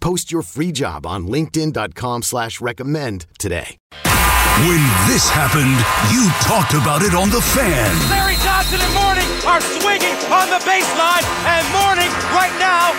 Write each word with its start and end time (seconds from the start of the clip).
Post 0.00 0.32
your 0.32 0.42
free 0.42 0.72
job 0.72 1.06
on 1.06 1.28
linkedin.com 1.28 2.22
slash 2.22 2.60
recommend 2.60 3.26
today. 3.38 3.76
When 4.64 4.82
this 5.08 5.28
happened, 5.28 5.76
you 6.12 6.28
talked 6.44 6.72
about 6.76 7.00
it 7.00 7.14
on 7.16 7.28
The 7.30 7.40
Fan. 7.40 7.88
Larry 8.12 8.36
Johnson 8.44 8.80
and 8.80 8.92
Mourning 8.96 9.28
are 9.48 9.60
swinging 9.60 10.16
on 10.32 10.48
the 10.52 10.60
baseline, 10.68 11.24
and 11.48 11.64
Mourning 11.72 12.12
right 12.36 12.52
now 12.60 12.92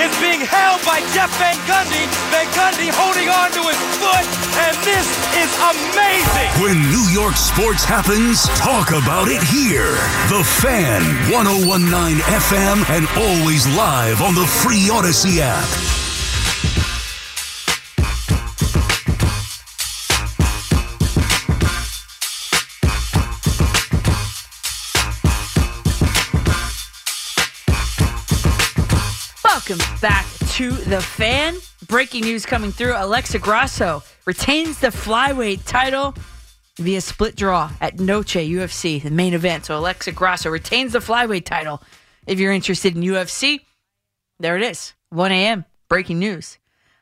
is 0.00 0.12
being 0.24 0.40
held 0.40 0.80
by 0.88 1.04
Jeff 1.12 1.28
Van 1.36 1.56
Gundy. 1.68 2.08
Van 2.32 2.48
Gundy 2.56 2.88
holding 2.88 3.28
on 3.28 3.52
to 3.52 3.60
his 3.68 3.80
foot, 4.00 4.24
and 4.64 4.72
this 4.84 5.04
is 5.36 5.52
amazing. 5.72 6.48
When 6.64 6.80
New 6.88 7.04
York 7.12 7.36
sports 7.36 7.84
happens, 7.84 8.48
talk 8.56 8.92
about 8.92 9.28
it 9.28 9.44
here. 9.44 9.92
The 10.32 10.44
Fan, 10.64 11.00
1019 11.32 12.24
FM, 12.24 12.76
and 12.88 13.04
always 13.20 13.68
live 13.76 14.20
on 14.20 14.34
the 14.34 14.48
free 14.48 14.88
Audacy 14.88 15.40
app. 15.44 16.11
Welcome 29.72 30.00
back 30.02 30.26
to 30.26 30.70
the 30.70 31.00
fan. 31.00 31.56
Breaking 31.86 32.24
news 32.24 32.44
coming 32.44 32.72
through: 32.72 32.92
Alexa 32.94 33.38
Grasso 33.38 34.02
retains 34.26 34.80
the 34.80 34.88
flyweight 34.88 35.64
title 35.64 36.14
via 36.76 37.00
split 37.00 37.36
draw 37.36 37.70
at 37.80 37.98
Noche 37.98 38.36
UFC, 38.36 39.02
the 39.02 39.10
main 39.10 39.32
event. 39.32 39.64
So 39.64 39.78
Alexa 39.78 40.12
Grasso 40.12 40.50
retains 40.50 40.92
the 40.92 40.98
flyweight 40.98 41.46
title. 41.46 41.80
If 42.26 42.38
you're 42.38 42.52
interested 42.52 42.94
in 42.94 43.02
UFC, 43.02 43.60
there 44.38 44.58
it 44.58 44.62
is. 44.62 44.92
1 45.08 45.32
a.m. 45.32 45.64
Breaking 45.88 46.18
news. 46.18 46.58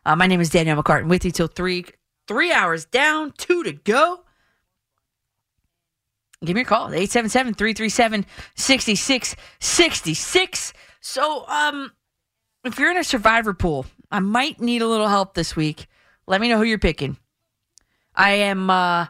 Uh, 0.06 0.14
my 0.14 0.28
name 0.28 0.40
is 0.40 0.50
Danielle 0.50 0.80
McCartan. 0.80 1.08
With 1.08 1.24
you 1.24 1.32
till 1.32 1.48
three. 1.48 1.86
Three 2.28 2.52
hours 2.52 2.84
down, 2.84 3.32
two 3.36 3.64
to 3.64 3.72
go. 3.72 4.20
Give 6.44 6.54
me 6.54 6.60
a 6.60 6.64
call, 6.64 6.94
877 6.94 7.54
337 7.54 8.26
6666. 8.54 10.72
So, 11.00 11.44
um, 11.48 11.90
if 12.64 12.78
you're 12.78 12.90
in 12.90 12.96
a 12.96 13.04
survivor 13.04 13.54
pool, 13.54 13.86
I 14.10 14.20
might 14.20 14.60
need 14.60 14.82
a 14.82 14.86
little 14.86 15.08
help 15.08 15.34
this 15.34 15.56
week. 15.56 15.86
Let 16.26 16.40
me 16.40 16.48
know 16.48 16.58
who 16.58 16.64
you're 16.64 16.78
picking. 16.78 17.16
I 18.14 18.32
am 18.32 18.70
uh 18.70 19.06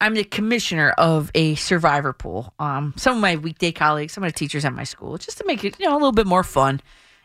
I'm 0.00 0.14
the 0.14 0.24
commissioner 0.24 0.90
of 0.90 1.30
a 1.34 1.54
survivor 1.56 2.12
pool. 2.12 2.54
Um 2.58 2.94
some 2.96 3.16
of 3.16 3.20
my 3.20 3.36
weekday 3.36 3.72
colleagues, 3.72 4.12
some 4.12 4.24
of 4.24 4.32
the 4.32 4.38
teachers 4.38 4.64
at 4.64 4.72
my 4.72 4.84
school, 4.84 5.18
just 5.18 5.38
to 5.38 5.44
make 5.46 5.64
it, 5.64 5.78
you 5.78 5.86
know, 5.86 5.92
a 5.92 5.98
little 5.98 6.12
bit 6.12 6.26
more 6.26 6.44
fun. 6.44 6.80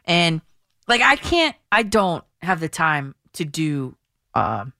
And 0.05 0.41
like 0.87 1.01
I 1.01 1.15
can't 1.15 1.55
I 1.71 1.83
don't 1.83 2.23
have 2.41 2.59
the 2.59 2.69
time 2.69 3.15
to 3.33 3.45
do 3.45 3.95
um 4.33 4.73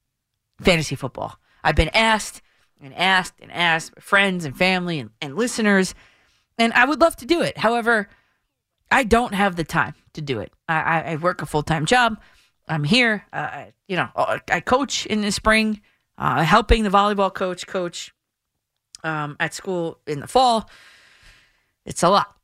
fantasy 0.62 0.96
football. 0.96 1.38
I've 1.64 1.76
been 1.76 1.90
asked 1.90 2.42
and 2.82 2.94
asked 2.96 3.36
and 3.42 3.52
asked 3.52 3.96
by 3.96 4.02
friends 4.02 4.44
and 4.44 4.58
family 4.58 5.00
and, 5.00 5.12
and 5.22 5.38
listeners, 5.38 5.96
and 6.58 6.74
I 6.74 6.86
would 6.86 7.00
love 7.00 7.16
to 7.18 7.26
do 7.26 7.42
it. 7.42 7.58
However, 7.58 8.10
I 8.94 9.04
don't 9.04 9.34
have 9.34 9.56
the 9.56 9.64
time 9.64 9.96
to 10.14 10.22
do 10.22 10.40
it. 10.40 10.54
I, 10.70 11.02
I, 11.02 11.16
work 11.16 11.42
a 11.42 11.48
full 11.48 11.64
time 11.64 11.86
job. 11.88 12.22
I'm 12.68 12.84
here. 12.84 13.26
Uh, 13.34 13.66
you 13.88 13.96
know, 13.98 14.10
I 14.16 14.60
coach 14.60 15.06
in 15.08 15.22
the 15.22 15.32
spring, 15.32 15.82
uh, 16.18 16.44
helping 16.44 16.84
the 16.84 16.90
volleyball 16.90 17.34
coach 17.34 17.66
coach 17.66 18.14
um, 19.04 19.36
at 19.40 19.54
school 19.54 20.00
in 20.06 20.20
the 20.20 20.28
fall. 20.28 20.70
It's 21.86 22.04
a 22.04 22.10
lot. 22.10 22.36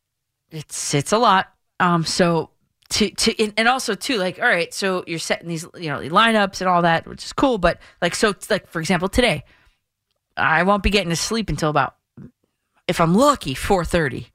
It's 0.52 0.94
it's 0.96 1.12
a 1.12 1.20
lot. 1.20 1.54
Um, 1.80 2.04
so 2.04 2.50
to 2.90 3.12
to 3.12 3.44
and, 3.44 3.54
and 3.56 3.68
also 3.68 3.94
too, 3.94 4.18
like, 4.18 4.40
all 4.40 4.48
right, 4.48 4.74
so 4.74 5.04
you're 5.06 5.20
setting 5.20 5.48
these 5.48 5.66
you 5.76 5.90
know 5.90 6.00
lineups 6.00 6.62
and 6.62 6.68
all 6.68 6.82
that, 6.82 7.08
which 7.08 7.24
is 7.24 7.32
cool. 7.32 7.60
But 7.60 7.80
like, 8.02 8.16
so 8.16 8.34
like 8.50 8.68
for 8.68 8.80
example, 8.80 9.08
today, 9.08 9.44
I 10.36 10.64
won't 10.64 10.84
be 10.84 10.90
getting 10.90 11.10
to 11.12 11.16
sleep 11.16 11.50
until 11.50 11.70
about, 11.70 11.96
if 12.88 13.00
I'm 13.00 13.14
lucky, 13.14 13.54
four 13.54 13.86
thirty. 13.86 14.30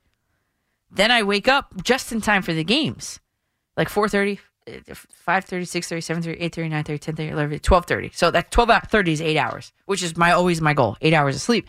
Then 0.94 1.10
I 1.10 1.22
wake 1.22 1.49
up 1.49 1.82
just 1.82 2.12
in 2.12 2.21
time 2.21 2.43
for 2.43 2.55
the 2.55 2.65
games, 2.65 3.21
like 3.77 3.88
4.30, 3.88 4.38
5.30, 4.66 5.03
6.30, 5.27 6.38
7.30, 6.38 6.41
8.30, 6.41 6.71
9.30, 6.71 7.15
10.30, 7.15 7.32
11.30, 7.32 7.60
12.30. 7.60 8.15
So 8.15 8.31
that 8.31 8.50
12 8.50 8.71
out 8.71 8.91
30 8.91 9.12
is 9.12 9.21
eight 9.21 9.37
hours, 9.37 9.72
which 9.87 10.03
is 10.03 10.16
my 10.16 10.31
always 10.31 10.60
my 10.60 10.72
goal, 10.72 10.97
eight 11.00 11.12
hours 11.12 11.34
of 11.34 11.43
sleep. 11.43 11.66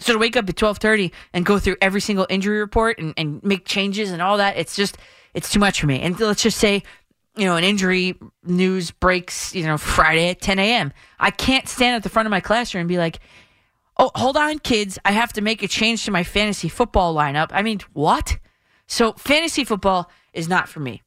So 0.00 0.14
to 0.14 0.18
wake 0.18 0.36
up 0.36 0.48
at 0.48 0.56
12.30 0.56 1.12
and 1.32 1.46
go 1.46 1.58
through 1.58 1.76
every 1.80 2.00
single 2.00 2.26
injury 2.28 2.58
report 2.58 2.98
and, 2.98 3.14
and 3.16 3.42
make 3.44 3.64
changes 3.66 4.10
and 4.10 4.20
all 4.20 4.38
that, 4.38 4.56
it's 4.56 4.74
just, 4.74 4.98
it's 5.34 5.50
too 5.50 5.60
much 5.60 5.80
for 5.80 5.86
me. 5.86 6.00
And 6.00 6.18
let's 6.18 6.42
just 6.42 6.58
say, 6.58 6.82
you 7.36 7.44
know, 7.44 7.56
an 7.56 7.64
injury 7.64 8.18
news 8.44 8.90
breaks, 8.90 9.54
you 9.54 9.64
know, 9.64 9.76
Friday 9.76 10.30
at 10.30 10.40
10 10.40 10.58
a.m. 10.58 10.92
I 11.20 11.30
can't 11.30 11.68
stand 11.68 11.96
at 11.96 12.02
the 12.02 12.08
front 12.08 12.26
of 12.26 12.30
my 12.30 12.40
classroom 12.40 12.80
and 12.82 12.88
be 12.88 12.98
like, 12.98 13.20
oh, 13.98 14.10
hold 14.14 14.36
on, 14.36 14.58
kids. 14.58 14.98
I 15.04 15.12
have 15.12 15.32
to 15.34 15.40
make 15.40 15.62
a 15.62 15.68
change 15.68 16.04
to 16.06 16.10
my 16.10 16.24
fantasy 16.24 16.68
football 16.68 17.14
lineup. 17.14 17.48
I 17.52 17.62
mean, 17.62 17.80
what? 17.92 18.38
So 18.86 19.12
fantasy 19.12 19.64
football 19.64 20.10
is 20.32 20.48
not 20.48 20.68
for 20.68 20.80
me. 20.80 21.02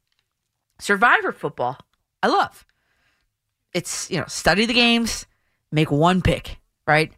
Survivor 0.79 1.31
football, 1.31 1.77
I 2.21 2.27
love. 2.27 2.65
It's 3.73 4.09
you 4.09 4.17
know 4.17 4.25
study 4.27 4.65
the 4.65 4.73
games, 4.73 5.25
make 5.71 5.91
one 5.91 6.21
pick, 6.21 6.59
right? 6.85 7.11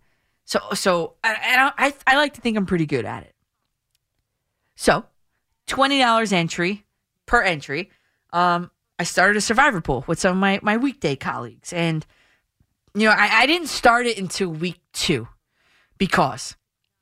So 0.45 0.59
so 0.73 1.13
I 1.23 1.71
I, 1.77 1.93
I 2.07 2.15
like 2.17 2.33
to 2.33 2.41
think 2.41 2.57
I'm 2.57 2.65
pretty 2.65 2.85
good 2.85 3.05
at 3.05 3.23
it. 3.23 3.35
So 4.75 5.05
twenty 5.67 5.99
dollars 5.99 6.33
entry 6.33 6.85
per 7.25 7.41
entry. 7.41 7.89
Um, 8.31 8.71
I 8.97 9.03
started 9.03 9.37
a 9.37 9.41
Survivor 9.41 9.81
pool 9.81 10.03
with 10.07 10.19
some 10.19 10.31
of 10.31 10.37
my 10.37 10.59
my 10.61 10.77
weekday 10.77 11.15
colleagues, 11.15 11.71
and 11.71 12.05
you 12.95 13.05
know 13.05 13.15
I, 13.15 13.41
I 13.41 13.45
didn't 13.45 13.67
start 13.67 14.05
it 14.07 14.17
until 14.17 14.49
week 14.49 14.79
two 14.91 15.27
because 15.97 16.55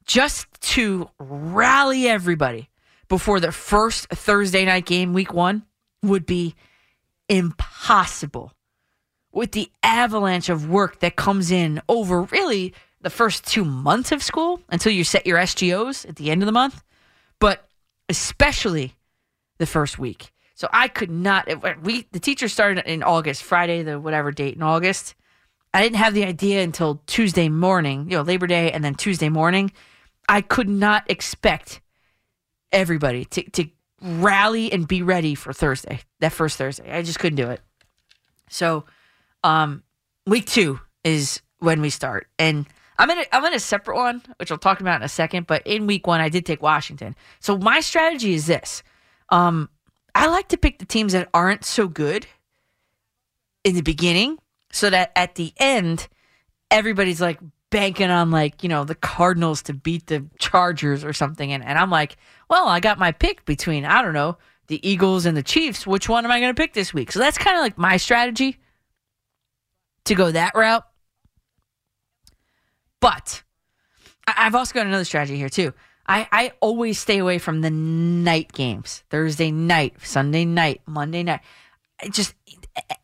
just 0.06 0.48
to 0.62 1.10
rally 1.20 2.08
everybody 2.08 2.70
before 3.08 3.40
the 3.40 3.52
first 3.52 4.08
Thursday 4.10 4.66
night 4.66 4.86
game, 4.86 5.14
week 5.14 5.34
one, 5.34 5.64
would 6.04 6.26
be 6.26 6.56
impossible 7.30 8.54
with 9.32 9.52
the 9.52 9.70
avalanche 9.84 10.50
of 10.50 10.70
work 10.70 11.00
that 11.00 11.16
comes 11.16 11.52
in 11.52 11.82
over 11.88 12.24
really 12.24 12.74
the 13.02 13.10
first 13.10 13.46
two 13.46 13.64
months 13.64 14.12
of 14.12 14.24
school 14.24 14.60
until 14.70 14.92
you 14.92 15.04
set 15.04 15.28
your 15.28 15.38
SGOs 15.38 16.08
at 16.08 16.16
the 16.16 16.32
end 16.32 16.42
of 16.42 16.46
the 16.46 16.52
month, 16.52 16.84
but 17.40 17.70
especially 18.10 18.96
the 19.58 19.66
first 19.66 20.00
week. 20.00 20.32
So 20.56 20.68
I 20.74 20.88
could 20.88 21.12
not. 21.12 21.48
We 21.84 22.08
the 22.12 22.20
teacher 22.20 22.48
started 22.48 22.84
in 22.92 23.04
August, 23.04 23.44
Friday, 23.44 23.84
the 23.84 24.00
whatever 24.00 24.32
date 24.32 24.56
in 24.56 24.64
August. 24.64 25.14
I 25.74 25.84
didn't 25.84 25.98
have 25.98 26.16
the 26.16 26.26
idea 26.26 26.64
until 26.64 27.04
Tuesday 27.06 27.50
morning, 27.50 28.10
you 28.10 28.18
know, 28.18 28.24
Labor 28.24 28.48
Day, 28.48 28.72
and 28.72 28.84
then 28.84 28.96
Tuesday 28.96 29.30
morning. 29.30 29.72
I 30.28 30.42
could 30.42 30.68
not 30.68 31.04
expect 31.12 31.82
everybody 32.72 33.26
to, 33.26 33.44
to 33.52 33.70
rally 34.02 34.72
and 34.72 34.88
be 34.88 35.02
ready 35.02 35.36
for 35.36 35.54
Thursday, 35.54 36.02
that 36.20 36.32
first 36.32 36.58
Thursday. 36.58 36.92
I 36.92 37.02
just 37.02 37.20
couldn't 37.20 37.38
do 37.38 37.50
it. 37.50 37.62
So, 38.50 38.86
um, 39.44 39.84
week 40.26 40.46
two 40.46 40.80
is 41.04 41.42
when 41.60 41.82
we 41.82 41.90
start, 41.90 42.28
and 42.40 42.66
I'm 42.98 43.10
in 43.10 43.20
a, 43.20 43.26
I'm 43.32 43.46
in 43.46 43.54
a 43.54 43.60
separate 43.60 43.96
one, 43.96 44.22
which 44.38 44.52
I'll 44.52 44.58
talk 44.58 44.82
about 44.82 44.98
in 44.98 45.04
a 45.04 45.10
second. 45.10 45.48
But 45.48 45.66
in 45.66 45.88
week 45.88 46.08
one, 46.08 46.22
I 46.22 46.30
did 46.30 46.46
take 46.46 46.62
Washington. 46.62 47.16
So 47.40 47.58
my 47.58 47.80
strategy 47.80 48.34
is 48.34 48.48
this: 48.48 48.84
um, 49.30 49.70
I 50.16 50.28
like 50.28 50.50
to 50.50 50.58
pick 50.58 50.80
the 50.80 50.86
teams 50.86 51.14
that 51.14 51.30
aren't 51.34 51.66
so 51.66 51.88
good 51.88 52.26
in 53.64 53.76
the 53.76 53.82
beginning, 53.82 54.38
so 54.72 54.90
that 54.90 55.12
at 55.16 55.36
the 55.36 55.54
end, 55.58 56.08
everybody's 56.72 57.22
like 57.22 57.40
banking 57.70 58.10
on 58.10 58.32
like, 58.32 58.64
you 58.64 58.70
know, 58.70 58.84
the 58.84 58.96
Cardinals 58.96 59.62
to 59.64 59.74
beat 59.74 60.08
the 60.08 60.26
Chargers 60.40 61.04
or 61.04 61.14
something. 61.14 61.52
And, 61.52 61.64
and 61.64 61.78
I'm 61.78 61.90
like, 61.90 62.18
well, 62.50 62.68
I 62.68 62.80
got 62.80 63.00
my 63.00 63.12
pick 63.12 63.46
between, 63.46 63.86
I 63.86 64.02
don't 64.02 64.14
know, 64.14 64.38
the 64.68 64.86
Eagles 64.88 65.26
and 65.26 65.36
the 65.36 65.44
Chiefs. 65.44 65.86
Which 65.86 66.08
one 66.08 66.26
am 66.26 66.32
I 66.32 66.40
going 66.40 66.54
to 66.54 66.60
pick 66.60 66.74
this 66.74 66.94
week? 66.94 67.12
So 67.12 67.20
that's 67.20 67.38
kind 67.38 67.58
of 67.58 67.62
like 67.62 67.78
my 67.78 67.98
strategy 67.98 68.60
to 70.06 70.16
go 70.16 70.32
that 70.32 70.56
route. 70.56 70.86
But 73.00 73.44
I've 74.26 74.56
also 74.56 74.74
got 74.74 74.88
another 74.88 75.06
strategy 75.06 75.38
here 75.38 75.50
too. 75.50 75.74
I, 76.08 76.28
I 76.32 76.52
always 76.62 76.98
stay 76.98 77.18
away 77.18 77.38
from 77.38 77.62
the 77.62 77.70
night 77.70 78.54
games. 78.54 79.04
Thursday 79.10 79.52
night, 79.52 79.96
Sunday 80.02 80.46
night, 80.46 80.82
Monday 80.86 81.24
night. 81.24 81.42
Just 82.12 82.34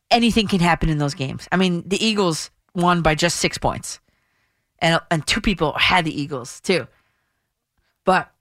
anything 0.10 0.48
can 0.48 0.62
happen 0.62 0.90
in 0.90 0.98
those 1.00 1.14
games. 1.14 1.48
I 1.52 1.58
mean, 1.58 1.84
the 1.88 2.04
Eagles 2.04 2.50
won 2.74 3.02
by 3.02 3.16
just 3.16 3.38
six 3.38 3.58
points, 3.58 4.00
and 4.84 5.00
and 5.10 5.26
two 5.26 5.42
people 5.42 5.74
had 5.74 6.06
the 6.06 6.22
Eagles 6.22 6.60
too. 6.60 6.88
But 8.06 8.32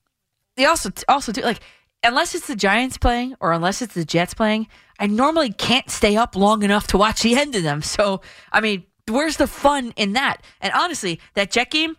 they 0.57 0.67
also 0.67 0.91
also 1.09 1.33
do 1.33 1.41
like 1.41 1.61
unless 2.05 2.35
it's 2.35 2.49
the 2.49 2.57
Giants 2.57 2.99
playing 2.99 3.37
or 3.41 3.53
unless 3.53 3.81
it's 3.81 3.95
the 3.95 4.05
Jets 4.05 4.35
playing, 4.35 4.67
I 4.99 5.07
normally 5.07 5.53
can't 5.53 5.89
stay 5.89 6.17
up 6.17 6.37
long 6.37 6.65
enough 6.65 6.89
to 6.89 6.99
watch 6.99 7.23
the 7.23 7.37
end 7.37 7.55
of 7.55 7.63
them. 7.63 7.81
So 7.81 8.21
I 8.53 8.61
mean, 8.61 8.85
where's 9.09 9.39
the 9.39 9.47
fun 9.47 9.95
in 9.97 10.13
that? 10.15 10.43
And 10.61 10.73
honestly, 10.75 11.21
that 11.35 11.53
Jet 11.53 11.71
game, 11.71 11.97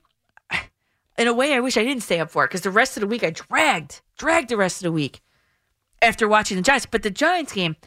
in 1.17 1.27
a 1.27 1.33
way, 1.33 1.53
I 1.53 1.61
wish 1.61 1.77
I 1.77 1.83
didn't 1.83 2.03
stay 2.03 2.19
up 2.19 2.29
for 2.29 2.43
it 2.43 2.49
because 2.49 2.61
the 2.61 2.69
rest 2.69 2.97
of 2.97 3.01
the 3.01 3.07
week 3.07 3.23
I 3.23 3.29
dragged, 3.29 4.01
dragged 4.17 4.49
the 4.49 4.57
rest 4.57 4.77
of 4.77 4.83
the 4.83 4.91
week 4.91 5.21
after 6.01 6.27
watching 6.27 6.57
the 6.57 6.63
Giants. 6.63 6.85
But 6.85 7.03
the 7.03 7.09
Giants 7.09 7.53
game, 7.53 7.77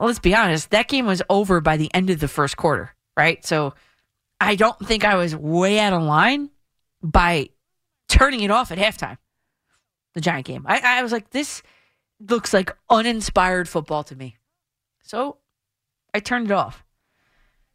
let's 0.00 0.18
be 0.18 0.34
honest, 0.34 0.70
that 0.70 0.88
game 0.88 1.04
was 1.04 1.22
over 1.28 1.60
by 1.60 1.76
the 1.76 1.92
end 1.92 2.08
of 2.08 2.20
the 2.20 2.28
first 2.28 2.56
quarter, 2.56 2.94
right? 3.14 3.44
So 3.44 3.74
I 4.42 4.56
don't 4.56 4.78
think 4.84 5.04
I 5.04 5.14
was 5.14 5.36
way 5.36 5.78
out 5.78 5.92
of 5.92 6.02
line 6.02 6.50
by 7.00 7.50
turning 8.08 8.40
it 8.40 8.50
off 8.50 8.72
at 8.72 8.78
halftime. 8.78 9.18
The 10.14 10.20
Giant 10.20 10.46
game. 10.46 10.66
I, 10.68 10.98
I 10.98 11.02
was 11.02 11.12
like, 11.12 11.30
this 11.30 11.62
looks 12.28 12.52
like 12.52 12.76
uninspired 12.90 13.68
football 13.68 14.02
to 14.04 14.16
me. 14.16 14.36
So 15.02 15.38
I 16.12 16.18
turned 16.18 16.50
it 16.50 16.52
off. 16.52 16.84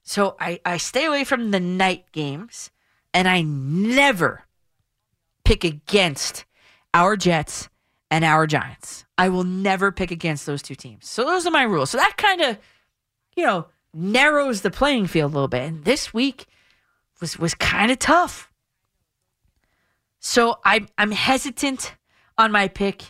So 0.04 0.36
I, 0.40 0.60
I 0.66 0.78
stay 0.78 1.06
away 1.06 1.24
from 1.24 1.52
the 1.52 1.60
night 1.60 2.12
games 2.12 2.70
and 3.13 3.28
I 3.28 3.42
never 3.42 4.44
pick 5.46 5.63
against 5.63 6.46
our 6.94 7.16
Jets 7.16 7.70
and 8.12 8.25
our 8.25 8.46
Giants. 8.46 9.06
I 9.18 9.30
will 9.30 9.46
never 9.46 9.92
pick 9.92 10.12
against 10.12 10.46
those 10.46 10.62
two 10.62 10.75
teams. 10.75 11.08
So 11.08 11.24
those 11.24 11.48
are 11.48 11.52
my 11.52 11.63
rules. 11.63 11.92
So 11.92 11.98
that 11.98 12.18
kind 12.18 12.42
of, 12.42 12.58
you 13.36 13.46
know, 13.46 13.68
narrows 13.94 14.62
the 14.62 14.70
playing 14.70 15.08
field 15.08 15.31
a 15.31 15.34
little 15.34 15.48
bit. 15.48 15.63
And 15.63 15.86
this 15.86 16.13
week 16.13 16.46
was 17.19 17.38
was 17.38 17.54
kind 17.54 17.92
of 17.92 18.00
tough. 18.00 18.52
So 20.19 20.58
I'm 20.66 20.88
I'm 20.98 21.12
hesitant 21.12 21.94
on 22.38 22.52
my 22.52 22.68
pick. 22.68 23.04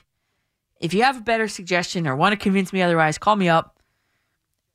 If 0.79 0.93
you 0.93 1.01
have 1.03 1.17
a 1.17 1.21
better 1.21 1.47
suggestion 1.47 2.07
or 2.07 2.15
want 2.15 2.33
to 2.33 2.37
convince 2.37 2.71
me 2.71 2.81
otherwise, 2.81 3.17
call 3.17 3.35
me 3.35 3.49
up. 3.49 3.73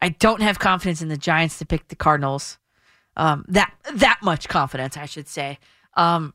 I 0.00 0.10
don't 0.10 0.42
have 0.42 0.58
confidence 0.58 1.02
in 1.02 1.08
the 1.08 1.16
Giants 1.16 1.58
to 1.58 1.66
pick 1.66 1.88
the 1.88 1.96
Cardinals. 1.96 2.58
Um, 3.16 3.44
that 3.48 3.74
that 3.94 4.20
much 4.22 4.48
confidence, 4.48 4.96
I 4.96 5.06
should 5.06 5.28
say. 5.28 5.58
Um, 5.94 6.32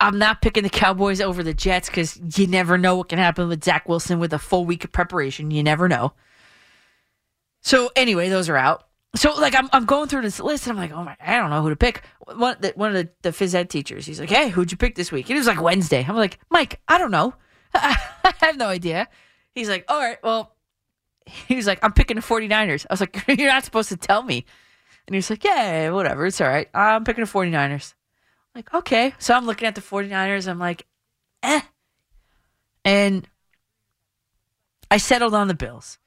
I'm 0.00 0.18
not 0.18 0.40
picking 0.40 0.62
the 0.62 0.70
Cowboys 0.70 1.20
over 1.20 1.42
the 1.42 1.52
Jets 1.52 1.90
because 1.90 2.18
you 2.38 2.46
never 2.46 2.78
know 2.78 2.96
what 2.96 3.10
can 3.10 3.18
happen 3.18 3.48
with 3.48 3.62
Zach 3.62 3.86
Wilson 3.86 4.18
with 4.18 4.32
a 4.32 4.38
full 4.38 4.64
week 4.64 4.84
of 4.84 4.92
preparation. 4.92 5.50
You 5.50 5.62
never 5.62 5.88
know. 5.88 6.14
So 7.60 7.90
anyway, 7.94 8.30
those 8.30 8.48
are 8.48 8.56
out. 8.56 8.84
So 9.16 9.34
like 9.34 9.54
I'm 9.54 9.68
I'm 9.72 9.86
going 9.86 10.08
through 10.08 10.22
this 10.22 10.38
list 10.38 10.66
and 10.66 10.78
I'm 10.78 10.82
like, 10.82 10.96
oh 10.96 11.02
my, 11.02 11.16
I 11.20 11.36
don't 11.36 11.50
know 11.50 11.62
who 11.62 11.70
to 11.70 11.76
pick. 11.76 12.02
One 12.20 12.56
the, 12.60 12.72
one 12.76 12.94
of 12.94 12.94
the, 12.94 13.10
the 13.22 13.30
phys 13.30 13.54
ed 13.54 13.68
teachers, 13.68 14.06
he's 14.06 14.20
like, 14.20 14.30
hey, 14.30 14.50
who'd 14.50 14.70
you 14.70 14.76
pick 14.76 14.94
this 14.94 15.10
week? 15.10 15.28
And 15.28 15.36
it 15.36 15.40
was 15.40 15.48
like 15.48 15.60
Wednesday. 15.60 16.04
I'm 16.08 16.16
like, 16.16 16.38
Mike, 16.48 16.80
I 16.86 16.98
don't 16.98 17.10
know. 17.10 17.34
I 17.74 17.98
have 18.38 18.56
no 18.56 18.66
idea. 18.66 19.08
He's 19.54 19.68
like, 19.68 19.84
all 19.88 19.98
right, 19.98 20.18
well, 20.22 20.54
he 21.26 21.56
was 21.56 21.66
like, 21.66 21.80
I'm 21.82 21.92
picking 21.92 22.16
the 22.16 22.22
49ers. 22.22 22.86
I 22.88 22.92
was 22.92 23.00
like, 23.00 23.24
you're 23.28 23.48
not 23.48 23.64
supposed 23.64 23.88
to 23.88 23.96
tell 23.96 24.22
me. 24.22 24.44
And 25.06 25.14
he 25.14 25.18
was 25.18 25.30
like, 25.30 25.42
yeah, 25.42 25.90
whatever, 25.90 26.26
it's 26.26 26.40
all 26.40 26.48
right. 26.48 26.68
I'm 26.72 27.04
picking 27.04 27.24
the 27.24 27.30
49ers. 27.30 27.94
I'm 28.54 28.58
like, 28.60 28.74
okay. 28.74 29.14
So 29.18 29.34
I'm 29.34 29.46
looking 29.46 29.66
at 29.66 29.74
the 29.74 29.80
49ers. 29.80 30.48
I'm 30.48 30.58
like, 30.58 30.86
eh. 31.42 31.60
And 32.84 33.28
I 34.90 34.98
settled 34.98 35.34
on 35.34 35.48
the 35.48 35.54
Bills. 35.54 35.98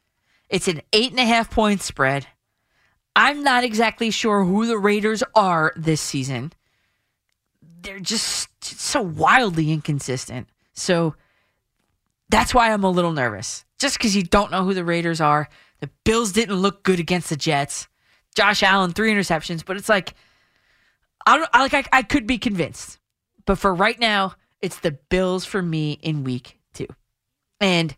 It's 0.50 0.68
an 0.68 0.82
eight 0.94 1.12
and 1.12 1.20
a 1.20 1.26
half 1.26 1.50
point 1.50 1.82
spread. 1.82 2.28
I'm 3.16 3.44
not 3.44 3.64
exactly 3.64 4.10
sure 4.10 4.44
who 4.44 4.66
the 4.66 4.78
Raiders 4.78 5.24
are 5.36 5.74
this 5.76 6.02
season. 6.02 6.54
They're 7.82 8.00
just 8.00 8.50
so 8.64 9.02
wildly 9.02 9.72
inconsistent. 9.72 10.48
So 10.74 11.16
that's 12.30 12.54
why 12.54 12.72
I'm 12.72 12.84
a 12.84 12.90
little 12.90 13.12
nervous. 13.12 13.66
Just 13.78 13.98
because 13.98 14.16
you 14.16 14.24
don't 14.24 14.52
know 14.52 14.64
who 14.64 14.74
the 14.74 14.86
Raiders 14.86 15.22
are. 15.22 15.50
The 15.82 15.90
Bills 16.06 16.32
didn't 16.32 16.56
look 16.56 16.84
good 16.84 17.00
against 17.00 17.30
the 17.30 17.36
Jets. 17.36 17.88
Josh 18.36 18.64
Allen, 18.64 18.94
three 18.94 19.14
interceptions, 19.14 19.64
but 19.64 19.78
it's 19.78 19.90
like, 19.90 20.14
I 21.26 21.38
don't 21.38 21.50
I, 21.54 21.62
like. 21.62 21.74
I, 21.74 21.84
I 21.92 22.02
could 22.04 22.26
be 22.26 22.38
convinced, 22.38 23.00
but 23.46 23.58
for 23.58 23.74
right 23.74 24.00
now, 24.00 24.34
it's 24.62 24.80
the 24.80 24.92
Bills 24.92 25.46
for 25.46 25.62
me 25.62 25.94
in 26.02 26.24
week 26.24 26.60
two. 26.74 26.88
And 27.60 27.96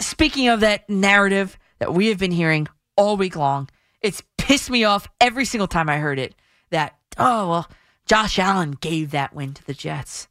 speaking 0.00 0.48
of 0.48 0.60
that 0.60 0.88
narrative 0.88 1.58
that 1.78 1.92
we 1.92 2.08
have 2.08 2.18
been 2.18 2.32
hearing 2.32 2.68
all 2.96 3.16
week 3.16 3.36
long. 3.36 3.68
It's 4.00 4.22
pissed 4.38 4.70
me 4.70 4.84
off 4.84 5.08
every 5.20 5.44
single 5.44 5.68
time 5.68 5.88
I 5.88 5.98
heard 5.98 6.18
it 6.18 6.34
that, 6.70 6.96
oh, 7.18 7.48
well, 7.48 7.70
Josh 8.06 8.38
Allen 8.38 8.72
gave 8.72 9.10
that 9.10 9.34
win 9.34 9.54
to 9.54 9.64
the 9.66 9.74
Jets. 9.74 10.28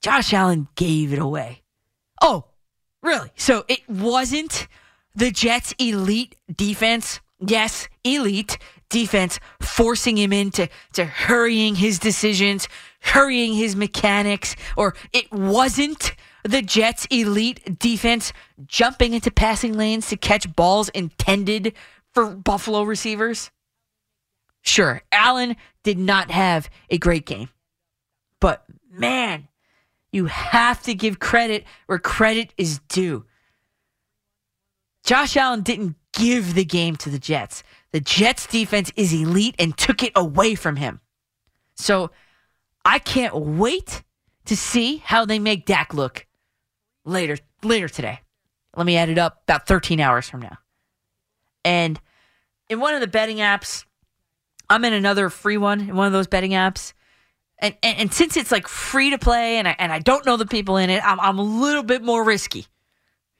Josh 0.00 0.32
Allen 0.32 0.68
gave 0.74 1.12
it 1.12 1.18
away. 1.18 1.62
Oh, 2.20 2.46
really? 3.02 3.30
So 3.36 3.64
it 3.68 3.88
wasn't 3.88 4.66
the 5.14 5.30
Jets' 5.30 5.74
elite 5.78 6.36
defense. 6.54 7.20
Yes, 7.38 7.88
elite 8.04 8.58
defense 8.88 9.40
forcing 9.60 10.18
him 10.18 10.32
into 10.32 10.68
to 10.92 11.04
hurrying 11.04 11.76
his 11.76 11.98
decisions, 11.98 12.68
hurrying 13.00 13.54
his 13.54 13.74
mechanics, 13.74 14.54
or 14.76 14.94
it 15.12 15.32
wasn't 15.32 16.14
the 16.44 16.62
Jets' 16.62 17.06
elite 17.06 17.78
defense 17.78 18.32
jumping 18.66 19.14
into 19.14 19.30
passing 19.30 19.74
lanes 19.74 20.08
to 20.08 20.16
catch 20.16 20.54
balls 20.54 20.88
intended 20.90 21.74
for 22.12 22.34
Buffalo 22.34 22.82
receivers? 22.82 23.50
Sure, 24.62 25.02
Allen 25.10 25.56
did 25.82 25.98
not 25.98 26.30
have 26.30 26.70
a 26.88 26.98
great 26.98 27.26
game. 27.26 27.48
But 28.40 28.64
man, 28.90 29.48
you 30.12 30.26
have 30.26 30.82
to 30.82 30.94
give 30.94 31.18
credit 31.18 31.64
where 31.86 31.98
credit 31.98 32.52
is 32.56 32.80
due. 32.88 33.24
Josh 35.04 35.36
Allen 35.36 35.62
didn't 35.62 35.96
give 36.12 36.54
the 36.54 36.64
game 36.64 36.96
to 36.96 37.10
the 37.10 37.18
Jets. 37.18 37.62
The 37.90 38.00
Jets 38.00 38.46
defense 38.46 38.92
is 38.94 39.12
elite 39.12 39.56
and 39.58 39.76
took 39.76 40.02
it 40.02 40.12
away 40.14 40.54
from 40.54 40.76
him. 40.76 41.00
So 41.74 42.10
I 42.84 42.98
can't 42.98 43.34
wait 43.34 44.02
to 44.44 44.56
see 44.56 44.98
how 44.98 45.24
they 45.24 45.38
make 45.38 45.66
Dak 45.66 45.94
look 45.94 46.26
later 47.04 47.36
later 47.62 47.88
today. 47.88 48.20
Let 48.76 48.86
me 48.86 48.96
add 48.96 49.08
it 49.08 49.18
up 49.18 49.42
about 49.44 49.66
13 49.66 50.00
hours 50.00 50.28
from 50.28 50.40
now. 50.40 50.58
And 51.64 52.00
in 52.68 52.80
one 52.80 52.94
of 52.94 53.00
the 53.00 53.06
betting 53.06 53.38
apps, 53.38 53.84
I'm 54.68 54.84
in 54.84 54.92
another 54.92 55.28
free 55.28 55.58
one 55.58 55.80
in 55.80 55.96
one 55.96 56.06
of 56.06 56.12
those 56.12 56.26
betting 56.26 56.50
apps. 56.52 56.92
And, 57.58 57.74
and, 57.82 57.98
and 57.98 58.12
since 58.12 58.36
it's 58.36 58.50
like 58.50 58.68
free 58.68 59.10
to 59.10 59.18
play 59.18 59.58
and 59.58 59.68
I, 59.68 59.76
and 59.78 59.92
I 59.92 60.00
don't 60.00 60.26
know 60.26 60.36
the 60.36 60.46
people 60.46 60.76
in 60.76 60.90
it, 60.90 61.02
I'm, 61.04 61.20
I'm 61.20 61.38
a 61.38 61.42
little 61.42 61.82
bit 61.82 62.02
more 62.02 62.24
risky, 62.24 62.66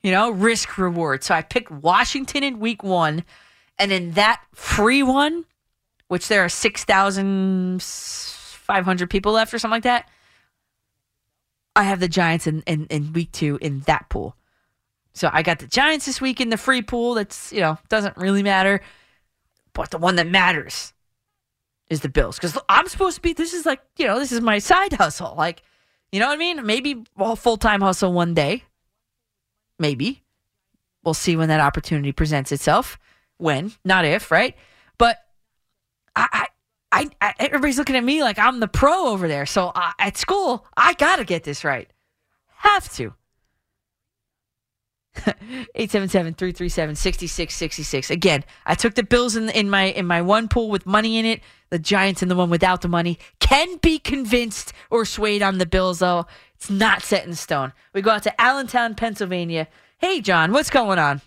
you 0.03 0.13
know, 0.13 0.31
risk 0.31 0.79
reward. 0.79 1.25
So 1.25 1.35
I 1.35 1.43
picked 1.43 1.71
Washington 1.71 2.45
in 2.45 2.61
week 2.61 2.83
one. 2.83 3.25
And 3.79 3.91
in 3.91 4.13
that 4.13 4.43
free 4.55 5.03
one, 5.03 5.47
which 6.09 6.29
there 6.29 6.45
are 6.45 6.49
6,500 6.49 9.11
people 9.11 9.33
left 9.33 9.55
or 9.55 9.59
something 9.59 9.77
like 9.77 9.83
that, 9.85 10.09
I 11.75 11.85
have 11.85 12.01
the 12.01 12.09
Giants 12.09 12.47
in, 12.47 12.61
in, 12.67 12.85
in 12.87 13.15
week 13.15 13.33
two 13.33 13.59
in 13.63 13.81
that 13.81 14.11
pool. 14.11 14.37
So 15.15 15.31
I 15.33 15.43
got 15.43 15.59
the 15.59 15.67
Giants 15.67 16.07
this 16.07 16.21
week 16.21 16.41
in 16.41 16.49
the 16.51 16.57
free 16.57 16.83
pool. 16.83 17.15
That's, 17.15 17.53
you 17.53 17.61
know, 17.61 17.79
doesn't 17.89 18.17
really 18.17 18.43
matter. 18.43 18.81
But 19.75 19.91
the 19.91 19.99
one 19.99 20.17
that 20.17 20.27
matters 20.27 20.93
is 21.91 22.01
the 22.01 22.09
Bills. 22.09 22.37
Because 22.37 22.57
I'm 22.69 22.89
supposed 22.89 23.17
to 23.17 23.23
be, 23.23 23.33
this 23.33 23.53
is 23.55 23.67
like, 23.67 23.81
you 23.99 24.07
know, 24.07 24.19
this 24.19 24.33
is 24.33 24.41
my 24.41 24.59
side 24.59 24.95
hustle. 24.95 25.35
Like, 25.37 25.63
you 26.13 26.21
know 26.21 26.29
what 26.29 26.35
I 26.35 26.39
mean? 26.39 26.65
Maybe 26.65 27.05
a 27.19 27.37
full 27.37 27.57
time 27.57 27.81
hustle 27.83 28.13
one 28.13 28.35
day. 28.35 28.65
maybe. 29.79 30.23
We'll 31.05 31.15
see 31.15 31.37
when 31.37 31.49
that 31.49 31.61
opportunity 31.61 32.13
presents 32.13 32.53
itself. 32.53 32.99
When, 33.39 33.73
not 33.85 34.05
if, 34.05 34.31
right? 34.31 34.57
But 34.99 35.19
I, 36.15 36.47
I, 36.93 37.11
I 37.21 37.35
everybody's 37.41 37.77
looking 37.77 37.97
at 37.97 38.05
me 38.05 38.23
like 38.23 38.39
I'm 38.39 38.61
the 38.61 38.69
pro 38.69 39.09
over 39.09 39.27
there. 39.27 39.45
So 39.47 39.73
uh, 39.75 39.91
at 39.99 40.17
school, 40.17 40.65
I 40.77 40.95
got 40.95 41.17
to 41.17 41.25
get 41.25 41.43
this 41.43 41.65
right. 41.65 41.91
Have 42.59 42.93
to. 42.95 43.15
877-337-6666. 45.15 48.11
Again, 48.11 48.45
I 48.65 48.75
took 48.75 48.95
the 48.95 49.03
Bills 49.03 49.37
in 49.37 49.51
in 49.51 49.69
my 49.69 49.85
in 49.85 50.07
my 50.07 50.23
one 50.23 50.49
pool 50.49 50.71
with 50.71 50.87
money 50.87 51.19
in 51.19 51.27
it, 51.27 51.43
the 51.71 51.79
Giants 51.79 52.23
in 52.23 52.29
the 52.29 52.37
one 52.37 52.51
without 52.51 52.81
the 52.81 52.89
money. 52.89 53.19
Can 53.39 53.77
be 53.79 53.99
convinced 53.99 54.73
or 54.91 55.05
swayed 55.05 55.43
on 55.43 55.59
the 55.59 55.67
Bills 55.67 55.99
though. 55.99 56.27
It's 56.55 56.71
not 56.71 57.03
set 57.03 57.27
in 57.27 57.35
stone. 57.35 57.73
We 57.93 58.03
go 58.03 58.13
out 58.13 58.23
to 58.23 58.41
Allentown, 58.41 58.95
Pennsylvania. 58.95 59.69
Hey 59.99 60.21
John, 60.21 60.53
what's 60.53 60.71
going 60.71 60.99
on? 60.99 61.21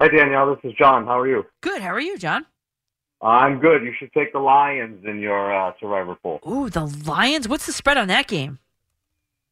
Hi 0.00 0.08
Danielle, 0.08 0.54
this 0.54 0.72
is 0.72 0.76
John. 0.78 1.06
How 1.06 1.20
are 1.20 1.28
you? 1.28 1.44
Good. 1.60 1.82
How 1.82 1.90
are 1.90 2.00
you, 2.00 2.18
John? 2.18 2.46
I'm 3.22 3.60
good. 3.60 3.84
You 3.84 3.92
should 3.98 4.12
take 4.14 4.32
the 4.32 4.38
Lions 4.38 5.04
in 5.04 5.20
your 5.20 5.54
uh, 5.54 5.72
Survivor 5.78 6.14
pool. 6.14 6.40
Ooh, 6.48 6.70
the 6.70 6.86
Lions. 7.06 7.46
What's 7.46 7.66
the 7.66 7.72
spread 7.72 7.98
on 7.98 8.08
that 8.08 8.28
game? 8.28 8.58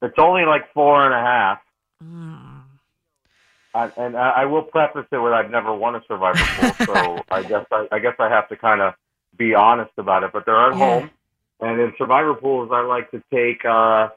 It's 0.01 0.15
only 0.19 0.47
like 0.47 0.73
four 0.73 1.05
and 1.05 1.13
a 1.13 1.21
half. 1.21 1.59
I, 2.01 3.91
and 3.97 4.17
I, 4.17 4.31
I 4.31 4.45
will 4.47 4.63
preface 4.63 5.07
it 5.13 5.19
with 5.19 5.33
I've 5.33 5.51
never 5.51 5.75
won 5.75 5.95
a 5.95 6.03
Survivor 6.09 6.39
pool, 6.57 6.75
so 6.87 7.23
I 7.31 7.43
guess 7.43 7.67
I, 7.71 7.87
I 7.93 7.99
guess 7.99 8.15
I 8.19 8.29
have 8.29 8.49
to 8.49 8.57
kind 8.57 8.81
of 8.81 8.95
be 9.37 9.55
honest 9.55 9.93
about 9.99 10.23
it. 10.25 10.31
But 10.33 10.45
they're 10.47 10.71
at 10.73 10.77
Yeah. 10.77 11.01
home, 11.01 11.11
and 11.61 11.81
in 11.81 11.93
Survivor 11.99 12.35
pools, 12.35 12.71
I 12.73 12.81
like 12.83 13.11
to 13.11 13.23
take 13.33 13.65
uh, 13.65 14.09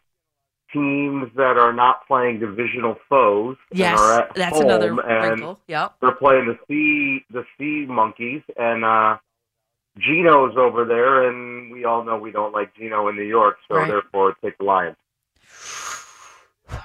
teams 0.73 1.29
that 1.35 1.57
are 1.57 1.73
not 1.73 2.07
playing 2.07 2.39
divisional 2.39 2.95
foes. 3.09 3.57
Yes, 3.71 3.99
that's 4.35 4.59
another 4.59 4.93
wrinkle. 4.93 5.59
Yep. 5.67 5.95
they're 6.01 6.11
playing 6.15 6.45
the 6.47 6.57
sea 6.67 7.25
the 7.31 7.43
sea 7.57 7.85
monkeys 7.87 8.41
and 8.57 8.83
uh 8.85 9.17
Geno's 9.97 10.55
over 10.57 10.85
there 10.85 11.27
and 11.29 11.71
we 11.71 11.83
all 11.83 12.03
know 12.05 12.17
we 12.17 12.31
don't 12.31 12.53
like 12.53 12.73
Gino 12.75 13.09
in 13.09 13.15
New 13.17 13.23
York, 13.23 13.57
so 13.67 13.75
Right. 13.75 13.87
therefore 13.89 14.35
take 14.41 14.57
the 14.57 14.63
Lions. 14.63 14.95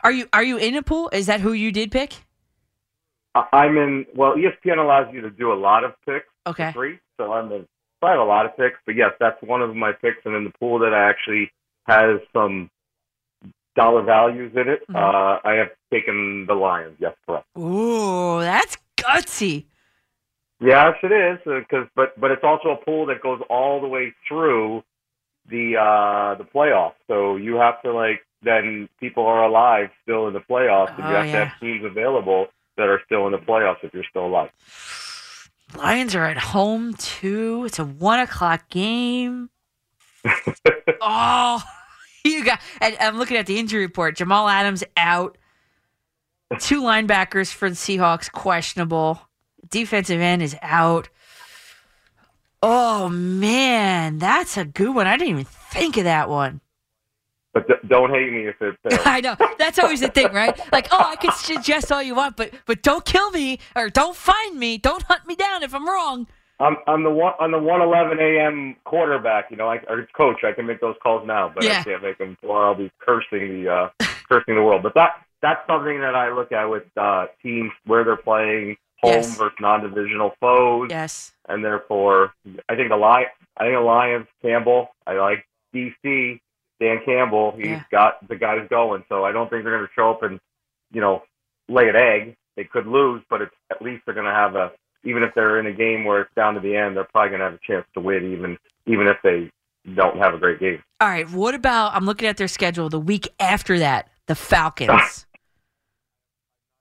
Are 0.03 0.13
you 0.13 0.29
are 0.33 0.43
you 0.43 0.57
in 0.57 0.75
a 0.77 0.83
pool? 0.83 1.09
Is 1.13 1.27
that 1.27 1.41
who 1.41 1.53
you 1.53 1.73
did 1.73 1.91
pick? 1.91 2.15
I'm 3.53 3.77
in 3.77 4.07
well, 4.15 4.35
ESPN 4.35 4.79
allows 4.79 5.13
you 5.13 5.21
to 5.23 5.31
do 5.31 5.53
a 5.53 5.55
lot 5.55 5.85
of 5.85 5.93
picks 6.07 6.27
Okay. 6.47 6.73
free, 6.73 6.99
so 7.17 7.33
I'm 7.33 7.51
in 7.53 7.67
so 8.01 8.07
I 8.07 8.11
have 8.13 8.21
a 8.21 8.25
lot 8.25 8.47
of 8.47 8.57
picks, 8.57 8.79
but 8.87 8.95
yes, 8.95 9.13
that's 9.19 9.41
one 9.43 9.63
of 9.63 9.75
my 9.75 9.93
picks 9.93 10.19
and 10.25 10.35
in 10.35 10.45
the 10.45 10.53
pool 10.59 10.79
that 10.81 10.93
I 10.95 11.09
actually 11.09 11.51
has 11.87 12.21
some 12.33 12.71
dollar 13.75 14.03
values 14.03 14.53
in 14.55 14.69
it. 14.69 14.87
Mhm. 14.89 14.97
Uh 14.97 15.41
I 15.45 15.55
have 15.55 15.71
taken 15.93 16.47
the 16.47 16.55
Lions, 16.55 16.97
yes, 16.99 17.15
correct. 17.27 17.47
Ooh, 17.59 18.41
that's 18.41 18.79
gutsy. 18.97 19.67
Yes, 20.61 20.95
it 21.03 21.13
is. 21.13 21.39
Because, 21.45 21.87
but 21.95 22.19
but 22.19 22.31
it's 22.31 22.45
also 22.45 22.71
a 22.71 22.77
pool 22.77 23.07
that 23.07 23.21
goes 23.21 23.41
all 23.51 23.81
the 23.81 23.89
way 23.89 24.15
through 24.27 24.83
the 25.49 25.77
uh 25.77 26.35
the 26.37 26.45
playoffs. 26.45 26.95
So 27.09 27.37
you 27.37 27.57
have 27.57 27.83
to 27.83 27.93
like 27.93 28.23
then 28.47 28.89
people 29.01 29.27
are 29.27 29.45
alive 29.45 29.91
still 30.03 30.29
in 30.29 30.35
the 30.35 30.41
playoffs, 30.41 30.95
and 30.97 31.05
Oh, 31.05 31.09
you 31.11 31.15
have 31.17 31.27
yeah. 31.27 31.33
to 31.41 31.45
have 31.47 31.61
teams 31.61 31.85
available 31.85 32.47
that 32.77 32.89
are 32.89 33.01
still 33.07 33.27
in 33.27 33.33
the 33.33 33.39
playoffs 33.39 33.83
if 33.83 33.93
you're 33.95 34.05
still 34.09 34.27
alive. 34.27 34.51
Lions 35.77 36.15
are 36.15 36.25
at 36.25 36.39
home 36.39 36.95
too. 36.95 37.65
It's 37.67 37.79
a 37.79 37.85
one 37.85 38.21
o'clock 38.21 38.69
game. 38.69 39.51
oh, 41.01 41.63
you 42.25 42.45
got. 42.45 42.61
And 42.81 42.97
I'm 43.01 43.19
looking 43.19 43.37
at 43.37 43.47
the 43.47 43.59
injury 43.59 43.81
report. 43.83 44.17
Jamal 44.17 44.49
Adams 44.49 44.85
out. 44.97 45.37
Two 46.61 46.81
linebackers 46.83 47.53
for 47.53 47.69
the 47.69 47.75
Seahawks 47.75 48.31
questionable. 48.31 49.21
Defensive 49.69 50.21
end 50.21 50.43
is 50.43 50.57
out. 50.63 51.09
Oh 52.63 53.09
man, 53.09 54.19
that's 54.19 54.57
a 54.57 54.65
good 54.65 54.95
one. 54.95 55.07
I 55.07 55.17
didn't 55.17 55.31
even 55.31 55.45
think 55.45 55.97
of 55.97 56.05
that 56.05 56.29
one. 56.29 56.61
But 57.57 57.69
d- 57.69 57.89
don't 57.89 58.11
hate 58.11 58.31
me 58.33 58.49
if 58.49 58.61
it 58.61 58.77
fails. 58.83 59.01
I 59.07 59.21
know 59.23 59.35
that's 59.59 59.79
always 59.79 60.01
the 60.01 60.09
thing, 60.09 60.31
right? 60.33 60.55
Like, 60.73 60.89
oh, 60.93 61.01
I 61.01 61.17
can 61.17 61.33
suggest 61.33 61.91
all 61.91 62.03
you 62.03 62.15
want, 62.15 62.37
but 62.37 62.51
but 62.67 62.83
don't 62.83 63.05
kill 63.05 63.31
me 63.31 63.59
or 63.75 63.89
don't 63.89 64.15
find 64.15 64.59
me, 64.59 64.77
don't 64.77 65.03
hunt 65.05 65.27
me 65.27 65.35
down 65.37 65.63
if 65.63 65.75
I'm 65.75 65.87
wrong. 65.89 66.27
I'm 66.61 66.77
I'm 66.87 67.03
the 67.03 67.11
one 67.11 67.33
on 67.41 67.51
the 67.53 67.59
111 67.59 68.19
a.m. 68.19 68.77
quarterback. 68.85 69.51
You 69.51 69.57
know, 69.57 69.69
I, 69.69 69.77
or 69.89 70.07
coach. 70.15 70.45
I 70.45 70.53
can 70.53 70.67
make 70.67 70.81
those 70.83 70.97
calls 71.03 71.27
now, 71.27 71.51
but 71.55 71.65
Yeah. 71.65 71.81
I 71.81 71.85
can't 71.85 72.03
make 72.03 72.19
them, 72.19 72.37
or 72.43 72.63
I'll 72.67 72.75
be 72.75 72.91
cursing 73.01 73.65
the 73.65 73.71
uh, 73.71 73.89
cursing 74.29 74.55
the 74.55 74.63
world. 74.63 74.83
But 74.83 74.93
that 74.95 75.23
that's 75.43 75.67
something 75.67 76.01
that 76.01 76.15
I 76.15 76.31
look 76.33 76.53
at 76.53 76.67
with 76.67 76.85
uh, 76.97 77.27
teams 77.43 77.71
where 77.87 78.05
they're 78.05 78.17
playing 78.17 78.77
home 79.03 79.13
Yes. 79.13 79.37
versus 79.37 79.57
non-divisional 79.61 80.33
foes, 80.41 80.89
Yes. 80.91 81.33
and 81.49 81.63
therefore 81.65 82.33
I 82.71 82.75
think 82.77 82.89
the 82.91 82.97
Lion, 82.97 83.29
I 83.59 83.65
think 83.65 83.77
the 83.77 83.81
Lions, 83.81 84.27
Campbell. 84.43 84.89
I 85.07 85.15
like 85.15 85.47
DC. 85.75 86.41
Dan 86.81 87.01
Campbell. 87.05 87.53
He's 87.57 87.67
Yeah. 87.67 87.83
got 87.91 88.27
the 88.29 88.37
guys 88.37 88.67
going, 88.69 89.05
so 89.09 89.25
I 89.25 89.33
don't 89.33 89.49
think 89.51 89.65
they're 89.65 89.77
going 89.77 89.87
to 89.87 89.93
show 89.95 90.11
up 90.11 90.23
and 90.23 90.41
you 90.93 91.01
know 91.01 91.23
lay 91.69 91.89
an 91.89 91.97
egg. 91.97 92.37
They 92.57 92.65
could 92.65 92.87
lose, 92.87 93.23
but 93.29 93.43
it's 93.43 93.55
at 93.71 93.83
least 93.83 94.05
they're 94.05 94.15
going 94.15 94.27
to 94.27 94.33
have 94.33 94.55
a 94.57 94.73
even 95.05 95.23
if 95.23 95.35
they're 95.35 95.59
in 95.61 95.67
a 95.67 95.73
game 95.73 96.05
where 96.05 96.23
it's 96.23 96.35
down 96.35 96.55
to 96.55 96.61
the 96.61 96.77
end, 96.77 96.97
they're 96.97 97.05
probably 97.05 97.31
going 97.31 97.41
to 97.41 97.45
have 97.45 97.55
a 97.55 97.67
chance 97.67 97.87
to 97.95 98.01
win, 98.01 98.33
even 98.33 98.59
even 98.87 99.07
if 99.07 99.17
they 99.23 99.51
don't 99.95 100.19
have 100.19 100.35
a 100.35 100.39
great 100.39 100.59
game. 100.59 100.83
All 101.01 101.09
right. 101.09 101.29
What 101.31 101.55
about? 101.55 101.95
I'm 101.95 102.05
looking 102.05 102.29
at 102.29 102.37
their 102.37 102.49
schedule. 102.49 102.89
The 102.89 103.01
week 103.01 103.29
after 103.39 103.79
that, 103.79 104.09
the 104.27 104.35
Falcons. 104.35 105.27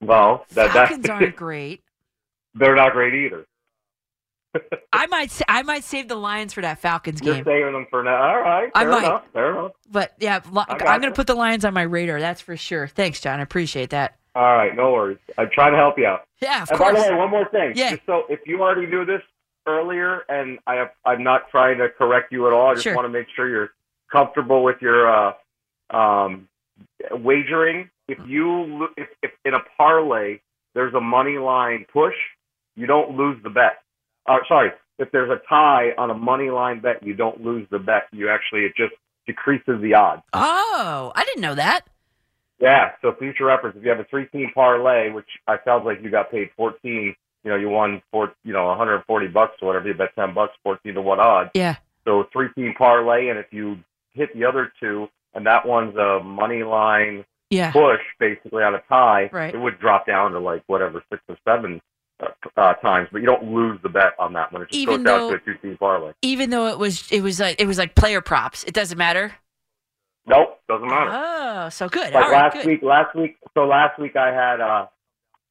Well, 0.02 0.46
that, 0.52 0.72
Falcons 0.72 1.10
aren't 1.10 1.36
great. 1.36 1.82
they're 2.54 2.76
not 2.76 2.92
great 2.92 3.14
either. 3.14 3.46
I 4.94 5.08
might. 5.08 5.42
I 5.48 5.64
might 5.64 5.84
save 5.84 6.08
the 6.08 6.16
Lions 6.16 6.54
for 6.54 6.62
that 6.62 6.80
Falcons 6.80 7.22
You're 7.22 7.36
game. 7.36 7.46
saving 7.46 7.74
them 7.74 7.88
for 7.90 8.04
now. 8.04 8.16
All 8.22 8.42
right, 8.42 8.72
I 8.74 8.82
fair 8.84 8.92
might. 8.92 9.04
enough. 9.06 9.24
Fair 9.34 9.52
enough. 9.52 9.72
But 9.92 10.14
yeah, 10.20 10.40
I 10.56 10.66
I'm 10.88 11.02
going 11.02 11.12
to 11.12 11.16
put 11.16 11.28
the 11.28 11.36
Lions 11.36 11.66
on 11.66 11.74
my 11.74 11.82
radar. 11.84 12.20
That's 12.20 12.42
for 12.42 12.56
sure. 12.58 12.88
Thanks, 12.88 13.20
John. 13.22 13.40
I 13.40 13.44
appreciate 13.44 13.90
that. 13.92 14.18
All 14.36 14.44
right, 14.56 14.76
no 14.76 14.92
worries. 14.92 15.18
I'm 15.38 15.50
trying 15.54 15.72
to 15.72 15.78
help 15.78 15.98
you 15.98 16.06
out. 16.06 16.28
Yeah, 16.42 16.64
of 16.64 16.70
And 16.72 16.80
by 16.80 16.92
the 16.92 17.00
way, 17.00 17.14
one 17.14 17.30
more 17.32 17.48
thing. 17.50 17.74
Yeah. 17.76 17.92
Just 17.92 18.06
so 18.06 18.24
if 18.30 18.42
you 18.46 18.62
already 18.62 18.86
knew 18.88 19.06
this 19.06 19.22
earlier, 19.66 20.24
and 20.28 20.60
I 20.68 20.76
have, 20.76 20.90
I'm 21.06 21.24
not 21.24 21.50
trying 21.50 21.78
to 21.78 21.90
correct 21.90 22.32
you 22.32 22.46
at 22.48 22.54
all. 22.54 22.68
I 22.72 22.74
just 22.74 22.84
Sure. 22.84 22.96
want 22.96 23.06
to 23.06 23.10
make 23.10 23.28
sure 23.36 23.48
you're 23.48 23.72
comfortable 24.12 24.64
with 24.64 24.82
your 24.82 25.10
uh, 25.10 25.34
um, 25.90 26.48
wagering. 27.12 27.90
If 28.08 28.20
you 28.28 28.88
if, 28.98 29.08
if 29.24 29.32
in 29.46 29.54
a 29.54 29.60
parlay 29.78 30.40
there's 30.74 30.94
a 30.94 31.02
money 31.02 31.38
line 31.38 31.86
push, 31.92 32.14
you 32.76 32.86
don't 32.88 33.16
lose 33.18 33.42
the 33.44 33.50
bet. 33.50 33.78
Uh, 34.28 34.38
sorry, 34.48 34.72
if 35.00 35.12
there's 35.12 35.30
a 35.30 35.40
tie 35.48 35.90
on 35.98 36.10
a 36.10 36.14
money 36.14 36.50
line 36.50 36.80
bet, 36.80 37.04
you 37.04 37.14
don't 37.14 37.44
lose 37.44 37.68
the 37.70 37.80
bet. 37.80 38.04
You 38.12 38.30
actually 38.30 38.62
it 38.62 38.74
just 38.76 38.94
decreases 39.28 39.82
the 39.82 39.94
odds. 39.96 40.22
oh, 40.34 41.12
I 41.16 41.24
didn't 41.26 41.42
know 41.42 41.56
that. 41.56 41.82
Yeah. 42.60 42.92
So 43.02 43.14
future 43.14 43.46
reference, 43.46 43.76
if 43.78 43.84
you 43.84 43.90
have 43.90 44.00
a 44.00 44.06
three 44.06 44.26
team 44.28 44.52
parlay, 44.54 45.10
which 45.12 45.28
I 45.48 45.58
sounds 45.66 45.86
like 45.86 46.02
you 46.02 46.10
got 46.10 46.32
paid 46.32 46.50
fourteen, 46.56 47.16
you 47.44 47.52
know, 47.52 47.58
you 47.58 47.70
won 47.70 48.02
four, 48.12 48.34
you 48.44 48.54
know, 48.54 48.66
140 48.68 49.28
bucks 49.28 49.54
or 49.62 49.68
whatever. 49.68 49.88
You 49.88 49.94
bet 49.94 50.16
10 50.16 50.34
bucks, 50.34 50.54
14 50.64 50.94
to 50.96 51.02
one 51.02 51.20
odds. 51.20 51.52
Yeah. 51.54 51.76
So 52.06 52.28
three 52.32 52.48
team 52.56 52.74
parlay, 52.78 53.28
and 53.28 53.38
if 53.38 53.48
you 53.52 53.78
hit 54.14 54.34
the 54.34 54.46
other 54.46 54.72
two, 54.80 55.10
and 55.34 55.46
that 55.46 55.68
one's 55.68 55.96
a 55.98 56.22
money 56.24 56.64
line 56.64 57.26
Yeah. 57.50 57.72
push, 57.72 58.00
basically 58.20 58.64
on 58.64 58.74
a 58.74 58.82
tie, 58.90 59.30
Right. 59.34 59.54
it 59.54 59.58
would 59.60 59.80
drop 59.80 60.08
down 60.08 60.32
to 60.32 60.40
like 60.40 60.64
whatever 60.68 61.04
six 61.12 61.22
or 61.28 61.38
seven 61.46 61.82
uh, 62.22 62.28
uh, 62.58 62.74
times, 62.76 63.10
but 63.12 63.20
you 63.20 63.28
don't 63.28 63.52
lose 63.52 63.80
the 63.84 63.90
bet 63.90 64.14
on 64.20 64.34
that 64.34 64.52
one. 64.54 64.62
It 64.62 64.70
just 64.70 64.80
Even 64.80 65.04
goes 65.04 65.06
down 65.06 65.20
though- 65.20 65.30
to 65.32 65.36
a 65.36 65.40
two 65.40 65.54
team 65.62 65.78
parlay. 65.78 66.14
Even 66.22 66.50
though 66.50 66.68
it 66.68 66.80
was, 66.80 67.10
it 67.12 67.22
was 67.22 67.40
like, 67.40 67.60
it 67.60 67.66
was 67.68 67.78
like 67.78 67.96
player 67.96 68.22
props. 68.22 68.64
It 68.64 68.74
doesn't 68.74 68.98
matter. 68.98 69.34
Nope, 70.28 70.60
doesn't 70.68 70.88
matter. 70.88 71.12
Oh, 71.14 71.70
so 71.70 71.88
good. 71.88 72.14
Like 72.14 72.26
All 72.26 72.32
right, 72.32 72.44
last 72.46 72.54
good. 72.54 72.66
week, 72.66 72.82
last 72.82 73.16
week, 73.16 73.38
so 73.54 73.66
last 73.66 74.00
week 74.00 74.16
I 74.16 74.34
had 74.34 74.60
uh, 74.60 74.88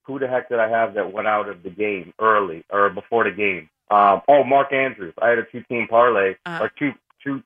who 0.02 0.18
the 0.18 0.26
heck 0.26 0.48
did 0.48 0.58
I 0.58 0.68
have 0.68 0.94
that 0.94 1.12
went 1.12 1.28
out 1.28 1.48
of 1.48 1.62
the 1.62 1.70
game 1.70 2.12
early 2.20 2.64
or 2.70 2.90
before 2.90 3.24
the 3.24 3.30
game? 3.30 3.68
Um, 3.90 4.22
oh, 4.28 4.42
Mark 4.42 4.72
Andrews. 4.72 5.14
I 5.22 5.28
had 5.28 5.38
a 5.38 5.44
two-team 5.44 5.86
parlay 5.88 6.34
Uh-huh. 6.46 6.64
or 6.64 6.72
two 6.76 6.92
two 7.22 7.42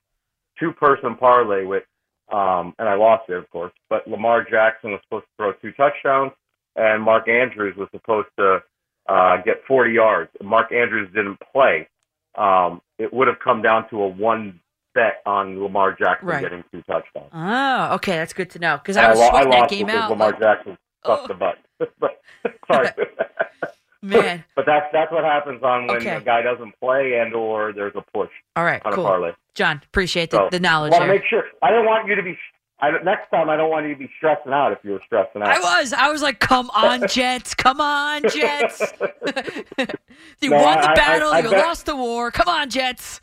two 0.59 0.71
person 0.71 1.15
parlay 1.15 1.65
with, 1.65 1.83
um, 2.31 2.73
and 2.79 2.89
I 2.89 2.95
lost 2.95 3.29
it, 3.29 3.33
of 3.35 3.47
course. 3.51 3.73
But 3.89 4.07
Lamar 4.07 4.43
Jackson 4.49 4.91
was 4.91 5.01
supposed 5.03 5.25
to 5.25 5.31
throw 5.37 5.51
two 5.53 5.71
touchdowns, 5.73 6.31
and 6.75 7.03
Mark 7.03 7.27
Andrews 7.27 7.75
was 7.77 7.89
supposed 7.91 8.29
to 8.39 8.63
uh, 9.07 9.37
get 9.37 9.63
40 9.67 9.91
yards. 9.93 10.31
Mark 10.41 10.71
Andrews 10.71 11.09
didn't 11.13 11.39
play. 11.53 11.87
Um, 12.35 12.81
it 12.97 13.13
would 13.13 13.27
have 13.27 13.39
come 13.39 13.61
down 13.61 13.89
to 13.89 14.01
a 14.03 14.07
one 14.07 14.59
bet 14.93 15.21
on 15.25 15.61
Lamar 15.61 15.93
Jackson 15.93 16.27
Right. 16.27 16.41
getting 16.41 16.63
two 16.71 16.81
touchdowns. 16.83 17.29
Oh, 17.33 17.95
okay. 17.95 18.13
That's 18.17 18.33
good 18.33 18.49
to 18.51 18.59
know 18.59 18.77
because 18.77 18.97
I 18.97 19.09
was 19.09 19.19
lo- 19.19 19.29
sweating 19.29 19.51
that 19.51 19.69
game 19.69 19.89
out. 19.89 20.09
Lamar 20.09 20.31
like, 20.31 20.39
Jackson 20.39 20.77
sucked 21.05 21.23
Oh. 21.23 21.27
the 21.27 21.33
butt. 21.33 21.57
but 21.99 22.21
sorry, 22.71 22.89
man. 24.01 24.43
but 24.55 24.65
that's 24.65 24.85
that's 24.93 25.11
what 25.11 25.23
happens 25.23 25.61
on 25.63 25.87
when 25.87 25.97
Okay. 25.97 26.15
a 26.15 26.21
guy 26.21 26.41
doesn't 26.41 26.73
play 26.79 27.19
and 27.19 27.33
or 27.33 27.71
there's 27.73 27.93
a 27.95 28.01
push 28.13 28.29
All 28.55 28.63
right, 28.63 28.81
on 28.85 28.93
cool. 28.93 29.05
a 29.05 29.09
parlay. 29.09 29.31
John, 29.55 29.81
appreciate 29.85 30.31
the, 30.31 30.37
So 30.37 30.49
the 30.51 30.59
knowledge 30.59 30.91
want 30.91 31.03
to 31.03 31.07
make 31.07 31.23
sure. 31.29 31.43
I 31.61 31.71
don't 31.71 31.85
want 31.85 32.07
you 32.07 32.15
to 32.15 32.23
be. 32.23 32.37
I, 32.81 32.91
next 33.03 33.29
time, 33.29 33.49
I 33.49 33.57
don't 33.57 33.69
want 33.69 33.87
you 33.87 33.93
to 33.93 33.99
be 33.99 34.09
stressing 34.17 34.53
out 34.53 34.71
if 34.71 34.79
you 34.83 34.91
were 34.91 35.01
stressing 35.05 35.41
out. 35.41 35.49
I 35.49 35.59
was. 35.59 35.91
I 35.93 36.09
was 36.09 36.21
like, 36.21 36.39
come 36.39 36.69
on, 36.71 37.07
Jets. 37.09 37.53
Come 37.53 37.81
on, 37.81 38.21
Jets. 38.29 38.81
you 40.41 40.49
No, 40.49 40.57
won 40.63 40.81
the 40.81 40.89
I- 40.91 40.95
battle. 40.95 41.29
I 41.31 41.39
you 41.39 41.51
lost 41.51 41.85
the 41.85 41.95
war. 41.95 42.31
Come 42.31 42.47
on, 42.47 42.69
Jets. 42.69 43.21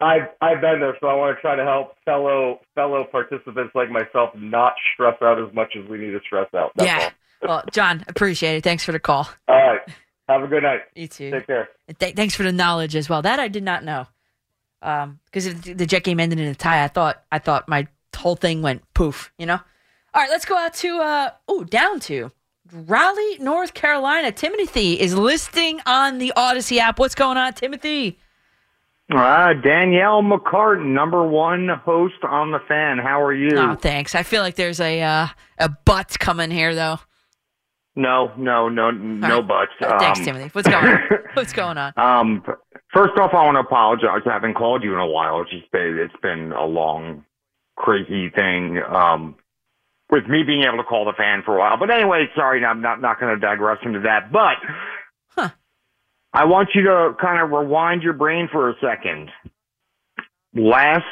I've 0.00 0.28
I've 0.42 0.60
been 0.60 0.80
there, 0.80 0.96
so 1.00 1.06
I 1.08 1.14
want 1.14 1.36
to 1.36 1.40
try 1.40 1.56
to 1.56 1.64
help 1.64 1.96
fellow 2.04 2.60
fellow 2.74 3.04
participants 3.10 3.72
like 3.74 3.90
myself 3.90 4.30
not 4.34 4.74
stress 4.92 5.16
out 5.22 5.40
as 5.40 5.52
much 5.54 5.74
as 5.74 5.88
we 5.88 5.96
need 5.98 6.10
to 6.10 6.20
stress 6.26 6.48
out. 6.54 6.72
That's 6.76 6.86
yeah. 6.86 7.10
Well, 7.48 7.64
John, 7.72 8.04
appreciate 8.08 8.56
it. 8.56 8.64
Thanks 8.64 8.84
for 8.84 8.92
the 8.92 9.00
call. 9.00 9.28
all. 9.48 9.56
Right. 9.56 9.80
Have 10.28 10.42
a 10.42 10.48
good 10.48 10.64
night. 10.64 10.80
You 10.94 11.06
too. 11.08 11.30
Take 11.30 11.46
care. 11.46 11.68
Th- 11.98 12.14
thanks 12.14 12.34
for 12.34 12.42
the 12.42 12.52
knowledge 12.52 12.94
as 12.96 13.08
well. 13.08 13.22
That 13.22 13.38
I 13.40 13.48
did 13.48 13.62
not 13.62 13.84
know. 13.84 14.06
Um, 14.82 15.18
because 15.26 15.46
if 15.46 15.62
the 15.62 15.86
Jet 15.86 16.02
game 16.04 16.20
ended 16.20 16.40
in 16.40 16.46
a 16.48 16.54
tie, 16.54 16.84
I 16.84 16.88
thought 16.88 17.22
I 17.32 17.38
thought 17.38 17.66
my 17.68 17.86
whole 18.14 18.36
thing 18.36 18.62
went 18.62 18.82
poof. 18.94 19.32
You 19.38 19.46
know. 19.46 19.60
All 20.14 20.22
right, 20.22 20.30
let's 20.30 20.44
go 20.44 20.56
out 20.56 20.74
to 20.74 20.98
uh 20.98 21.30
oh 21.48 21.64
down 21.64 22.00
to 22.00 22.30
Raleigh, 22.72 23.38
North 23.38 23.74
Carolina. 23.74 24.32
Timothy 24.32 24.94
is 25.00 25.14
listing 25.14 25.80
on 25.86 26.18
the 26.18 26.32
Audacy 26.36 26.78
app. 26.78 26.98
What's 26.98 27.14
going 27.14 27.36
on, 27.36 27.52
Timothy? 27.54 28.18
Uh, 29.14 29.52
Danielle 29.52 30.20
McCartan, 30.22 30.86
number 30.86 31.22
one 31.24 31.68
host 31.84 32.16
on 32.28 32.50
the 32.50 32.58
fan. 32.66 32.98
How 32.98 33.22
are 33.22 33.32
you? 33.32 33.56
Oh, 33.56 33.76
thanks. 33.76 34.16
I 34.16 34.24
feel 34.24 34.42
like 34.42 34.56
there's 34.56 34.80
a 34.80 35.00
uh, 35.00 35.26
a 35.58 35.68
butt 35.68 36.18
coming 36.18 36.50
here 36.50 36.74
though. 36.74 36.98
No, 37.98 38.30
no, 38.36 38.68
no, 38.68 38.90
no 38.90 39.38
right. 39.38 39.48
buts. 39.48 39.72
Thanks, 40.00 40.18
Um, 40.18 40.24
Timothy. 40.26 40.48
What's 40.52 40.68
going 40.68 40.84
on? 40.86 40.98
What's 41.34 41.52
going 41.54 41.78
on? 41.78 41.92
Um, 41.96 42.42
first 42.92 43.16
off, 43.18 43.30
I 43.32 43.42
want 43.44 43.54
to 43.56 43.60
apologize. 43.60 44.20
I 44.26 44.32
haven't 44.32 44.52
called 44.54 44.82
you 44.82 44.92
in 44.92 44.98
a 45.00 45.06
while. 45.06 45.40
It's 45.40 45.50
just 45.50 45.70
been, 45.72 45.98
it's 45.98 46.20
been 46.20 46.52
a 46.52 46.66
long, 46.66 47.24
crazy 47.76 48.30
thing. 48.30 48.80
Um, 48.82 49.36
with 50.10 50.26
me 50.28 50.42
being 50.44 50.62
able 50.62 50.76
to 50.76 50.84
call 50.84 51.04
the 51.04 51.12
fan 51.12 51.42
for 51.44 51.56
a 51.56 51.58
while. 51.58 51.76
But 51.78 51.90
anyway, 51.90 52.26
sorry, 52.36 52.64
I'm 52.64 52.80
not 52.80 53.00
not 53.00 53.18
going 53.18 53.34
to 53.34 53.40
digress 53.40 53.78
into 53.84 54.00
that. 54.00 54.30
But 54.32 54.56
Huh. 55.30 55.50
I 56.32 56.44
want 56.44 56.70
you 56.74 56.82
to 56.84 57.14
kind 57.20 57.42
of 57.42 57.50
rewind 57.50 58.02
your 58.02 58.12
brain 58.12 58.48
for 58.50 58.70
a 58.70 58.74
second. 58.80 59.30
Last 60.54 61.04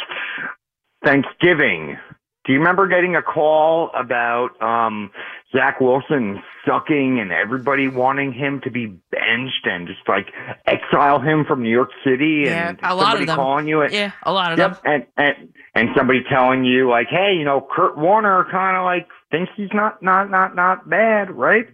Thanksgiving, 1.04 1.98
do 2.44 2.52
you 2.52 2.58
remember 2.58 2.88
getting 2.88 3.16
a 3.16 3.22
call 3.22 3.90
about 3.94 4.50
um, 4.62 5.10
Zach 5.54 5.80
Wilson 5.80 6.42
sucking 6.66 7.20
and 7.20 7.30
everybody 7.30 7.86
wanting 7.88 8.32
him 8.32 8.60
to 8.64 8.70
be 8.70 8.86
benched 8.86 9.64
and 9.64 9.86
just 9.86 10.00
like 10.08 10.26
exile 10.66 11.20
him 11.20 11.44
from 11.44 11.62
New 11.62 11.70
York 11.70 11.90
City 12.04 12.42
Yeah, 12.46 12.70
and 12.70 12.78
a 12.82 12.94
lot 12.94 13.20
of 13.20 13.26
them. 13.26 13.36
calling 13.36 13.68
you 13.68 13.82
at, 13.82 13.92
Yeah, 13.92 14.10
a 14.24 14.32
lot 14.32 14.52
of 14.52 14.58
Yep, 14.58 14.82
them. 14.82 14.92
and 14.92 15.06
and 15.16 15.48
and 15.74 15.88
somebody 15.96 16.22
telling 16.28 16.64
you 16.64 16.88
like, 16.90 17.06
hey, 17.08 17.34
you 17.38 17.44
know, 17.44 17.66
Kurt 17.74 17.96
Warner 17.96 18.46
kind 18.50 18.76
of 18.76 18.84
like 18.84 19.06
thinks 19.30 19.52
he's 19.56 19.72
not 19.72 20.02
not 20.02 20.30
not 20.30 20.56
not 20.56 20.88
bad, 20.90 21.30
right? 21.30 21.66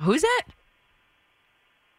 Who's 0.00 0.22
that? 0.22 0.42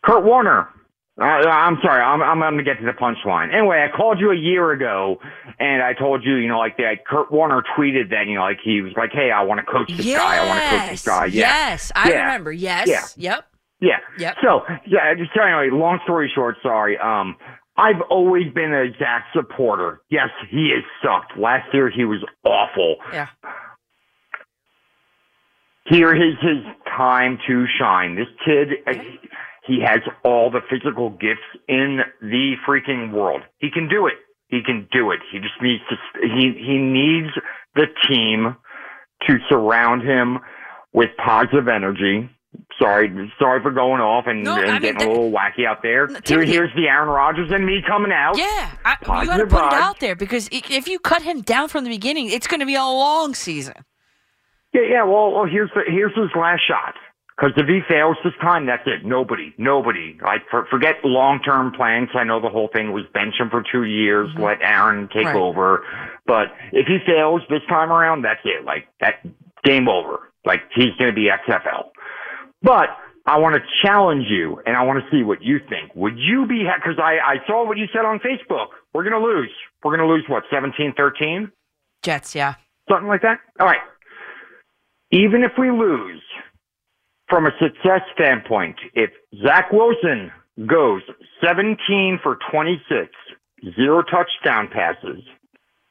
Kurt 0.03 0.23
Warner. 0.23 0.69
Uh, 1.19 1.23
I'm 1.25 1.77
sorry, 1.83 2.01
I'm 2.01 2.21
I'm 2.21 2.39
going 2.39 2.57
to 2.57 2.63
get 2.63 2.79
to 2.79 2.85
the 2.85 2.93
punchline. 2.93 3.53
Anyway, 3.53 3.85
I 3.85 3.95
called 3.95 4.19
you 4.19 4.31
a 4.31 4.35
year 4.37 4.71
ago, 4.71 5.17
and 5.59 5.81
I 5.83 5.93
told 5.93 6.23
you, 6.23 6.35
you 6.35 6.47
know, 6.47 6.57
like 6.59 6.77
that. 6.77 7.05
Kurt 7.05 7.31
Warner 7.31 7.61
tweeted 7.77 8.09
that, 8.11 8.27
you 8.27 8.35
know, 8.35 8.41
like 8.41 8.59
he 8.63 8.81
was 8.81 8.93
like, 8.95 9.11
hey, 9.11 9.29
I 9.31 9.41
want 9.43 9.59
to 9.59 9.65
coach 9.69 9.89
this 9.95 10.05
guy. 10.05 10.37
I 10.37 10.47
want 10.47 10.61
to 10.63 10.69
coach 10.79 10.89
this 10.91 11.03
guy. 11.05 11.25
Yeah, 11.25 11.39
Yes, 11.71 11.91
I 11.95 12.09
Yeah. 12.09 12.19
remember. 12.21 12.51
Yes. 12.53 12.87
Yeah. 12.87 13.05
Yep. 13.17 13.45
Yeah. 13.81 13.97
Yep. 14.17 14.37
So 14.41 14.61
yeah, 14.85 15.13
just 15.15 15.31
anyway, 15.35 15.69
long 15.71 15.99
story 16.03 16.31
short, 16.33 16.55
sorry. 16.63 16.97
Um, 16.97 17.35
I've 17.77 18.01
always 18.09 18.51
been 18.53 18.73
a 18.73 18.91
Zach 18.97 19.25
supporter. 19.33 20.01
Yes, 20.09 20.29
he 20.49 20.73
has 20.75 20.83
sucked. 21.03 21.37
Last 21.37 21.73
year 21.73 21.89
he 21.89 22.03
was 22.05 22.23
awful. 22.45 22.97
Yeah. 23.13 23.27
Here 25.85 26.13
is 26.13 26.35
his 26.41 26.63
time 26.85 27.39
to 27.47 27.65
shine. 27.79 28.15
This 28.15 28.27
kid, 28.45 28.69
uh, 28.85 28.93
he 29.69 29.81
has 29.85 29.99
all 30.23 30.49
the 30.49 30.61
physical 30.67 31.11
gifts 31.11 31.45
in 31.67 31.99
the 32.21 32.55
freaking 32.67 33.11
world. 33.11 33.41
He 33.59 33.69
can 33.69 33.87
do 33.87 34.07
it. 34.07 34.15
He 34.47 34.61
can 34.65 34.87
do 34.91 35.11
it. 35.11 35.19
He 35.31 35.37
just 35.37 35.61
needs 35.61 35.83
to. 35.89 35.95
He 36.21 36.53
he 36.57 36.77
needs 36.79 37.29
the 37.75 37.85
team 38.09 38.55
to 39.27 39.37
surround 39.47 40.01
him 40.01 40.39
with 40.91 41.09
positive 41.23 41.67
energy. 41.67 42.27
Sorry, 42.81 43.31
sorry 43.37 43.61
for 43.61 43.69
going 43.69 44.01
off 44.01 44.25
and, 44.25 44.43
No, 44.43 44.55
and 44.55 44.71
I 44.71 44.73
mean, 44.79 44.81
getting 44.81 45.07
a 45.07 45.11
little 45.11 45.31
wacky 45.31 45.67
out 45.67 45.83
there. 45.83 46.07
Here, 46.25 46.43
here's 46.43 46.73
the 46.75 46.87
Aaron 46.87 47.09
Rodgers 47.09 47.51
and 47.51 47.63
me 47.63 47.83
coming 47.87 48.11
out. 48.11 48.37
Yeah, 48.37 48.71
I, 48.83 48.97
you 49.21 49.27
got 49.27 49.37
to 49.37 49.45
put 49.45 49.67
it 49.67 49.73
out 49.73 49.99
there 49.99 50.15
because 50.15 50.49
if 50.51 50.87
you 50.87 50.97
cut 50.97 51.21
him 51.21 51.41
down 51.41 51.67
from 51.67 51.83
the 51.83 51.91
beginning, 51.91 52.31
it's 52.31 52.47
going 52.47 52.61
to 52.61 52.65
be 52.65 52.73
a 52.73 52.81
long 52.81 53.35
season. 53.35 53.75
Yeah, 54.73 54.81
yeah. 54.89 55.03
Well, 55.03 55.31
well 55.31 55.45
here's 55.45 55.69
the, 55.75 55.81
here's 55.87 56.15
his 56.15 56.31
last 56.35 56.61
shot. 56.67 56.95
Because 57.39 57.53
if 57.55 57.67
he 57.67 57.79
fails 57.87 58.17
this 58.23 58.33
time, 58.41 58.65
that's 58.65 58.83
it. 58.85 59.05
Nobody, 59.05 59.53
nobody. 59.57 60.17
Like 60.21 60.41
for, 60.51 60.65
forget 60.69 60.95
long 61.05 61.39
term 61.41 61.71
plans. 61.71 62.09
I 62.13 62.25
know 62.25 62.41
the 62.41 62.49
whole 62.49 62.67
thing 62.73 62.91
was 62.91 63.05
bench 63.13 63.35
him 63.39 63.49
for 63.49 63.63
two 63.71 63.85
years, 63.85 64.29
mm-hmm. 64.31 64.43
let 64.43 64.61
Aaron 64.61 65.07
take 65.07 65.25
Right. 65.25 65.35
over. 65.35 65.85
But 66.27 66.47
if 66.73 66.87
he 66.87 66.97
fails 67.05 67.41
this 67.49 67.61
time 67.69 67.91
around, 67.91 68.23
that's 68.23 68.41
it. 68.43 68.65
Like 68.65 68.87
that 68.99 69.25
game 69.63 69.87
over. 69.87 70.31
Like 70.43 70.63
he's 70.75 70.93
going 70.99 71.11
to 71.11 71.15
be 71.15 71.29
XFL. 71.29 71.91
But 72.61 72.89
I 73.25 73.37
want 73.37 73.55
to 73.55 73.61
challenge 73.85 74.25
you, 74.29 74.61
and 74.65 74.75
I 74.75 74.83
want 74.83 75.01
to 75.01 75.09
see 75.09 75.23
what 75.23 75.41
you 75.41 75.59
think. 75.69 75.95
Would 75.95 76.17
you 76.17 76.45
be? 76.45 76.65
Because 76.75 76.99
I 76.99 77.19
I 77.23 77.35
saw 77.47 77.65
what 77.65 77.77
you 77.77 77.85
said 77.93 78.03
on 78.03 78.19
Facebook. 78.19 78.67
We're 78.93 79.03
going 79.09 79.21
to 79.21 79.25
lose. 79.25 79.51
We're 79.83 79.95
going 79.95 80.05
to 80.05 80.13
lose 80.13 80.25
what 80.27 80.43
17-13? 80.51 81.51
Jets, 82.01 82.35
yeah. 82.35 82.55
something 82.89 83.07
like 83.07 83.21
that. 83.21 83.39
All 83.59 83.67
right. 83.67 83.79
Even 85.11 85.43
if 85.43 85.51
we 85.57 85.71
lose, 85.71 86.21
from 87.29 87.45
a 87.45 87.51
success 87.59 88.01
standpoint, 88.13 88.75
if 88.93 89.11
Zach 89.45 89.71
Wilson 89.71 90.31
goes 90.67 91.01
17 91.45 92.19
for 92.21 92.37
26, 92.51 93.09
zero 93.75 94.03
touchdown 94.03 94.67
passes, 94.71 95.23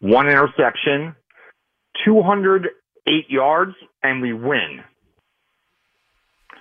one 0.00 0.26
interception, 0.26 1.14
208 2.04 3.30
yards, 3.30 3.74
and 4.02 4.20
we 4.20 4.32
win, 4.32 4.82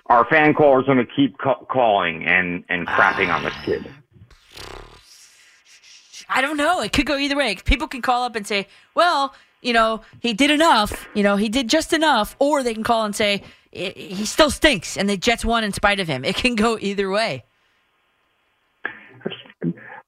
our 0.06 0.24
fan 0.26 0.54
callers 0.54 0.86
going 0.86 0.98
to 0.98 1.06
keep 1.16 1.36
ca- 1.38 1.64
calling 1.70 2.24
and, 2.26 2.64
and 2.68 2.86
crapping 2.86 3.32
on 3.32 3.44
this 3.44 3.54
kid. 3.64 3.86
I 6.30 6.40
don't 6.40 6.56
know. 6.56 6.82
It 6.82 6.92
could 6.92 7.06
go 7.06 7.16
either 7.16 7.36
way. 7.36 7.56
People 7.64 7.88
can 7.88 8.02
call 8.02 8.22
up 8.22 8.36
and 8.36 8.46
say, 8.46 8.68
well, 8.94 9.34
you 9.62 9.72
know, 9.72 10.02
he 10.20 10.34
did 10.34 10.50
enough. 10.50 11.08
You 11.14 11.22
know, 11.22 11.36
he 11.36 11.48
did 11.48 11.68
just 11.68 11.92
enough. 11.92 12.36
Or 12.38 12.62
they 12.62 12.74
can 12.74 12.84
call 12.84 13.04
and 13.04 13.16
say, 13.16 13.42
"I- 13.74 13.92
he 13.96 14.24
still 14.24 14.50
stinks 14.50 14.96
and 14.96 15.08
the 15.08 15.16
Jets 15.16 15.44
won 15.44 15.64
in 15.64 15.72
spite 15.72 16.00
of 16.00 16.08
him. 16.08 16.24
It 16.24 16.36
can 16.36 16.54
go 16.54 16.78
either 16.80 17.10
way. 17.10 17.44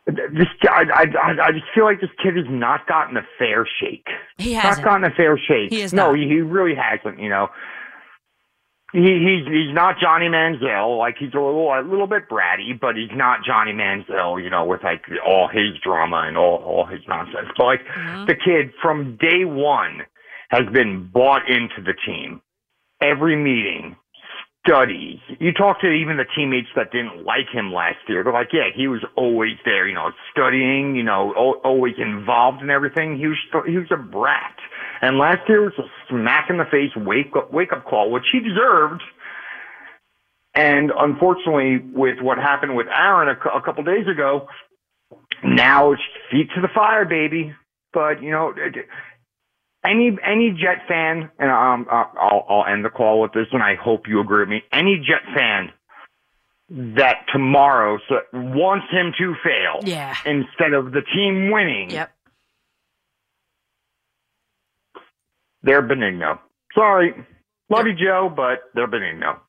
This, 0.07 0.49
I, 0.69 0.85
I, 0.93 1.47
I- 1.49 1.53
just 1.53 1.67
feel 1.75 1.85
like 1.85 2.01
this 2.01 2.11
kid 2.23 2.37
has 2.37 2.47
not 2.49 2.87
gotten 2.89 3.17
a 3.17 3.23
fair 3.39 3.67
shake. 3.81 4.07
He 4.39 4.55
not 4.55 4.63
hasn't. 4.65 4.85
gotten 4.85 5.05
a 5.05 5.11
fair 5.11 5.39
shake. 5.39 5.71
He 5.71 5.81
has 5.81 5.93
no, 5.93 6.09
not. 6.11 6.17
he, 6.19 6.27
he 6.27 6.41
really 6.41 6.75
hasn't. 6.75 7.21
You 7.21 7.29
know, 7.29 7.49
he, 8.93 8.99
he's 9.03 9.47
he's 9.47 9.73
not 9.75 9.97
Johnny 10.01 10.27
Manziel. 10.27 10.99
Like 10.99 11.17
he's 11.19 11.33
a 11.35 11.39
little 11.39 11.69
a 11.73 11.83
little 11.83 12.09
bit 12.09 12.29
bratty, 12.29 12.79
but 12.81 12.97
he's 12.97 13.11
not 13.13 13.45
Johnny 13.45 13.73
Manziel. 13.73 14.43
You 14.43 14.51
know, 14.51 14.65
with 14.65 14.83
like 14.83 15.03
all 15.25 15.47
his 15.49 15.79
drama 15.85 16.25
and 16.27 16.37
all 16.37 16.57
all 16.65 16.87
his 16.87 17.01
nonsense. 17.07 17.49
But 17.57 17.65
like 17.65 17.81
Mm-hmm. 17.85 18.27
the 18.27 18.35
kid 18.35 18.73
from 18.83 19.17
day 19.21 19.45
one 19.45 20.01
has 20.49 20.67
been 20.73 21.09
bought 21.13 21.49
into 21.49 21.83
the 21.85 21.95
team. 22.05 22.41
Every 23.03 23.37
meeting, 23.37 23.97
studies. 24.67 25.19
You 25.39 25.53
talk 25.53 25.81
to 25.81 25.89
even 25.89 26.17
the 26.17 26.25
teammates 26.37 26.69
that 26.77 26.93
didn't 26.93 27.25
like 27.25 27.49
him 27.53 27.73
last 27.73 27.99
year. 28.09 28.23
They're 28.23 28.33
like, 28.33 28.53
yeah, 28.53 28.69
he 28.75 28.89
was 28.89 29.05
always 29.17 29.57
there, 29.65 29.89
you 29.89 29.95
know, 29.95 30.11
studying, 30.31 30.97
you 30.97 31.03
know, 31.03 31.33
al- 31.37 31.61
always 31.65 31.95
involved 31.99 32.63
in 32.63 32.71
everything. 32.71 33.17
He 33.19 33.27
was 33.27 33.39
he 33.67 33.79
was 33.79 33.91
a 33.91 33.97
brat. 33.97 34.57
And 35.03 35.17
last 35.17 35.49
year 35.49 35.63
was 35.63 35.73
a 35.79 35.89
smack 36.09 36.51
in 36.51 36.59
the 36.59 36.65
face 36.71 36.91
wake 36.97 37.35
up 37.37 37.53
wake 37.53 37.73
up 37.73 37.85
call, 37.85 38.11
which 38.11 38.25
he 38.33 38.41
deserved. 38.41 39.03
And 40.55 40.91
unfortunately, 40.97 41.79
with 41.95 42.21
what 42.21 42.37
happened 42.37 42.77
with 42.77 42.87
Aaron 42.89 43.29
a, 43.29 43.49
a 43.57 43.63
couple 43.63 43.85
days 43.85 44.07
ago, 44.09 44.47
now 45.45 45.93
it's 45.93 46.03
feet 46.31 46.49
to 46.55 46.61
the 46.61 46.69
fire, 46.75 47.05
baby. 47.05 47.55
But 47.93 48.23
you 48.23 48.31
know, 48.31 48.53
any 49.85 50.17
any 50.25 50.51
Jet 50.51 50.87
fan, 50.89 51.31
and 51.39 51.51
um, 51.51 51.87
uh, 51.91 52.05
I'll 52.21 52.45
I'll 52.49 52.67
end 52.67 52.85
the 52.85 52.91
call 52.91 53.21
with 53.21 53.33
this, 53.33 53.47
and 53.53 53.63
I 53.63 53.75
hope 53.75 54.07
you 54.07 54.21
agree 54.21 54.41
with 54.41 54.49
me. 54.49 54.63
Any 54.73 54.99
Jet 54.99 55.23
fan 55.35 55.73
that 56.97 57.25
tomorrow 57.33 57.99
so, 58.09 58.21
wants 58.33 58.87
him 58.93 59.13
to 59.19 59.35
fail, 59.43 59.81
Yeah. 59.89 60.15
instead 60.25 60.73
of 60.73 60.93
the 60.93 61.03
team 61.03 61.51
winning, 61.51 61.91
Yep. 61.91 62.13
they're 65.63 65.83
benigno. 65.83 66.39
Sorry, 66.75 67.13
love 67.69 67.87
you, 67.87 67.95
Joe, 67.95 68.33
but 68.35 68.71
they're 68.75 68.87
benigno. 68.87 69.41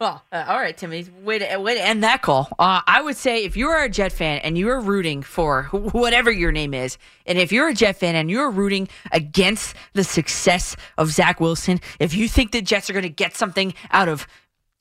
Well, 0.00 0.22
uh, 0.32 0.44
all 0.48 0.58
right, 0.58 0.76
Timmy. 0.76 1.06
Way 1.22 1.40
to, 1.40 1.58
way 1.58 1.74
to 1.74 1.84
end 1.84 2.02
that 2.02 2.22
call. 2.22 2.48
Uh, 2.58 2.80
I 2.86 3.02
would 3.02 3.16
say 3.16 3.44
if 3.44 3.56
you 3.56 3.68
are 3.68 3.82
a 3.82 3.88
Jet 3.88 4.12
fan 4.12 4.38
and 4.38 4.56
you 4.56 4.68
are 4.70 4.80
rooting 4.80 5.22
for 5.22 5.64
wh- 5.64 5.94
whatever 5.94 6.30
your 6.30 6.52
name 6.52 6.72
is, 6.74 6.98
and 7.26 7.38
if 7.38 7.52
you're 7.52 7.68
a 7.68 7.74
Jet 7.74 7.98
fan 7.98 8.14
and 8.14 8.30
you're 8.30 8.50
rooting 8.50 8.88
against 9.10 9.74
the 9.92 10.04
success 10.04 10.76
of 10.96 11.10
Zach 11.10 11.40
Wilson, 11.40 11.80
if 12.00 12.14
you 12.14 12.28
think 12.28 12.52
the 12.52 12.62
Jets 12.62 12.88
are 12.88 12.94
going 12.94 13.02
to 13.02 13.08
get 13.08 13.36
something 13.36 13.74
out 13.90 14.08
of 14.08 14.26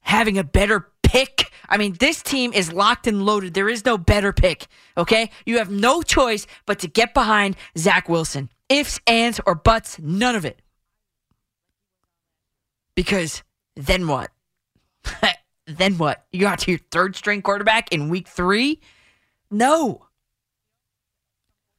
having 0.02 0.38
a 0.38 0.43
better 0.43 0.88
pick, 1.04 1.52
I 1.67 1.78
mean, 1.78 1.95
this 2.00 2.21
team 2.21 2.54
is 2.54 2.71
locked 2.71 3.08
and 3.08 3.26
loaded. 3.26 3.54
There 3.54 3.69
is 3.69 3.84
no 3.86 3.97
better 3.97 4.32
pick, 4.32 4.67
okay? 4.97 5.30
You 5.45 5.58
have 5.58 5.69
no 5.69 6.02
choice 6.02 6.47
but 6.65 6.80
to 6.80 6.88
get 6.88 7.13
behind 7.13 7.56
Zach 7.78 8.08
Wilson. 8.08 8.50
Ifs, 8.69 9.00
ands, 9.08 9.41
or 9.45 9.56
buts, 9.56 10.00
none 10.00 10.36
of 10.36 10.45
it. 10.45 10.62
Because 12.95 13.43
then 13.76 14.08
what? 14.08 14.32
Then 15.77 15.97
what? 15.97 16.25
You 16.31 16.41
got 16.41 16.59
to 16.59 16.71
your 16.71 16.79
third 16.91 17.15
string 17.15 17.41
quarterback 17.41 17.91
in 17.91 18.09
week 18.09 18.27
three? 18.27 18.81
No. 19.49 20.07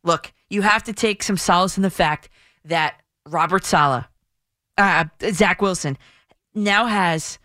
Look, 0.04 0.32
you 0.48 0.62
have 0.62 0.82
to 0.85 0.92
take 0.92 1.22
some 1.22 1.37
solace 1.37 1.76
in 1.76 1.82
the 1.82 1.90
fact 1.90 2.28
that 2.64 3.00
Robert 3.26 3.64
Saleh, 3.64 4.04
uh, 4.78 5.04
Zach 5.30 5.62
Wilson, 5.62 5.96
now 6.54 6.87
has 6.87 7.38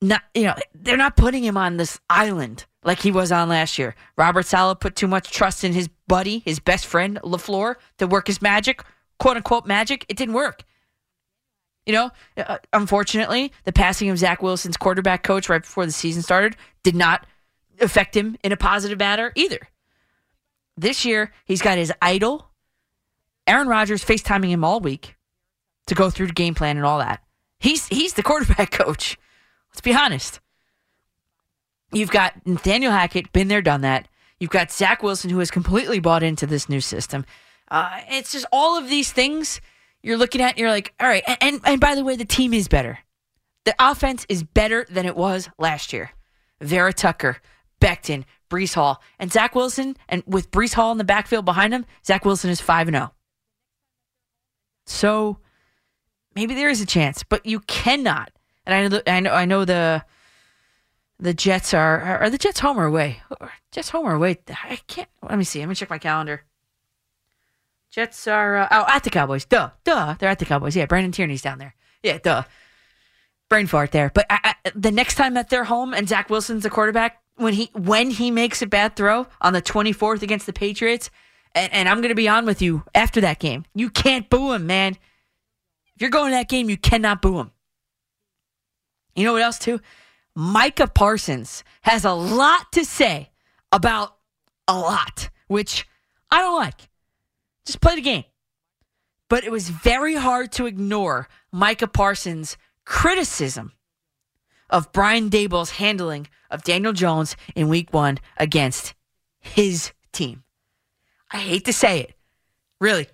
not, 0.00 0.22
you 0.34 0.44
know, 0.44 0.54
they're 0.74 0.96
not 0.96 1.16
putting 1.16 1.44
him 1.44 1.56
on 1.56 1.76
this 1.76 2.00
island 2.08 2.66
like 2.84 3.00
he 3.00 3.10
was 3.10 3.32
on 3.32 3.48
last 3.48 3.78
year. 3.78 3.94
Robert 4.16 4.46
Saleh 4.46 4.78
put 4.78 4.96
too 4.96 5.08
much 5.08 5.30
trust 5.30 5.64
in 5.64 5.72
his 5.72 5.88
buddy, 6.06 6.40
his 6.40 6.58
best 6.60 6.86
friend, 6.86 7.18
LaFleur, 7.22 7.74
to 7.98 8.06
work 8.06 8.28
his 8.28 8.40
magic, 8.40 8.82
quote 9.18 9.36
unquote 9.36 9.66
magic. 9.66 10.06
It 10.08 10.16
didn't 10.16 10.34
work. 10.34 10.62
You 11.88 11.94
know, 11.94 12.10
uh, 12.36 12.58
unfortunately, 12.74 13.50
the 13.64 13.72
passing 13.72 14.10
of 14.10 14.18
Zach 14.18 14.42
Wilson's 14.42 14.76
quarterback 14.76 15.22
coach 15.22 15.48
right 15.48 15.62
before 15.62 15.86
the 15.86 15.92
season 15.92 16.20
started 16.20 16.54
did 16.82 16.94
not 16.94 17.26
affect 17.80 18.14
him 18.14 18.36
in 18.44 18.52
a 18.52 18.58
positive 18.58 18.98
manner 18.98 19.32
either. 19.34 19.58
This 20.76 21.06
year, 21.06 21.32
he's 21.46 21.62
got 21.62 21.78
his 21.78 21.90
idol, 22.02 22.50
Aaron 23.46 23.68
Rodgers, 23.68 24.04
FaceTiming 24.04 24.50
him 24.50 24.64
all 24.64 24.80
week 24.80 25.16
to 25.86 25.94
go 25.94 26.10
through 26.10 26.26
the 26.26 26.34
game 26.34 26.54
plan 26.54 26.76
and 26.76 26.84
all 26.84 26.98
that. 26.98 27.22
He's 27.58 27.88
he's 27.88 28.12
the 28.12 28.22
quarterback 28.30 28.70
coach. 28.70 29.16
Let's 29.70 29.80
be 29.80 29.94
honest. 29.94 30.40
You've 31.90 32.10
got 32.10 32.46
Nathaniel 32.46 32.92
Hackett, 32.92 33.32
been 33.32 33.48
there, 33.48 33.62
done 33.62 33.80
that. 33.80 34.08
You've 34.38 34.50
got 34.50 34.70
Zach 34.70 35.02
Wilson, 35.02 35.30
who 35.30 35.38
has 35.38 35.50
completely 35.50 36.00
bought 36.00 36.22
into 36.22 36.46
this 36.46 36.68
new 36.68 36.82
system. 36.82 37.24
Uh, 37.70 38.02
it's 38.10 38.30
just 38.32 38.44
all 38.52 38.76
of 38.76 38.90
these 38.90 39.10
things 39.10 39.62
you're 40.02 40.16
looking 40.16 40.40
at, 40.40 40.50
and 40.50 40.58
you're 40.58 40.70
like, 40.70 40.94
all 41.00 41.08
right. 41.08 41.22
And, 41.26 41.38
and, 41.40 41.60
and 41.64 41.80
by 41.80 41.94
the 41.94 42.04
way, 42.04 42.16
the 42.16 42.24
team 42.24 42.54
is 42.54 42.68
better. 42.68 42.98
The 43.64 43.74
offense 43.78 44.24
is 44.28 44.42
better 44.42 44.86
than 44.88 45.06
it 45.06 45.16
was 45.16 45.48
last 45.58 45.92
year. 45.92 46.12
Vera 46.60 46.92
Tucker, 46.92 47.38
Becton, 47.80 48.24
Breece 48.48 48.74
Hall, 48.74 49.02
and 49.18 49.32
Zach 49.32 49.54
Wilson, 49.54 49.96
and 50.08 50.22
with 50.26 50.50
Breece 50.50 50.74
Hall 50.74 50.92
in 50.92 50.98
the 50.98 51.04
backfield 51.04 51.44
behind 51.44 51.74
him, 51.74 51.84
Zach 52.04 52.24
Wilson 52.24 52.50
is 52.50 52.60
5 52.60 52.88
0. 52.88 53.12
So 54.86 55.38
maybe 56.34 56.54
there 56.54 56.70
is 56.70 56.80
a 56.80 56.86
chance, 56.86 57.22
but 57.22 57.44
you 57.44 57.60
cannot. 57.60 58.32
And 58.64 58.74
I 58.74 58.88
know, 58.88 59.02
I 59.06 59.20
know, 59.20 59.32
I 59.32 59.44
know 59.44 59.64
the 59.64 60.04
the 61.20 61.34
Jets 61.34 61.74
are 61.74 62.20
are 62.22 62.30
the 62.30 62.38
Jets 62.38 62.60
home 62.60 62.78
or 62.78 62.84
away? 62.84 63.20
Jets 63.72 63.90
home 63.90 64.06
or 64.06 64.14
away? 64.14 64.38
I 64.48 64.78
can't. 64.86 65.08
Let 65.22 65.38
me 65.38 65.44
see. 65.44 65.60
Let 65.60 65.68
me 65.68 65.74
check 65.74 65.90
my 65.90 65.98
calendar. 65.98 66.44
Jets 67.90 68.26
are 68.26 68.56
uh, 68.58 68.68
oh 68.70 68.84
at 68.88 69.04
the 69.04 69.10
Cowboys. 69.10 69.44
Duh, 69.44 69.70
duh. 69.84 70.14
They're 70.18 70.28
at 70.28 70.38
the 70.38 70.44
Cowboys. 70.44 70.76
Yeah, 70.76 70.86
Brandon 70.86 71.12
Tierney's 71.12 71.42
down 71.42 71.58
there. 71.58 71.74
Yeah, 72.02 72.18
duh. 72.18 72.44
Brain 73.48 73.66
fart 73.66 73.92
there. 73.92 74.10
But 74.14 74.26
I, 74.28 74.54
I, 74.64 74.70
the 74.74 74.90
next 74.90 75.14
time 75.14 75.34
that 75.34 75.48
they're 75.48 75.64
home 75.64 75.94
and 75.94 76.08
Zach 76.08 76.28
Wilson's 76.28 76.62
the 76.62 76.70
quarterback, 76.70 77.22
when 77.36 77.54
he 77.54 77.70
when 77.72 78.10
he 78.10 78.30
makes 78.30 78.60
a 78.62 78.66
bad 78.66 78.96
throw 78.96 79.26
on 79.40 79.52
the 79.52 79.62
24th 79.62 80.22
against 80.22 80.46
the 80.46 80.52
Patriots, 80.52 81.10
and, 81.54 81.72
and 81.72 81.88
I'm 81.88 81.98
going 81.98 82.10
to 82.10 82.14
be 82.14 82.28
on 82.28 82.44
with 82.44 82.60
you 82.60 82.84
after 82.94 83.20
that 83.22 83.38
game, 83.38 83.64
you 83.74 83.90
can't 83.90 84.28
boo 84.28 84.52
him, 84.52 84.66
man. 84.66 84.92
If 85.94 86.02
you're 86.02 86.10
going 86.10 86.30
to 86.30 86.36
that 86.36 86.48
game, 86.48 86.68
you 86.68 86.76
cannot 86.76 87.22
boo 87.22 87.38
him. 87.38 87.52
You 89.16 89.24
know 89.24 89.32
what 89.32 89.42
else 89.42 89.58
too? 89.58 89.80
Micah 90.34 90.86
Parsons 90.86 91.64
has 91.82 92.04
a 92.04 92.12
lot 92.12 92.70
to 92.72 92.84
say 92.84 93.30
about 93.72 94.16
a 94.68 94.78
lot, 94.78 95.30
which 95.48 95.88
I 96.30 96.38
don't 96.38 96.56
like. 96.56 96.88
Just 97.68 97.82
play 97.82 97.96
the 97.96 98.00
game. 98.00 98.24
But 99.28 99.44
it 99.44 99.52
was 99.52 99.68
very 99.68 100.14
hard 100.14 100.52
to 100.52 100.64
ignore 100.64 101.28
Micah 101.52 101.86
Parsons' 101.86 102.56
criticism 102.86 103.72
of 104.70 104.90
Brian 104.90 105.28
Daboll's 105.28 105.72
handling 105.72 106.28
of 106.50 106.64
Daniel 106.64 106.94
Jones 106.94 107.36
in 107.54 107.68
week 107.68 107.92
one 107.92 108.20
against 108.38 108.94
his 109.38 109.92
team. 110.12 110.44
I 111.30 111.36
hate 111.36 111.66
to 111.66 111.74
say 111.74 112.00
it. 112.00 112.14
Really. 112.80 113.06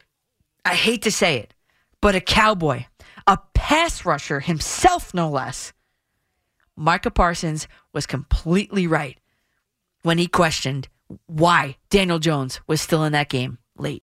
I 0.64 0.76
hate 0.76 1.02
to 1.02 1.10
say 1.10 1.38
it. 1.38 1.52
But 2.00 2.14
a 2.14 2.20
cowboy, 2.20 2.84
a 3.26 3.38
pass 3.54 4.04
rusher 4.04 4.38
himself, 4.38 5.12
no 5.12 5.28
less, 5.28 5.72
Micah 6.76 7.10
Parsons 7.10 7.66
was 7.92 8.06
completely 8.06 8.86
right 8.86 9.18
when 10.02 10.18
he 10.18 10.28
questioned 10.28 10.86
why 11.26 11.76
Daniel 11.90 12.20
Jones 12.20 12.60
was 12.68 12.80
still 12.80 13.02
in 13.02 13.10
that 13.14 13.28
game 13.28 13.58
late. 13.76 14.04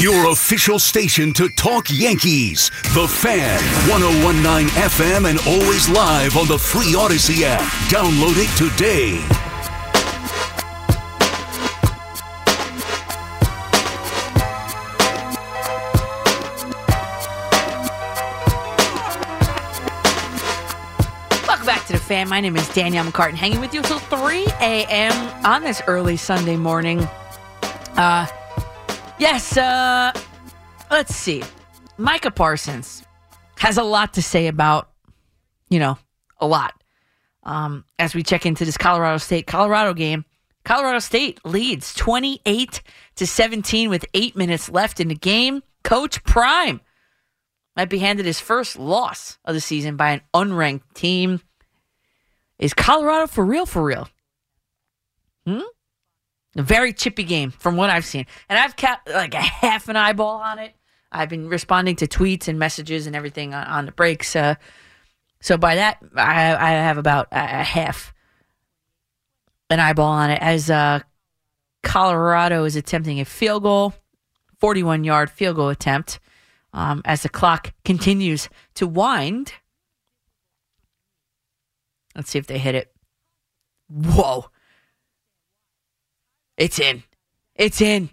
Your 0.00 0.30
official 0.30 0.78
station 0.78 1.32
to 1.32 1.48
talk 1.48 1.88
Yankees. 1.90 2.70
The 2.94 3.08
Fan, 3.08 3.58
1019 3.90 4.68
FM, 4.68 5.28
and 5.28 5.40
always 5.40 5.88
live 5.88 6.36
on 6.36 6.46
the 6.46 6.56
free 6.56 6.92
Audacy 6.92 7.42
app. 7.42 7.62
Download 7.90 8.36
it 8.36 8.46
today. 8.56 9.18
Welcome 21.48 21.66
back 21.66 21.84
to 21.86 21.94
the 21.94 21.98
fan. 21.98 22.28
My 22.28 22.40
name 22.40 22.56
is 22.56 22.68
Danielle 22.68 23.06
McCartan, 23.06 23.34
hanging 23.34 23.58
with 23.58 23.74
you 23.74 23.80
until 23.80 23.98
3 23.98 24.46
a.m. 24.60 25.12
on 25.44 25.64
this 25.64 25.82
early 25.88 26.16
Sunday 26.16 26.56
morning. 26.56 27.00
Uh, 27.96 28.28
yes, 29.18 29.56
uh, 29.56 30.12
let's 30.90 31.14
see. 31.14 31.42
Micah 31.96 32.30
Parsons 32.30 33.04
has 33.58 33.76
a 33.76 33.82
lot 33.82 34.14
to 34.14 34.22
say 34.22 34.46
about, 34.46 34.90
you 35.68 35.78
know, 35.78 35.98
a 36.40 36.46
lot. 36.46 36.74
Um, 37.42 37.84
as 37.98 38.14
we 38.14 38.22
check 38.22 38.46
into 38.46 38.64
this 38.64 38.76
Colorado 38.76 39.18
State 39.18 39.46
Colorado 39.46 39.94
game, 39.94 40.24
Colorado 40.64 40.98
State 40.98 41.40
leads 41.44 41.94
28 41.94 42.82
to 43.16 43.26
17 43.26 43.88
with 43.90 44.04
eight 44.14 44.36
minutes 44.36 44.68
left 44.68 45.00
in 45.00 45.08
the 45.08 45.14
game. 45.14 45.62
Coach 45.82 46.22
Prime 46.24 46.80
might 47.76 47.88
be 47.88 47.98
handed 47.98 48.26
his 48.26 48.40
first 48.40 48.78
loss 48.78 49.38
of 49.44 49.54
the 49.54 49.60
season 49.60 49.96
by 49.96 50.10
an 50.10 50.20
unranked 50.34 50.94
team. 50.94 51.40
Is 52.58 52.74
Colorado 52.74 53.26
for 53.26 53.44
real? 53.44 53.66
For 53.66 53.82
real? 53.82 54.08
Hmm. 55.46 55.60
A 56.58 56.62
very 56.62 56.92
chippy 56.92 57.22
game 57.22 57.52
from 57.52 57.76
what 57.76 57.88
I've 57.88 58.04
seen, 58.04 58.26
and 58.48 58.58
I've 58.58 58.74
kept 58.74 59.08
like 59.08 59.32
a 59.32 59.40
half 59.40 59.88
an 59.88 59.96
eyeball 59.96 60.40
on 60.40 60.58
it. 60.58 60.74
I've 61.10 61.28
been 61.28 61.48
responding 61.48 61.96
to 61.96 62.08
tweets 62.08 62.48
and 62.48 62.58
messages 62.58 63.06
and 63.06 63.14
everything 63.14 63.54
on, 63.54 63.66
on 63.66 63.86
the 63.86 63.92
breaks. 63.92 64.34
Uh, 64.34 64.56
so 65.40 65.56
by 65.56 65.76
that, 65.76 65.98
I, 66.16 66.56
I 66.56 66.70
have 66.70 66.98
about 66.98 67.28
a, 67.30 67.36
a 67.36 67.62
half 67.62 68.12
an 69.70 69.78
eyeball 69.78 70.10
on 70.10 70.30
it 70.30 70.42
as 70.42 70.68
uh, 70.68 71.00
Colorado 71.82 72.64
is 72.64 72.74
attempting 72.76 73.20
a 73.20 73.24
field 73.24 73.62
goal, 73.62 73.94
41 74.58 75.04
yard 75.04 75.30
field 75.30 75.56
goal 75.56 75.68
attempt 75.68 76.18
um, 76.72 77.02
as 77.04 77.22
the 77.22 77.28
clock 77.28 77.72
continues 77.84 78.48
to 78.74 78.86
wind. 78.86 79.52
Let's 82.16 82.30
see 82.30 82.38
if 82.38 82.48
they 82.48 82.58
hit 82.58 82.74
it. 82.74 82.92
Whoa. 83.88 84.46
It's 86.58 86.80
in. 86.80 87.04
It's 87.54 87.80
in. 87.80 88.10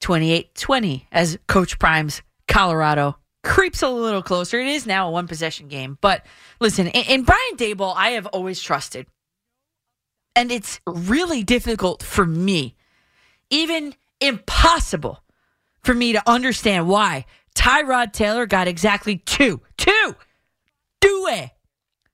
28 0.00 0.54
20 0.54 1.06
as 1.10 1.38
Coach 1.46 1.78
Prime's 1.78 2.22
Colorado 2.48 3.16
creeps 3.42 3.82
a 3.82 3.88
little 3.88 4.22
closer. 4.22 4.60
It 4.60 4.68
is 4.68 4.86
now 4.86 5.08
a 5.08 5.10
one 5.10 5.26
possession 5.26 5.68
game. 5.68 5.98
But 6.00 6.24
listen, 6.60 6.86
in, 6.86 7.04
in 7.20 7.22
Brian 7.22 7.56
Daboll, 7.56 7.94
I 7.96 8.10
have 8.10 8.26
always 8.26 8.60
trusted. 8.60 9.06
And 10.36 10.52
it's 10.52 10.80
really 10.86 11.42
difficult 11.42 12.02
for 12.02 12.24
me, 12.24 12.76
even 13.50 13.94
impossible 14.20 15.22
for 15.82 15.94
me 15.94 16.12
to 16.12 16.22
understand 16.28 16.88
why 16.88 17.24
Tyrod 17.54 18.12
Taylor 18.12 18.46
got 18.46 18.68
exactly 18.68 19.16
two, 19.18 19.60
two, 19.76 20.14
two 21.00 21.26
eh, 21.30 21.48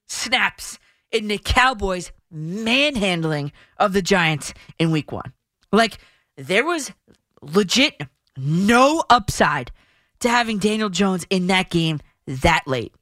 snaps 0.06 0.78
in 1.12 1.28
the 1.28 1.38
Cowboys' 1.38 2.12
manhandling 2.36 3.50
of 3.78 3.92
the 3.92 4.02
Giants 4.02 4.52
in 4.78 4.90
week 4.90 5.10
one. 5.10 5.32
Like, 5.72 5.98
there 6.36 6.64
was 6.64 6.92
legit 7.40 8.00
no 8.36 9.02
upside 9.08 9.72
to 10.20 10.28
having 10.28 10.58
Daniel 10.58 10.90
Jones 10.90 11.26
in 11.30 11.46
that 11.48 11.70
game 11.70 12.00
that 12.26 12.64
late. 12.66 12.94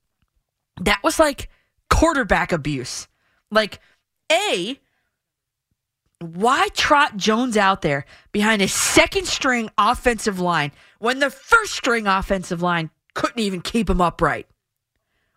That 0.81 1.01
was 1.03 1.19
like 1.19 1.49
quarterback 1.91 2.53
abuse. 2.53 3.09
Like, 3.51 3.81
A, 4.31 4.79
why 6.21 6.69
trot 6.75 7.17
Jones 7.17 7.57
out 7.57 7.83
there 7.83 8.05
behind 8.33 8.63
a 8.63 8.69
second 8.69 9.27
string 9.27 9.71
offensive 9.79 10.41
line 10.41 10.73
when 10.99 11.19
the 11.19 11.31
first 11.31 11.75
string 11.75 12.07
offensive 12.07 12.63
line 12.63 12.91
couldn't 13.15 13.41
even 13.41 13.61
keep 13.61 13.91
him 13.91 14.01
upright? 14.01 14.47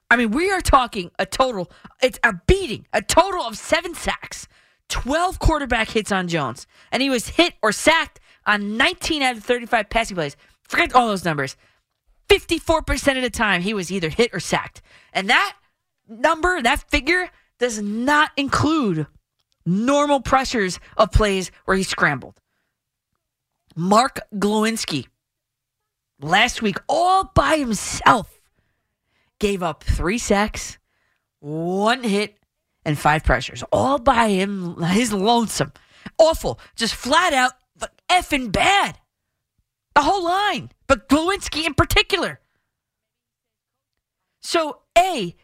I 0.10 0.16
mean, 0.16 0.32
we 0.32 0.52
are 0.52 0.62
talking 0.62 1.12
a 1.20 1.26
total, 1.26 1.72
it's 2.02 2.20
a 2.24 2.34
beating, 2.48 2.86
a 2.94 3.02
total 3.02 3.42
of 3.42 3.58
seven 3.58 3.94
sacks, 3.94 4.48
12 4.90 5.40
quarterback 5.40 5.90
hits 5.90 6.12
on 6.12 6.28
Jones. 6.28 6.66
And 6.92 7.02
he 7.02 7.10
was 7.10 7.28
hit 7.28 7.56
or 7.62 7.72
sacked 7.72 8.20
on 8.46 8.78
19 8.78 9.22
out 9.22 9.38
of 9.38 9.44
35 9.44 9.90
passing 9.90 10.16
plays. 10.16 10.38
Forget 10.64 10.96
all 10.96 11.08
those 11.08 11.26
numbers. 11.26 11.58
54% 12.30 13.18
of 13.18 13.24
the 13.24 13.30
time, 13.30 13.62
he 13.62 13.74
was 13.74 13.92
either 13.92 14.10
hit 14.10 14.34
or 14.34 14.40
sacked. 14.40 14.82
And 15.14 15.30
that 15.30 15.56
number, 16.08 16.62
that 16.62 16.90
figure, 16.90 17.30
does 17.60 17.82
not 17.82 18.32
include 18.38 19.08
normal 19.66 20.22
pressures 20.22 20.80
of 20.96 21.12
plays 21.12 21.52
where 21.66 21.76
he 21.76 21.84
scrambled. 21.84 22.40
Mark 23.76 24.20
Glowinski, 24.34 25.06
last 26.22 26.62
week, 26.62 26.78
all 26.88 27.32
by 27.36 27.58
himself, 27.58 28.37
gave 29.40 29.64
up 29.64 29.84
three 29.84 30.18
sacks, 30.18 30.78
one 31.40 32.04
hit, 32.04 32.38
and 32.86 32.98
five 32.98 33.24
pressures, 33.24 33.64
all 33.72 34.00
by 34.00 34.30
him, 34.30 34.82
his 34.82 35.12
lonesome. 35.12 35.74
Awful. 36.18 36.60
Just 36.76 36.96
flat 36.96 37.34
out 37.34 37.54
effing 38.10 38.52
bad. 38.52 38.98
The 39.96 40.02
whole 40.02 40.24
line, 40.24 40.72
but 40.88 41.10
Glowinski 41.10 41.66
in 41.66 41.74
particular. 41.74 42.40
So, 44.42 44.82
A, 44.98 45.36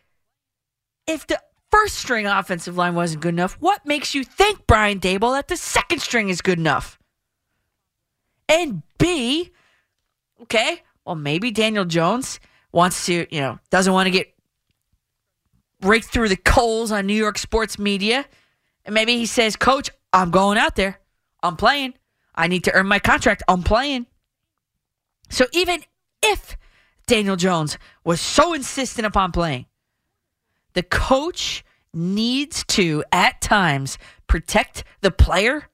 if 1.07 1.25
the 1.27 1.41
first 1.71 1.95
string 1.95 2.27
offensive 2.27 2.77
line 2.77 2.95
wasn't 2.95 3.23
good 3.23 3.33
enough, 3.33 3.57
what 3.59 3.85
makes 3.85 4.13
you 4.13 4.23
think, 4.23 4.67
Brian 4.67 4.99
Daboll, 4.99 5.35
that 5.35 5.47
the 5.47 5.57
second 5.57 5.99
string 5.99 6.29
is 6.29 6.41
good 6.41 6.59
enough? 6.59 6.99
And 8.47 8.83
B, 8.99 9.51
okay, 10.43 10.83
well, 11.03 11.15
maybe 11.15 11.49
Daniel 11.49 11.85
Jones 11.85 12.39
wants 12.73 13.05
to, 13.05 13.25
you 13.33 13.39
know, 13.39 13.59
doesn't 13.69 13.93
want 13.93 14.07
to 14.07 14.11
get 14.11 14.33
raked 15.81 16.07
through 16.07 16.29
the 16.29 16.35
coals 16.35 16.91
on 16.91 17.05
New 17.05 17.13
York 17.13 17.37
sports 17.37 17.79
media. 17.79 18.25
And 18.83 18.93
maybe 18.93 19.17
he 19.17 19.25
says, 19.25 19.55
Coach, 19.55 19.89
I'm 20.11 20.31
going 20.31 20.57
out 20.57 20.75
there. 20.75 20.99
I'm 21.41 21.55
playing. 21.55 21.93
I 22.35 22.47
need 22.47 22.65
to 22.65 22.73
earn 22.73 22.87
my 22.87 22.99
contract. 22.99 23.43
I'm 23.47 23.63
playing. 23.63 24.07
So 25.29 25.45
even 25.53 25.81
if 26.21 26.57
Daniel 27.07 27.35
Jones 27.35 27.77
was 28.03 28.19
so 28.19 28.53
insistent 28.53 29.05
upon 29.05 29.31
playing, 29.31 29.67
the 30.73 30.83
coach 30.83 31.63
needs 31.93 32.63
to, 32.65 33.03
at 33.11 33.39
times, 33.41 33.97
protect 34.27 34.83
the 35.01 35.11
player 35.11 35.69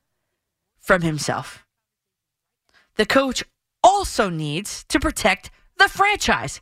from 0.79 1.01
himself. 1.01 1.65
The 2.95 3.05
coach 3.05 3.43
also 3.81 4.29
needs 4.29 4.83
to 4.85 4.99
protect 4.99 5.51
the 5.77 5.87
franchise. 5.87 6.59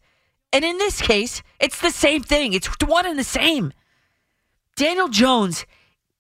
And 0.58 0.66
in 0.66 0.80
this 0.80 1.04
case, 1.04 1.44
it's 1.60 1.80
the 1.82 1.92
same 1.92 2.24
thing. 2.24 2.54
It's 2.54 2.68
one 2.84 3.06
and 3.06 3.20
the 3.20 3.24
same. 3.24 3.74
Daniel 4.76 5.08
Jones 5.08 5.68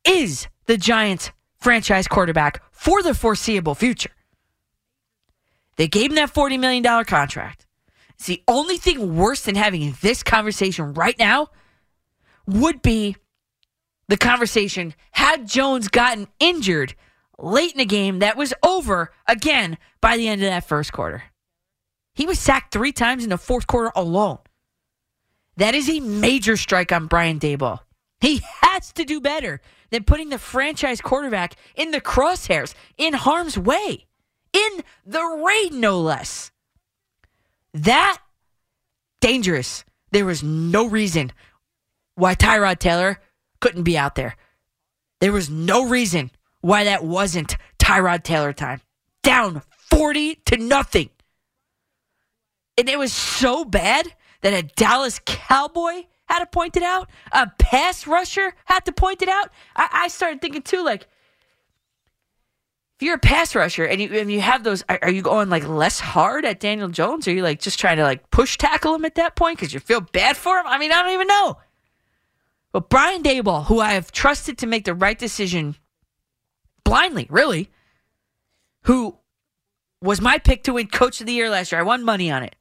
is 0.05 0.47
the 0.67 0.77
Giants 0.77 1.31
franchise 1.59 2.07
quarterback 2.07 2.61
for 2.71 3.01
the 3.01 3.15
foreseeable 3.15 3.73
future. 3.73 4.11
They 5.77 5.87
gave 5.87 6.11
him 6.11 6.17
that 6.17 6.35
$40 6.35 6.59
million 6.59 6.83
contract. 7.05 7.65
It's 8.13 8.27
the 8.27 8.43
only 8.47 8.77
thing 8.77 9.17
worse 9.17 9.41
than 9.41 9.55
having 9.55 9.97
this 10.01 10.21
conversation 10.21 10.93
right 10.93 11.17
now 11.17 11.47
would 12.45 12.83
be 12.83 13.15
the 14.07 14.17
conversation 14.17 14.93
had 15.13 15.47
Jones 15.47 15.87
gotten 15.87 16.27
injured 16.39 16.93
late 17.39 17.71
in 17.71 17.79
the 17.79 17.85
game 17.85 18.19
that 18.19 18.37
was 18.37 18.53
over 18.61 19.11
again 19.27 19.79
by 19.99 20.15
the 20.15 20.27
end 20.27 20.43
of 20.43 20.47
that 20.47 20.67
first 20.67 20.93
quarter. 20.93 21.23
He 22.17 22.25
was 22.25 22.39
sacked 22.39 22.73
three 22.73 22.91
times 22.91 23.23
in 23.23 23.29
the 23.29 23.37
fourth 23.37 23.67
quarter 23.67 23.91
alone. 23.95 24.39
That 25.57 25.75
is 25.75 25.87
a 25.87 25.99
major 25.99 26.57
strike 26.57 26.91
on 26.91 27.05
Brian 27.05 27.39
Daboll. 27.39 27.81
He 28.19 28.41
has 28.61 28.91
to 28.93 29.05
do 29.05 29.21
better 29.21 29.61
than 29.91 30.03
putting 30.03 30.29
the 30.29 30.39
franchise 30.39 30.99
quarterback 30.99 31.53
in 31.75 31.91
the 31.91 32.01
crosshairs, 32.01 32.73
in 32.97 33.13
harm's 33.13 33.55
way, 33.55 34.07
in 34.51 34.83
the 35.05 35.23
rain, 35.45 35.79
no 35.79 36.01
less. 36.01 36.51
That 37.75 38.17
dangerous. 39.21 39.85
There 40.09 40.25
was 40.25 40.41
no 40.41 40.87
reason 40.87 41.31
why 42.15 42.33
Tyrod 42.33 42.79
Taylor 42.79 43.19
couldn't 43.59 43.83
be 43.83 43.95
out 43.95 44.15
there. 44.15 44.35
There 45.21 45.31
was 45.31 45.51
no 45.51 45.87
reason 45.87 46.31
why 46.61 46.85
that 46.85 47.03
wasn't 47.03 47.57
Tyrod 47.77 48.23
Taylor 48.23 48.53
time. 48.53 48.81
Down 49.21 49.61
40 49.91 50.41
to 50.45 50.57
nothing. 50.57 51.11
And 52.77 52.87
it 52.87 52.99
was 52.99 53.11
so 53.11 53.65
bad 53.65 54.13
that 54.41 54.53
a 54.53 54.61
Dallas 54.61 55.19
Cowboy 55.25 56.05
had 56.25 56.39
to 56.39 56.45
point 56.45 56.77
it 56.77 56.83
out. 56.83 57.09
A 57.31 57.49
pass 57.57 58.05
rusher 58.05 58.53
had 58.65 58.85
to 58.85 58.91
point 58.91 59.21
it 59.21 59.29
out. 59.29 59.51
I, 59.75 59.89
I 59.91 60.07
started 60.09 60.41
thinking 60.41 60.61
too, 60.61 60.83
like, 60.83 61.07
if 62.97 63.03
you're 63.05 63.15
a 63.15 63.19
pass 63.19 63.55
rusher 63.55 63.85
and 63.85 64.01
you 64.01 64.09
and 64.13 64.31
you 64.31 64.41
have 64.41 64.63
those, 64.63 64.83
are, 64.89 64.97
are, 65.03 65.11
you 65.11 65.21
going 65.21 65.49
like 65.49 65.67
less 65.67 65.99
hard 65.99 66.45
at 66.45 66.59
Daniel 66.59 66.89
Jones? 66.89 67.27
Are 67.27 67.31
you 67.31 67.43
like 67.43 67.59
just 67.59 67.79
trying 67.79 67.97
to 67.97 68.03
like 68.03 68.31
push 68.31 68.57
tackle 68.57 68.95
him 68.95 69.05
at 69.05 69.15
that 69.15 69.35
point 69.35 69.59
because 69.59 69.71
you 69.71 69.79
feel 69.79 70.01
bad 70.01 70.35
for 70.35 70.57
him? 70.57 70.65
I 70.65 70.79
mean, 70.79 70.91
I 70.91 71.03
don't 71.03 71.13
even 71.13 71.27
know. 71.27 71.57
But 72.71 72.89
Brian 72.89 73.21
Daboll, 73.21 73.65
who 73.65 73.79
I 73.79 73.93
have 73.93 74.11
trusted 74.11 74.57
to 74.59 74.67
make 74.67 74.85
the 74.85 74.95
right 74.95 75.17
decision 75.17 75.75
blindly, 76.83 77.27
really, 77.29 77.69
who 78.83 79.17
was 80.01 80.19
my 80.19 80.39
pick 80.39 80.63
to 80.63 80.73
win 80.73 80.87
Coach 80.87 81.21
of 81.21 81.27
the 81.27 81.33
Year 81.33 81.49
last 81.51 81.71
year. 81.71 81.81
I 81.81 81.83
won 81.83 82.03
money 82.03 82.31
on 82.31 82.43
it. 82.43 82.55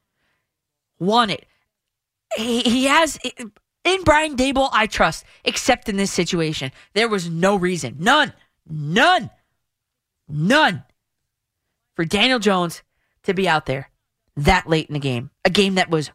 Won 0.98 1.30
it 1.30 1.46
he, 2.36 2.60
he 2.62 2.84
has 2.84 3.18
in 3.84 4.02
Brian 4.02 4.36
Daboll, 4.36 4.68
I 4.72 4.86
trust, 4.86 5.24
except 5.44 5.88
in 5.88 5.96
this 5.96 6.10
situation. 6.10 6.72
There 6.94 7.08
was 7.08 7.28
no 7.28 7.56
reason, 7.56 7.96
none, 7.98 8.32
none, 8.68 9.30
none 10.28 10.84
for 11.94 12.04
Daniel 12.04 12.38
Jones 12.38 12.82
to 13.24 13.34
be 13.34 13.48
out 13.48 13.66
there 13.66 13.90
that 14.36 14.68
late 14.68 14.88
in 14.88 14.94
the 14.94 15.00
game. 15.00 15.30
A 15.44 15.50
game 15.50 15.76
that 15.76 15.90
was 15.90 16.10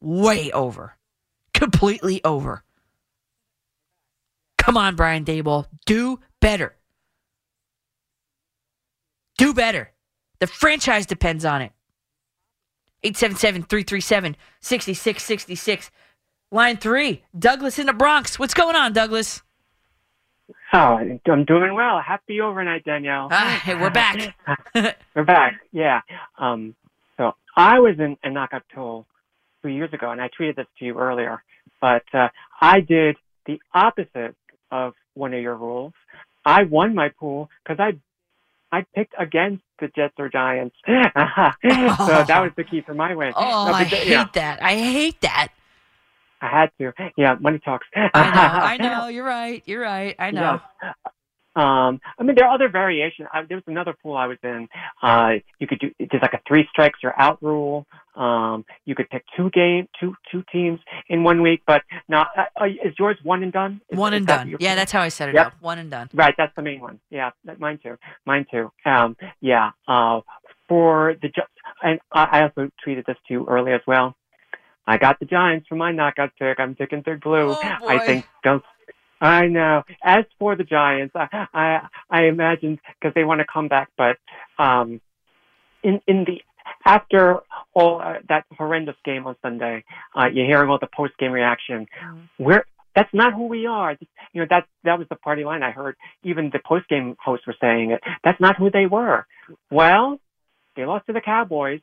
way 0.00 0.50
over, 0.52 0.96
completely 1.52 2.22
over. 2.24 2.62
Come 4.58 4.76
on, 4.76 4.96
Brian 4.96 5.24
Daboll, 5.24 5.66
Do 5.84 6.20
better. 6.40 6.74
Do 9.38 9.52
better. 9.52 9.92
The 10.40 10.46
franchise 10.46 11.06
depends 11.06 11.44
on 11.44 11.62
it. 11.62 11.72
877 13.02 13.62
337 13.64 14.36
6666. 14.60 15.90
Line 16.50 16.76
three, 16.76 17.22
Douglas 17.36 17.78
in 17.78 17.86
the 17.86 17.92
Bronx. 17.92 18.38
What's 18.38 18.54
going 18.54 18.76
on, 18.76 18.92
Douglas? 18.92 19.42
Oh, 20.72 20.98
I'm 21.26 21.44
doing 21.44 21.74
well. 21.74 22.00
Happy 22.00 22.40
overnight, 22.40 22.84
Danielle. 22.84 23.28
Ah, 23.30 23.60
hey, 23.64 23.74
we're 23.74 23.90
back. 23.90 24.36
We're 25.14 25.24
back. 25.24 25.60
Yeah. 25.72 26.02
Um, 26.38 26.74
so 27.16 27.32
I 27.56 27.80
was 27.80 27.98
in 27.98 28.16
a 28.22 28.30
knockout 28.30 28.62
pool 28.72 29.06
three 29.62 29.74
years 29.74 29.92
ago, 29.92 30.10
and 30.10 30.20
I 30.20 30.28
tweeted 30.28 30.56
this 30.56 30.66
to 30.78 30.84
you 30.84 30.98
earlier. 30.98 31.42
But 31.80 32.04
uh, 32.12 32.28
I 32.60 32.80
did 32.80 33.16
the 33.46 33.60
opposite 33.74 34.36
of 34.70 34.94
one 35.14 35.34
of 35.34 35.40
your 35.40 35.56
rules. 35.56 35.92
I 36.44 36.62
won 36.64 36.94
my 36.94 37.08
pool 37.08 37.50
because 37.64 37.80
I 37.80 37.98
I 38.72 38.84
picked 38.94 39.14
against 39.18 39.62
the 39.80 39.88
Jets 39.88 40.14
or 40.18 40.28
Giants. 40.28 40.76
so 40.86 40.92
that 40.92 42.40
was 42.40 42.50
the 42.56 42.64
key 42.64 42.82
for 42.82 42.94
my 42.94 43.14
win. 43.14 43.32
Oh, 43.36 43.66
No, 43.68 43.72
I 43.72 43.84
hate 43.84 44.08
yeah, 44.08 44.26
that. 44.34 44.62
I 44.62 44.74
hate 44.76 45.20
that. 45.20 45.48
I 46.40 46.48
had 46.48 46.70
to. 46.78 46.92
Yeah, 47.16 47.36
money 47.40 47.58
talks. 47.58 47.86
I 47.94 48.00
know. 48.02 48.10
I 48.12 48.76
know. 48.80 49.08
You're 49.08 49.24
right. 49.24 49.62
You're 49.66 49.82
right. 49.82 50.14
I 50.18 50.30
know. 50.30 50.60
Yes. 50.82 50.94
Um, 51.56 52.00
I 52.18 52.22
mean, 52.22 52.36
there 52.36 52.46
are 52.46 52.54
other 52.54 52.68
variations. 52.68 53.28
I, 53.32 53.42
there 53.48 53.56
was 53.56 53.64
another 53.66 53.94
pool 54.02 54.14
I 54.14 54.26
was 54.26 54.36
in. 54.42 54.68
Uh, 55.02 55.36
you 55.58 55.66
could 55.66 55.78
do 55.78 55.90
there's 55.98 56.20
like 56.20 56.34
a 56.34 56.40
three 56.46 56.68
strikes 56.70 56.98
or 57.02 57.18
out 57.18 57.42
rule. 57.42 57.86
Um, 58.16 58.64
you 58.84 58.94
could 58.94 59.08
pick 59.10 59.24
two 59.36 59.50
game, 59.50 59.88
two 60.00 60.14
two 60.30 60.42
teams 60.50 60.80
in 61.08 61.22
one 61.22 61.42
week. 61.42 61.62
But 61.66 61.82
now, 62.08 62.26
uh, 62.36 62.44
uh, 62.60 62.64
is 62.66 62.94
yours 62.98 63.16
one 63.22 63.42
and 63.42 63.52
done? 63.52 63.80
Is- 63.90 63.98
One 63.98 64.14
and 64.14 64.26
done. 64.26 64.56
Yeah, 64.58 64.74
that's 64.74 64.92
how 64.92 65.00
I 65.02 65.08
set 65.08 65.28
it 65.28 65.34
Yep. 65.34 65.46
up. 65.46 65.52
One 65.60 65.78
and 65.78 65.90
done. 65.90 66.08
Right, 66.14 66.34
that's 66.36 66.54
the 66.56 66.62
main 66.62 66.80
one. 66.80 66.98
Yeah, 67.10 67.30
that, 67.44 67.60
mine 67.60 67.78
too. 67.82 67.96
Mine 68.24 68.46
too. 68.50 68.72
Um, 68.84 69.16
yeah. 69.40 69.70
Uh, 69.86 70.20
for 70.68 71.14
the 71.22 71.30
and 71.82 72.00
I 72.12 72.42
also 72.42 72.70
tweeted 72.84 73.04
this 73.06 73.16
to 73.28 73.34
you 73.34 73.46
earlier 73.48 73.74
as 73.74 73.82
well. 73.86 74.16
I 74.86 74.98
got 74.98 75.18
the 75.18 75.26
Giants 75.26 75.66
for 75.68 75.74
my 75.76 75.92
knockout 75.92 76.30
pick. 76.38 76.58
I'm 76.60 76.74
picking 76.74 77.02
Big 77.02 77.20
Blue. 77.20 77.50
Oh, 77.50 77.58
I 77.88 77.98
think 78.06 78.26
don't. 78.42 78.62
I 79.20 79.46
know. 79.46 79.82
As 80.02 80.24
for 80.38 80.56
the 80.56 80.64
Giants, 80.64 81.14
I 81.16 81.46
I, 81.52 81.80
I 82.10 82.22
imagine 82.26 82.78
because 83.00 83.14
they 83.14 83.24
want 83.24 83.40
to 83.40 83.46
come 83.52 83.68
back, 83.68 83.88
but 83.96 84.16
um, 84.58 85.00
in 85.82 86.00
in 86.06 86.24
the 86.24 86.40
after 86.86 87.40
all 87.74 88.00
uh, 88.00 88.14
that 88.28 88.44
horrendous 88.56 88.94
game 89.04 89.26
on 89.26 89.36
Sunday, 89.42 89.84
uh, 90.14 90.26
you're 90.32 90.46
hearing 90.46 90.70
all 90.70 90.78
the 90.78 90.88
post 90.96 91.18
game 91.18 91.32
reaction. 91.32 91.86
We're 92.38 92.64
that's 92.94 93.12
not 93.12 93.34
who 93.34 93.46
we 93.48 93.66
are. 93.66 93.96
You 94.32 94.42
know 94.42 94.46
that 94.48 94.64
that 94.84 94.98
was 94.98 95.06
the 95.10 95.16
party 95.16 95.44
line 95.44 95.62
I 95.62 95.72
heard. 95.72 95.96
Even 96.22 96.50
the 96.52 96.60
post 96.64 96.88
game 96.88 97.16
hosts 97.22 97.46
were 97.46 97.56
saying 97.60 97.90
it. 97.90 98.00
That's 98.24 98.40
not 98.40 98.56
who 98.56 98.70
they 98.70 98.86
were. 98.86 99.26
Well, 99.70 100.18
they 100.76 100.86
lost 100.86 101.06
to 101.06 101.12
the 101.12 101.20
Cowboys, 101.20 101.80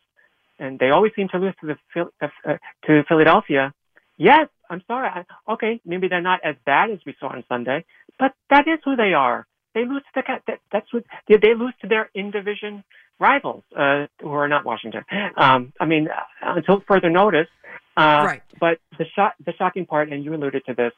and 0.58 0.80
they 0.80 0.90
always 0.90 1.12
seem 1.16 1.28
to 1.30 1.38
lose 1.38 1.54
to 1.62 1.68
the 1.68 1.76
Phil- 1.94 2.14
uh, 2.22 2.28
uh, 2.48 2.58
to 2.86 3.04
Philadelphia. 3.08 3.74
Yes, 4.18 4.48
I'm 4.70 4.82
sorry. 4.88 5.10
I, 5.10 5.54
okay, 5.54 5.82
maybe 5.86 6.08
they're 6.08 6.22
not 6.22 6.40
as 6.44 6.56
bad 6.66 6.90
as 6.92 7.00
we 7.06 7.14
saw 7.20 7.28
on 7.28 7.44
Sunday, 7.50 7.86
but 8.18 8.34
that 8.50 8.68
is 8.68 8.80
who 8.86 8.96
they 8.96 9.14
are. 9.14 9.46
They 9.76 9.86
lose 9.86 10.04
to 10.14 10.22
the 10.22 10.40
that, 10.48 10.60
that's 10.72 10.92
what 10.94 11.04
they, 11.28 11.38
they 11.38 11.56
lose 11.56 11.74
to 11.82 11.88
their 11.88 12.10
in 12.16 12.32
division 12.32 12.84
rivals, 13.24 13.64
uh, 13.76 14.06
who 14.22 14.32
are 14.34 14.48
not 14.48 14.66
Washington. 14.66 15.04
Um, 15.38 15.72
I 15.80 15.86
mean, 15.86 16.10
until 16.42 16.84
further 16.88 17.10
notice. 17.10 17.48
Uh, 17.96 18.24
Right. 18.26 18.44
But 18.60 18.80
the 19.00 19.06
shock, 19.16 19.34
the 19.46 19.54
shocking 19.54 19.86
part, 19.86 20.12
and 20.12 20.24
you 20.26 20.34
alluded 20.36 20.64
to 20.66 20.74
this, 20.74 20.92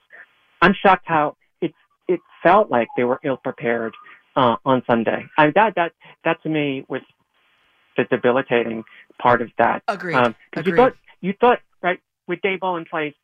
I'm 0.62 0.74
shocked 0.74 1.06
how 1.08 1.36
it 1.62 1.74
it 2.08 2.20
felt 2.44 2.70
like 2.72 2.88
they 2.98 3.04
were 3.04 3.20
ill 3.24 3.38
prepared 3.38 3.94
uh, 4.36 4.56
on 4.66 4.82
Sunday. 4.88 5.22
I 5.38 5.52
that 5.52 5.76
that 5.76 5.92
that 6.26 6.42
to 6.44 6.50
me 6.50 6.86
was 6.90 7.02
the 7.98 8.04
debilitating 8.06 8.84
part 9.22 9.42
of 9.42 9.50
that. 9.58 9.84
Agreed. 9.88 10.16
Um, 10.16 10.36
'cause 10.52 10.66
you 10.66 10.72
thought 10.78 10.94
you 11.22 11.34
thought 11.42 11.60
right 11.82 12.00
with 12.28 12.40
Daboll 12.42 12.78
in 12.80 12.86
place, 12.86 13.16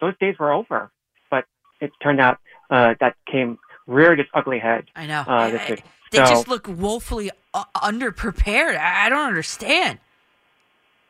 those 0.00 0.16
days 0.18 0.36
were 0.38 0.52
over, 0.52 0.90
but 1.30 1.44
it 1.80 1.90
turned 2.02 2.20
out 2.20 2.38
uh, 2.70 2.94
that 3.00 3.14
came 3.30 3.58
reared 3.86 4.18
its 4.20 4.30
ugly 4.34 4.58
head. 4.58 4.84
I 4.96 5.06
know. 5.06 5.22
Uh, 5.26 5.50
this 5.50 5.60
week. 5.70 5.84
They 6.14 6.24
So- 6.24 6.30
just 6.30 6.48
look 6.48 6.68
woefully 6.68 7.32
uh, 7.52 7.64
underprepared. 7.74 8.76
I, 8.78 9.06
I 9.06 9.08
don't 9.08 9.26
understand. 9.26 9.98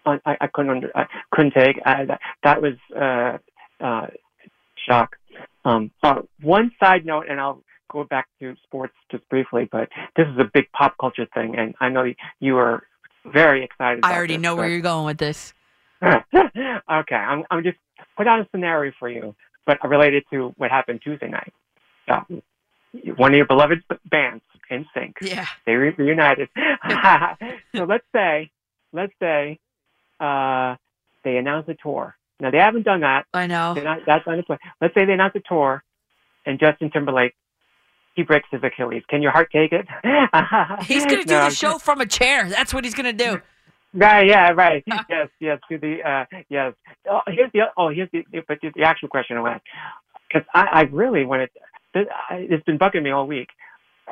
I, 0.07 0.19
I 0.25 0.37
I 0.41 0.47
couldn't 0.47 0.71
under, 0.71 0.91
I 0.97 1.07
couldn't 1.31 1.53
take 1.53 1.79
uh, 1.85 2.07
that. 2.07 2.21
That 2.43 2.63
was 2.63 2.75
uh, 2.97 3.39
uh, 3.85 4.07
shock. 4.89 5.17
Um, 5.67 5.91
uh, 6.03 6.23
one 6.41 6.73
side 6.81 7.05
note, 7.05 7.27
and 7.29 7.39
I'll 7.39 7.63
go 7.91 8.05
back 8.05 8.29
to 8.41 8.55
sports 8.63 8.95
just 9.11 9.29
briefly, 9.29 9.69
but 9.71 9.89
this 10.17 10.27
is 10.27 10.39
a 10.39 10.51
big 10.53 10.71
pop 10.73 10.97
culture 10.99 11.27
thing, 11.35 11.57
and 11.57 11.75
I 11.81 11.91
know 11.91 12.05
you 12.41 12.57
are 12.57 12.83
very 13.27 13.63
excited. 13.63 14.05
I 14.05 14.15
already 14.15 14.37
this, 14.37 14.43
know 14.43 14.57
where 14.57 14.69
you're 14.69 14.81
going 14.81 15.07
with 15.07 15.19
this. 15.19 15.53
okay, 16.03 17.15
I'm 17.15 17.45
I'm 17.51 17.63
just 17.63 17.79
put 18.17 18.27
out 18.27 18.41
a 18.41 18.49
scenario 18.53 18.93
for 18.99 19.11
you, 19.11 19.35
but 19.67 19.79
related 19.87 20.25
to 20.33 20.55
what 20.57 20.71
happened 20.71 21.01
Tuesday 21.03 21.29
night. 21.29 21.53
Um, 22.09 22.43
one 23.17 23.33
of 23.33 23.37
your 23.37 23.47
beloved 23.47 23.83
bands, 24.11 24.43
NSYNC. 24.71 25.15
Yeah. 25.21 25.47
they 25.67 25.75
re- 25.75 25.95
reunited. 25.97 26.49
so 27.77 27.85
let's 27.85 28.05
say, 28.15 28.51
let's 28.93 29.13
say, 29.21 29.59
uh, 30.21 30.77
they 31.25 31.37
announce 31.37 31.69
a 31.69 31.75
tour. 31.75 32.17
Now 32.41 32.51
they 32.51 32.59
haven't 32.59 32.83
done 32.83 33.01
that. 33.01 33.27
I 33.33 33.47
know. 33.47 33.75
They're 33.75 33.85
not, 33.85 34.01
that's 34.07 34.27
not 34.27 34.37
the. 34.37 34.59
Let's 34.81 34.95
say 34.95 35.05
they 35.05 35.13
announce 35.13 35.35
a 35.37 35.41
tour, 35.41 35.83
and 36.45 36.59
Justin 36.59 36.91
Timberlake, 36.91 37.35
he 38.15 38.23
breaks 38.23 38.49
his 38.51 38.63
Achilles. 38.63 39.03
Can 39.09 39.23
your 39.23 39.31
heart 39.31 39.51
take 39.53 39.73
it? 39.73 39.87
He's 40.85 41.05
going 41.05 41.21
to 41.21 41.27
do 41.27 41.35
No, 41.35 41.49
the 41.49 41.55
show 41.55 41.79
from 41.79 42.01
a 42.01 42.07
chair. 42.07 42.49
That's 42.49 42.73
what 42.73 42.85
he's 42.85 42.95
going 42.95 43.17
to 43.17 43.25
do. 43.25 43.41
Right, 43.93 44.27
yeah, 44.27 44.51
right. 44.51 44.83
yes, 45.09 45.29
yes, 45.39 45.61
to 45.71 45.79
the, 45.79 45.99
uh, 46.03 46.25
yes. 46.49 46.75
Oh, 47.09 47.21
here's 47.29 47.53
the, 47.53 47.61
oh, 47.77 47.91
here's 47.91 48.09
the, 48.13 48.25
but 48.47 48.59
the, 48.61 48.83
actual 48.83 49.09
question 49.09 49.37
I 49.37 49.55
ask. 49.55 49.63
Because 50.29 50.47
I, 50.53 50.67
I 50.73 50.81
really 50.91 51.25
wanted, 51.25 51.51
it's 52.31 52.65
been 52.65 52.79
bugging 52.79 53.03
me 53.03 53.11
all 53.11 53.27
week. 53.27 53.49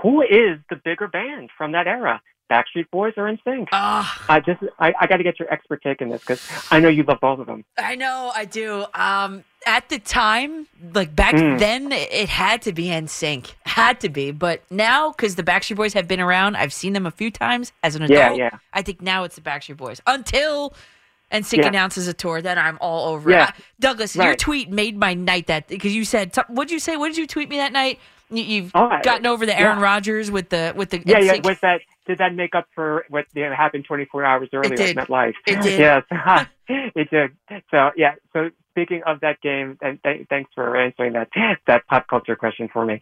Who 0.03 0.23
is 0.23 0.59
the 0.71 0.77
bigger 0.77 1.07
band 1.09 1.51
from 1.57 1.73
that 1.73 1.87
era? 1.87 2.21
Backstreet 2.51 2.91
Boys 2.91 3.15
or 3.17 3.25
NSYNC? 3.25 3.69
Ah. 3.73 4.25
I 4.29 4.41
just, 4.41 4.63
I, 4.79 4.93
I 5.01 5.07
got 5.07 5.17
to 5.17 5.23
get 5.23 5.39
your 5.39 5.51
expert 5.51 5.83
take 5.83 6.03
in 6.03 6.11
this 6.11 6.21
because 6.21 6.67
I 6.71 6.81
know 6.81 6.89
you 6.89 7.03
love 7.03 7.19
both 7.21 7.39
of 7.39 7.47
them. 7.47 7.65
I 7.79 7.95
know, 7.95 8.31
I 8.35 8.45
do. 8.45 8.85
Um, 8.93 9.45
at 9.65 9.89
the 9.89 9.99
time, 9.99 10.67
like 10.93 11.15
back 11.17 11.35
Mm. 11.35 11.59
then, 11.59 11.93
it 11.93 12.29
had 12.29 12.61
to 12.63 12.73
be 12.73 12.87
NSYNC. 12.87 13.55
Had 13.65 14.01
to 14.01 14.11
be. 14.11 14.33
But 14.33 14.63
now, 14.71 15.13
because 15.13 15.37
the 15.37 15.43
Backstreet 15.43 15.77
Boys 15.77 15.95
have 15.95 16.07
been 16.07 16.21
around, 16.21 16.57
I've 16.57 16.75
seen 16.75 16.93
them 16.93 17.07
a 17.07 17.11
few 17.11 17.31
times 17.31 17.73
as 17.83 17.95
an 17.97 18.03
adult. 18.03 18.37
Yeah, 18.37 18.51
yeah. 18.53 18.59
I 18.75 18.83
think 18.83 19.01
now 19.01 19.25
it's 19.25 19.37
the 19.37 19.43
Backstreet 19.43 19.79
Boys. 19.79 20.03
Until 20.07 20.75
NSYNC 21.33 21.63
Yeah. 21.63 21.69
announces 21.69 22.07
a 22.09 22.15
tour, 22.15 22.43
then 22.43 22.59
I'm 22.59 22.79
all 22.81 23.13
over 23.15 23.31
Yeah. 23.31 23.45
it. 23.45 23.49
I- 23.51 23.63
Douglas, 23.81 24.15
your 24.17 24.35
tweet 24.37 24.71
made 24.71 24.97
my 24.99 25.15
night 25.15 25.47
that 25.49 25.69
because 25.69 25.95
you 25.95 26.05
said, 26.05 26.35
what'd 26.49 26.71
you 26.71 26.79
say? 26.79 26.97
What 26.97 27.09
did 27.09 27.17
you 27.19 27.27
tweet 27.27 27.49
me 27.49 27.57
that 27.57 27.73
night? 27.73 27.99
You, 28.31 28.43
you've 28.43 28.71
Oh, 28.75 28.89
I- 28.89 29.03
gotten 29.03 29.27
over 29.27 29.45
the 29.47 29.59
Aaron 29.59 29.79
yeah. 29.79 29.85
Rodgers 29.85 30.31
with 30.31 30.49
the 30.49 30.73
with 30.77 30.91
the 30.91 31.03
Yeah, 31.05 31.19
yeah. 31.19 31.41
Was 31.45 31.59
that 31.61 31.81
did 32.07 32.19
that 32.19 32.35
make 32.35 32.55
up 32.55 32.67
for 32.75 33.05
what 33.09 33.27
happened 33.35 33.85
24 33.85 34.25
hours 34.25 34.49
earlier 34.53 34.75
did. 34.75 34.97
at 34.99 35.07
MetLife? 35.09 35.35
It 35.47 35.61
did. 35.63 35.79
Yes, 35.81 36.03
it 36.69 37.11
did. 37.11 37.31
So 37.71 37.91
yeah. 37.97 38.15
So 38.33 38.51
speaking 38.71 39.03
of 39.07 39.21
that 39.21 39.41
game, 39.43 39.77
and 39.83 40.03
th- 40.03 40.27
thanks 40.31 40.51
for 40.55 40.77
answering 40.79 41.13
that 41.13 41.29
that 41.67 41.87
pop 41.89 42.07
culture 42.09 42.35
question 42.37 42.69
for 42.73 42.87
me. 42.87 42.99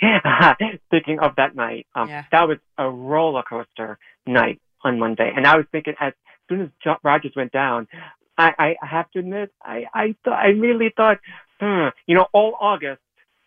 speaking 0.87 1.21
of 1.21 1.37
that 1.37 1.55
night, 1.55 1.87
um, 1.95 2.09
Yeah. 2.09 2.25
that 2.33 2.49
was 2.49 2.59
a 2.79 2.89
roller 2.91 3.43
coaster 3.43 3.99
night 4.27 4.61
on 4.83 4.99
Monday, 4.99 5.33
and 5.35 5.47
I 5.47 5.57
was 5.57 5.67
thinking 5.71 5.95
as 6.01 6.13
soon 6.49 6.63
as 6.63 6.69
jo- 6.83 6.97
Rodgers 7.05 7.33
went 7.37 7.53
down, 7.53 7.87
I, 8.41 8.77
I 8.83 8.87
have 8.87 9.11
to 9.13 9.19
admit, 9.19 9.53
I 9.63 9.87
I 9.95 10.15
thought 10.25 10.39
I 10.45 10.51
immediately 10.51 10.93
thought, 10.97 11.19
hmm, 11.61 11.89
you 12.07 12.15
know, 12.15 12.27
all 12.33 12.57
August 12.61 13.03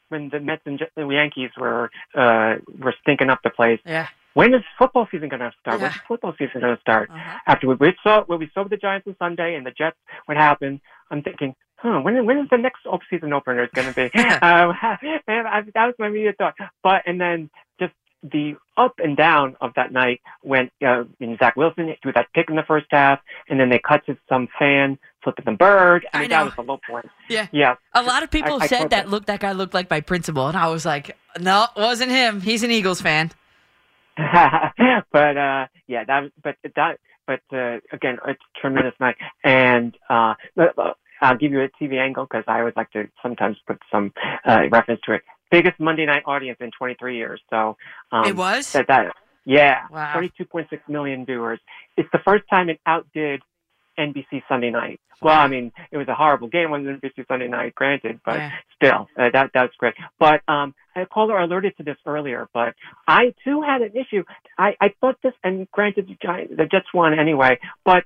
when 0.09 0.29
the 0.29 0.39
Mets 0.39 0.61
and 0.65 0.79
the 0.95 1.07
Yankees 1.07 1.51
were 1.57 1.89
uh 2.15 2.55
were 2.79 2.93
stinking 3.01 3.29
up 3.29 3.39
the 3.43 3.49
place. 3.49 3.79
Yeah. 3.85 4.07
When 4.33 4.53
is 4.53 4.63
football 4.79 5.07
season 5.11 5.29
going 5.29 5.41
to 5.41 5.51
start? 5.59 5.79
Yeah. 5.79 5.89
When's 5.89 6.01
football 6.07 6.33
season 6.39 6.61
going 6.61 6.75
to 6.75 6.81
start? 6.81 7.09
Uh-huh. 7.11 7.39
After 7.45 7.67
we, 7.67 7.75
we 7.75 7.93
saw 8.01 8.23
what 8.25 8.39
we 8.39 8.49
saw 8.53 8.63
the 8.67 8.77
Giants 8.77 9.07
on 9.07 9.15
Sunday 9.19 9.55
and 9.55 9.65
the 9.65 9.71
Jets, 9.71 9.97
what 10.25 10.37
happened? 10.37 10.81
I'm 11.11 11.21
thinking, 11.21 11.55
huh, 11.75 11.99
when 12.01 12.25
when 12.25 12.39
is 12.39 12.47
the 12.49 12.57
next 12.57 12.85
off-season 12.85 13.31
opener 13.31 13.69
going 13.75 13.93
to 13.93 13.93
be? 13.93 14.03
um, 14.19 14.73
I, 14.81 15.61
that 15.75 15.85
was 15.85 15.95
my 15.99 16.07
immediate 16.07 16.37
thought. 16.37 16.55
But 16.81 17.03
and 17.05 17.21
then 17.21 17.49
just 17.79 17.93
the 18.23 18.55
up 18.77 18.95
and 18.97 19.15
down 19.17 19.55
of 19.61 19.71
that 19.75 19.91
night 19.91 20.21
when 20.41 20.71
uh, 20.85 21.03
when 21.17 21.37
Zach 21.37 21.55
Wilson 21.55 21.93
threw 22.01 22.13
that 22.13 22.27
pick 22.33 22.49
in 22.49 22.55
the 22.55 22.63
first 22.63 22.87
half, 22.89 23.19
and 23.49 23.59
then 23.59 23.69
they 23.69 23.79
cut 23.79 24.05
to 24.05 24.17
some 24.29 24.47
fan 24.57 24.97
flipping 25.23 25.45
the 25.45 25.51
bird. 25.51 26.05
I 26.13 26.17
I 26.17 26.21
mean, 26.21 26.29
know. 26.29 26.37
that 26.37 26.45
was 26.45 26.55
the 26.55 26.61
low 26.63 26.79
point. 26.89 27.05
Yeah. 27.29 27.47
Yeah. 27.51 27.75
A 27.93 28.01
lot 28.01 28.23
of 28.23 28.31
people 28.31 28.53
I- 28.53 28.63
I 28.65 28.67
said 28.67 28.79
caught 28.79 28.89
that 28.91 29.09
look 29.09 29.25
that 29.27 29.39
guy 29.41 29.51
looked 29.51 29.73
like 29.73 29.89
my 29.89 30.01
principal, 30.01 30.47
and 30.47 30.57
I 30.57 30.67
was 30.67 30.85
like, 30.85 31.17
no, 31.39 31.67
it 31.75 31.79
wasn't 31.79 32.11
him. 32.11 32.41
He's 32.41 32.63
an 32.63 32.71
Eagles 32.71 33.01
fan. 33.01 33.31
but 34.17 35.37
uh 35.37 35.65
yeah 35.87 36.03
that 36.05 36.31
but 36.43 36.55
that 36.75 36.99
but 37.25 37.39
uh 37.51 37.77
again 37.91 38.17
it's 38.27 38.39
a 38.55 38.59
tremendous 38.61 38.93
night 38.99 39.15
and 39.43 39.97
uh 40.07 40.35
uh, 40.55 40.93
i'll 41.21 41.35
give 41.35 41.51
you 41.51 41.61
a 41.61 41.69
tv 41.81 41.97
angle 41.99 42.25
because 42.29 42.43
i 42.47 42.59
always 42.59 42.75
like 42.75 42.91
to 42.91 43.09
sometimes 43.23 43.57
put 43.65 43.79
some 43.91 44.13
uh 44.45 44.61
reference 44.71 45.01
to 45.03 45.13
it 45.13 45.23
biggest 45.53 45.79
Monday 45.79 46.05
night 46.05 46.23
audience 46.25 46.57
in 46.59 46.71
23 46.77 47.15
years. 47.15 47.39
So 47.51 47.77
um, 48.11 48.25
It 48.25 48.35
was? 48.35 48.71
that 48.73 48.87
that 48.87 49.13
yeah, 49.45 49.87
Wow. 49.91 50.13
32.6 50.15 50.65
million 50.87 51.25
viewers. 51.25 51.59
It's 51.97 52.09
the 52.11 52.19
first 52.25 52.45
time 52.49 52.69
it 52.69 52.79
outdid 52.87 53.41
NBC 53.99 54.41
Sunday 54.49 54.71
Night. 54.71 54.99
Well, 55.21 55.39
I 55.39 55.47
mean, 55.47 55.71
it 55.91 55.97
was 55.97 56.07
a 56.07 56.15
horrible 56.15 56.47
game 56.47 56.71
on 56.73 56.83
NBC 56.83 57.27
Sunday 57.27 57.47
Night, 57.47 57.75
granted, 57.75 58.19
but 58.25 58.37
Yeah. 58.37 58.51
still, 58.75 59.01
uh, 59.17 59.29
that 59.31 59.51
that's 59.53 59.75
great. 59.77 59.93
But 60.19 60.41
um, 60.47 60.73
a 60.95 61.05
caller 61.05 61.37
alerted 61.39 61.77
to 61.77 61.83
this 61.83 61.97
earlier, 62.05 62.47
but 62.53 62.73
I 63.07 63.33
too 63.43 63.61
had 63.61 63.81
an 63.81 63.91
issue. 63.95 64.23
I, 64.57 64.75
I 64.81 64.87
thought 64.99 65.17
this, 65.23 65.33
and 65.43 65.69
granted, 65.71 66.07
the 66.07 66.17
Giants, 66.25 66.53
the 66.57 66.65
Jets 66.65 66.87
won 66.93 67.17
anyway, 67.25 67.59
but 67.85 68.03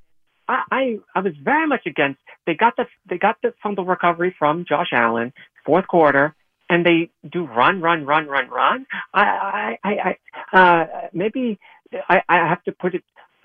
I, 0.48 0.58
I 0.80 0.82
I 1.16 1.20
was 1.22 1.34
very 1.52 1.68
much 1.68 1.86
against. 1.86 2.20
They 2.45 2.56
got 2.56 2.76
the 2.78 2.86
they 3.10 3.18
got 3.18 3.38
the 3.41 3.54
fumble 3.64 3.86
recovery 3.86 4.36
from 4.38 4.66
Josh 4.68 4.91
Allen 4.91 5.34
fourth 5.66 5.88
quarter, 5.88 6.36
and 6.70 6.86
they 6.86 7.09
do 7.32 7.45
run, 7.45 7.82
run, 7.82 8.05
run, 8.05 8.28
run, 8.28 8.49
run. 8.49 8.86
I 9.13 9.78
I 9.84 10.15
I, 10.53 10.57
uh, 10.57 11.07
maybe 11.13 11.59
I, 12.09 12.22
I 12.28 12.36
have 12.47 12.63
to 12.65 12.72
put 12.72 12.95
it 12.95 13.03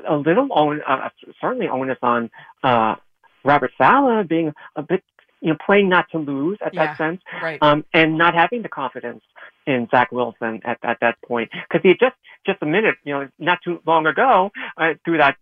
a 0.09 0.17
little 0.17 0.53
on 0.53 0.81
uh, 0.89 1.09
certainly 1.41 1.69
onus 1.69 1.99
on 2.03 2.31
uh, 2.65 2.97
Robert 3.45 3.71
Saleh 3.79 4.27
being 4.29 4.53
a 4.77 4.83
bit 4.83 5.03
you 5.41 5.51
know 5.51 5.57
playing 5.65 5.89
not 5.89 6.07
to 6.13 6.19
lose 6.19 6.59
at 6.65 6.75
Yeah, 6.75 6.87
that 6.87 6.99
sense, 6.99 7.21
right. 7.43 7.59
um, 7.63 7.85
and 7.95 8.19
not 8.19 8.35
having 8.35 8.63
the 8.63 8.69
confidence 8.69 9.23
in 9.67 9.89
Zach 9.91 10.11
Wilson 10.13 10.61
at, 10.65 10.79
at 10.83 10.99
that 11.01 11.21
point 11.23 11.51
because 11.53 11.83
he 11.83 11.89
had 11.91 11.99
just 12.01 12.17
just 12.47 12.59
a 12.63 12.67
minute 12.67 12.97
you 13.05 13.15
know 13.15 13.29
not 13.39 13.59
too 13.63 13.81
long 13.87 14.07
ago 14.07 14.51
uh, 14.77 14.95
through 15.05 15.19
that 15.19 15.37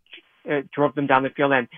uh, 0.51 0.61
drove 0.75 0.95
them 0.95 1.07
down 1.07 1.23
the 1.23 1.31
field 1.31 1.53
and. 1.53 1.69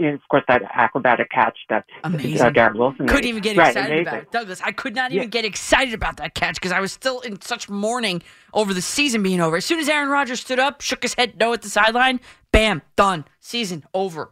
You 0.00 0.08
know, 0.08 0.14
of 0.14 0.20
course, 0.30 0.42
that 0.48 0.62
acrobatic 0.74 1.30
catch 1.30 1.58
that 1.68 1.84
Amazing. 2.04 2.40
uh, 2.40 2.50
Garrett 2.50 2.76
Wilson 2.76 3.06
Couldn't 3.06 3.24
made. 3.24 3.28
even 3.28 3.42
get 3.42 3.56
Right, 3.56 3.68
excited 3.68 3.90
amazing. 3.92 4.08
about 4.08 4.22
it. 4.22 4.30
Douglas, 4.32 4.60
I 4.64 4.72
could 4.72 4.94
not 4.96 5.10
Yeah. 5.10 5.18
even 5.18 5.28
get 5.30 5.44
excited 5.44 5.92
about 5.94 6.16
that 6.16 6.34
catch 6.34 6.54
because 6.54 6.72
I 6.72 6.80
was 6.80 6.90
still 6.92 7.20
in 7.20 7.40
such 7.42 7.68
mourning 7.68 8.22
over 8.54 8.72
the 8.72 8.80
season 8.82 9.22
being 9.22 9.40
over. 9.40 9.56
As 9.58 9.64
soon 9.66 9.78
as 9.78 9.88
Aaron 9.88 10.08
Rodgers 10.08 10.40
stood 10.40 10.58
up, 10.58 10.80
shook 10.80 11.02
his 11.02 11.14
head 11.14 11.38
no 11.38 11.52
at 11.52 11.62
the 11.62 11.68
sideline, 11.68 12.18
bam, 12.50 12.80
done. 12.96 13.26
Season 13.40 13.84
over. 13.94 14.30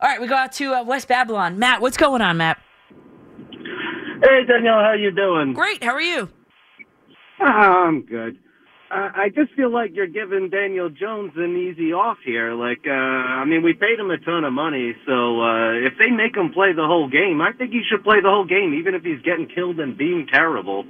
All 0.00 0.08
right, 0.08 0.20
we 0.20 0.26
go 0.28 0.36
out 0.36 0.52
to 0.52 0.72
uh, 0.74 0.82
West 0.84 1.08
Babylon. 1.08 1.58
Matt, 1.58 1.80
what's 1.82 1.96
going 1.98 2.22
on, 2.22 2.36
Matt? 2.38 2.58
Hey 4.22 4.44
Danielle, 4.46 4.80
how 4.84 4.92
you 4.98 5.10
doing? 5.10 5.52
Great. 5.54 5.82
How 5.82 5.92
are 5.92 6.00
you? 6.00 6.28
I'm 7.40 8.02
good. 8.04 8.38
I 8.90 9.28
just 9.34 9.52
feel 9.54 9.72
like 9.72 9.90
you're 9.94 10.08
giving 10.08 10.50
Daniel 10.50 10.90
Jones 10.90 11.32
an 11.36 11.56
easy 11.56 11.92
off 11.92 12.18
here. 12.24 12.54
Like, 12.54 12.80
uh, 12.86 12.90
I 12.90 13.44
mean, 13.44 13.62
we 13.62 13.72
paid 13.72 13.98
him 13.98 14.10
a 14.10 14.18
ton 14.18 14.44
of 14.44 14.52
money, 14.52 14.94
so 15.06 15.40
uh, 15.40 15.72
if 15.74 15.94
they 15.98 16.10
make 16.10 16.36
him 16.36 16.52
play 16.52 16.72
the 16.72 16.86
whole 16.86 17.08
game, 17.08 17.40
I 17.40 17.52
think 17.52 17.70
he 17.70 17.82
should 17.88 18.02
play 18.02 18.20
the 18.20 18.28
whole 18.28 18.44
game, 18.44 18.74
even 18.74 18.94
if 18.94 19.02
he's 19.02 19.20
getting 19.22 19.46
killed 19.46 19.78
and 19.78 19.96
being 19.96 20.26
terrible. 20.32 20.84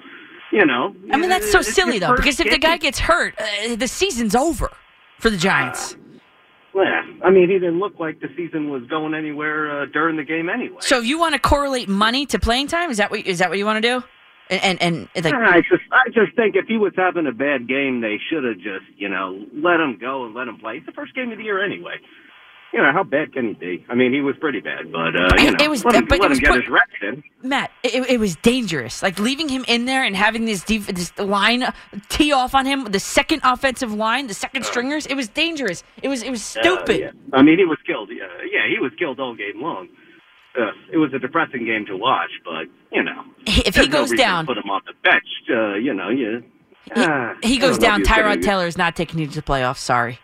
You 0.51 0.67
know. 0.67 0.97
I 1.13 1.17
mean, 1.17 1.29
that's 1.29 1.53
so 1.53 1.63
silly, 1.63 1.99
though, 1.99 2.17
because 2.17 2.41
if 2.41 2.51
the 2.51 2.59
guy 2.59 2.77
gets 2.79 2.99
hurt, 2.99 3.35
uh, 3.39 3.77
the 3.77 3.87
season's 3.87 4.35
over 4.35 4.71
for 5.19 5.31
the 5.31 5.37
Giants. 5.37 5.97
yeah, 6.75 7.03
I 7.23 7.31
mean, 7.31 7.49
he 7.49 7.59
didn't 7.59 7.79
look 7.79 8.01
like 8.01 8.21
the 8.21 8.29
season 8.37 8.71
was 8.71 8.83
going 8.89 9.15
anywhere 9.15 9.83
uh, 9.83 9.87
during 9.87 10.17
the 10.17 10.25
game 10.25 10.49
anyway. 10.49 10.79
So 10.81 10.99
you 10.99 11.19
want 11.21 11.35
to 11.35 11.39
correlate 11.39 11.89
money 11.89 12.27
to 12.27 12.39
playing 12.39 12.67
time, 12.67 12.91
is 12.91 12.97
that 12.97 13.11
what 13.11 13.27
is 13.27 13.39
that 13.39 13.51
what 13.51 13.59
you 13.59 13.67
want 13.67 13.83
to 13.83 14.01
do? 14.01 14.05
And 14.51 14.83
and, 14.83 15.09
and 15.15 15.25
like, 15.25 15.35
I 15.35 15.61
just, 15.61 15.83
I 15.93 16.09
just 16.13 16.35
think 16.35 16.57
if 16.57 16.67
he 16.67 16.77
was 16.77 16.93
having 16.97 17.27
a 17.27 17.33
bad 17.33 17.69
game, 17.69 18.01
they 18.01 18.19
should 18.29 18.43
have 18.45 18.57
just, 18.57 18.85
you 18.97 19.09
know, 19.09 19.45
let 19.55 19.79
him 19.79 19.97
go 20.01 20.25
and 20.27 20.35
let 20.35 20.49
him 20.49 20.59
play. 20.59 20.79
It's 20.79 20.87
the 20.87 20.93
first 20.93 21.15
game 21.15 21.31
of 21.31 21.39
the 21.39 21.45
year 21.45 21.65
anyway. 21.65 21.95
You 22.73 22.81
know, 22.81 22.93
how 22.93 23.03
bad 23.03 23.33
can 23.33 23.49
he 23.49 23.55
be? 23.55 23.85
I 23.89 23.95
mean, 23.97 24.13
he 24.13 24.21
was 24.21 24.37
pretty 24.41 24.61
bad, 24.61 24.93
but 24.93 25.17
uh, 25.17 25.29
you 25.39 25.49
It- 25.49 25.59
know, 25.59 25.65
it 25.65 25.71
was- 25.71 25.85
let 25.85 25.95
him, 25.97 26.05
but 26.07 26.17
it 26.19 26.21
let 26.23 26.31
was 26.31 26.39
him 26.39 26.45
get 26.45 26.53
put- 26.53 26.63
his 26.63 26.71
reps 26.71 26.93
in. 27.03 27.23
Matt, 27.43 27.71
it, 27.83 28.09
it 28.11 28.21
was 28.21 28.37
dangerous. 28.37 29.03
Like 29.03 29.19
leaving 29.19 29.49
him 29.49 29.65
in 29.67 29.87
there 29.87 30.05
and 30.05 30.15
having 30.17 30.45
this 30.45 30.63
def- 30.65 30.87
this 30.87 31.17
line 31.19 31.63
uh, 31.65 31.73
tee 32.09 32.33
off 32.33 32.55
on 32.55 32.67
him, 32.67 32.85
the 32.85 33.01
second 33.01 33.41
offensive 33.45 33.93
line, 33.93 34.27
the 34.29 34.35
second 34.35 34.65
stringers. 34.65 35.07
It 35.07 35.15
was 35.15 35.29
dangerous. 35.29 35.83
It 36.03 36.09
was 36.09 36.23
it 36.23 36.31
was 36.31 36.43
stupid. 36.45 36.91
Uh, 36.91 36.99
yeah. 37.07 37.11
I 37.33 37.43
mean, 37.43 37.59
he 37.59 37.65
was 37.65 37.79
killed. 37.87 38.11
Yeah, 38.13 38.27
yeah, 38.51 38.69
he 38.69 38.79
was 38.79 38.93
killed 38.99 39.19
all 39.19 39.35
game 39.35 39.61
long. 39.61 39.89
Uh, 40.59 40.73
it 40.93 40.97
was 40.97 41.13
a 41.15 41.19
depressing 41.19 41.65
game 41.65 41.87
to 41.87 41.97
watch, 41.97 42.31
but 42.45 42.67
you 42.93 43.03
know, 43.03 43.25
If 43.47 43.77
he 43.77 43.87
goes 43.87 44.11
reason 44.11 44.17
down, 44.19 44.47
put 44.47 44.59
him 44.59 44.69
on 44.71 44.81
the 44.87 44.93
bench. 45.05 45.25
Uh, 45.49 45.75
you 45.75 45.95
know, 45.95 46.09
you. 46.09 46.43
ah, 46.97 47.37
he 47.43 47.59
goes 47.59 47.79
down. 47.79 48.03
Tyrod 48.03 48.43
Taylor 48.43 48.67
is 48.67 48.77
not 48.77 48.97
taking 48.97 49.21
you 49.21 49.27
to 49.29 49.35
the 49.37 49.43
playoffs. 49.43 49.79
Sorry. 49.79 50.19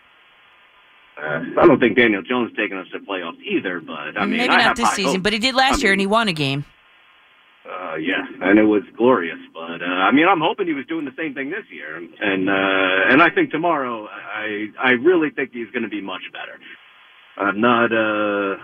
Uh, 1.17 1.41
I 1.59 1.67
don't 1.67 1.79
think 1.81 1.97
Daniel 1.97 2.23
Jones 2.23 2.51
is 2.51 2.57
taking 2.57 2.77
us 2.77 2.87
to 2.93 2.99
playoffs 2.99 3.41
either, 3.43 3.81
but 3.81 4.19
I 4.19 4.27
mean, 4.27 4.37
Maybe 4.39 4.51
I 4.51 4.57
not 4.57 4.61
have 4.63 4.77
this 4.77 4.91
season, 4.91 5.23
but 5.23 5.33
he 5.33 5.39
did 5.39 5.55
last 5.55 5.79
I 5.79 5.83
year 5.85 5.93
and 5.93 6.01
he 6.01 6.07
won 6.07 6.29
a 6.29 6.33
game. 6.33 6.65
Uh, 7.65 7.97
yeah, 7.97 8.23
and 8.43 8.59
it 8.59 8.65
was 8.65 8.83
glorious. 8.97 9.39
But 9.55 9.83
uh, 9.83 9.87
I 9.87 10.13
mean, 10.13 10.27
I'm 10.29 10.41
hoping 10.41 10.67
he 10.67 10.75
was 10.75 10.87
doing 10.87 11.05
the 11.05 11.15
same 11.17 11.35
thing 11.35 11.51
this 11.51 11.65
year, 11.71 11.97
and 11.97 12.49
uh, 12.49 13.13
and 13.13 13.23
I 13.23 13.31
think 13.31 13.51
tomorrow, 13.51 14.07
I 14.09 14.67
I 14.79 14.91
really 14.91 15.31
think 15.31 15.51
he's 15.53 15.71
going 15.71 15.83
to 15.83 15.89
be 15.89 16.01
much 16.01 16.23
better. 16.33 16.59
I'm 17.39 17.61
not 17.61 17.93
uh 17.93 18.57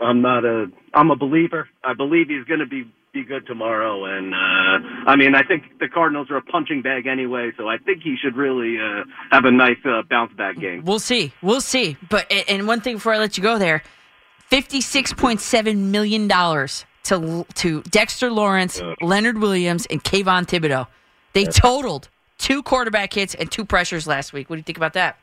I'm 0.00 0.20
not 0.20 0.44
a 0.44 0.66
I'm 0.94 1.10
a 1.10 1.16
believer. 1.16 1.68
I 1.84 1.94
believe 1.94 2.28
he's 2.28 2.44
going 2.44 2.60
to 2.60 2.66
be 2.66 2.90
be 3.12 3.24
good 3.24 3.46
tomorrow, 3.46 4.04
and 4.04 4.34
uh, 4.34 5.10
I 5.10 5.16
mean, 5.16 5.34
I 5.34 5.42
think 5.42 5.78
the 5.80 5.88
Cardinals 5.88 6.30
are 6.30 6.36
a 6.36 6.42
punching 6.42 6.82
bag 6.82 7.06
anyway, 7.06 7.52
so 7.56 7.66
I 7.66 7.78
think 7.78 8.02
he 8.02 8.16
should 8.22 8.36
really 8.36 8.76
uh, 8.78 9.04
have 9.30 9.44
a 9.46 9.50
nice 9.50 9.78
uh, 9.84 10.02
bounce 10.08 10.32
back 10.34 10.58
game. 10.58 10.84
We'll 10.84 10.98
see. 10.98 11.32
We'll 11.40 11.62
see. 11.62 11.96
But 12.10 12.30
and 12.48 12.66
one 12.66 12.80
thing 12.80 12.96
before 12.96 13.14
I 13.14 13.18
let 13.18 13.36
you 13.36 13.42
go 13.42 13.58
there, 13.58 13.82
fifty-six 14.48 15.14
point 15.14 15.40
seven 15.40 15.90
million 15.90 16.28
dollars 16.28 16.84
to 17.04 17.46
to 17.54 17.82
Dexter 17.82 18.30
Lawrence, 18.30 18.80
Leonard 19.00 19.38
Williams, 19.38 19.86
and 19.86 20.04
Kayvon 20.04 20.46
Thibodeaux. 20.46 20.86
They 21.32 21.44
totaled 21.44 22.08
two 22.36 22.62
quarterback 22.62 23.14
hits 23.14 23.34
and 23.34 23.50
two 23.50 23.64
pressures 23.64 24.06
last 24.06 24.32
week. 24.32 24.50
What 24.50 24.56
do 24.56 24.60
you 24.60 24.64
think 24.64 24.78
about 24.78 24.92
that? 24.92 25.18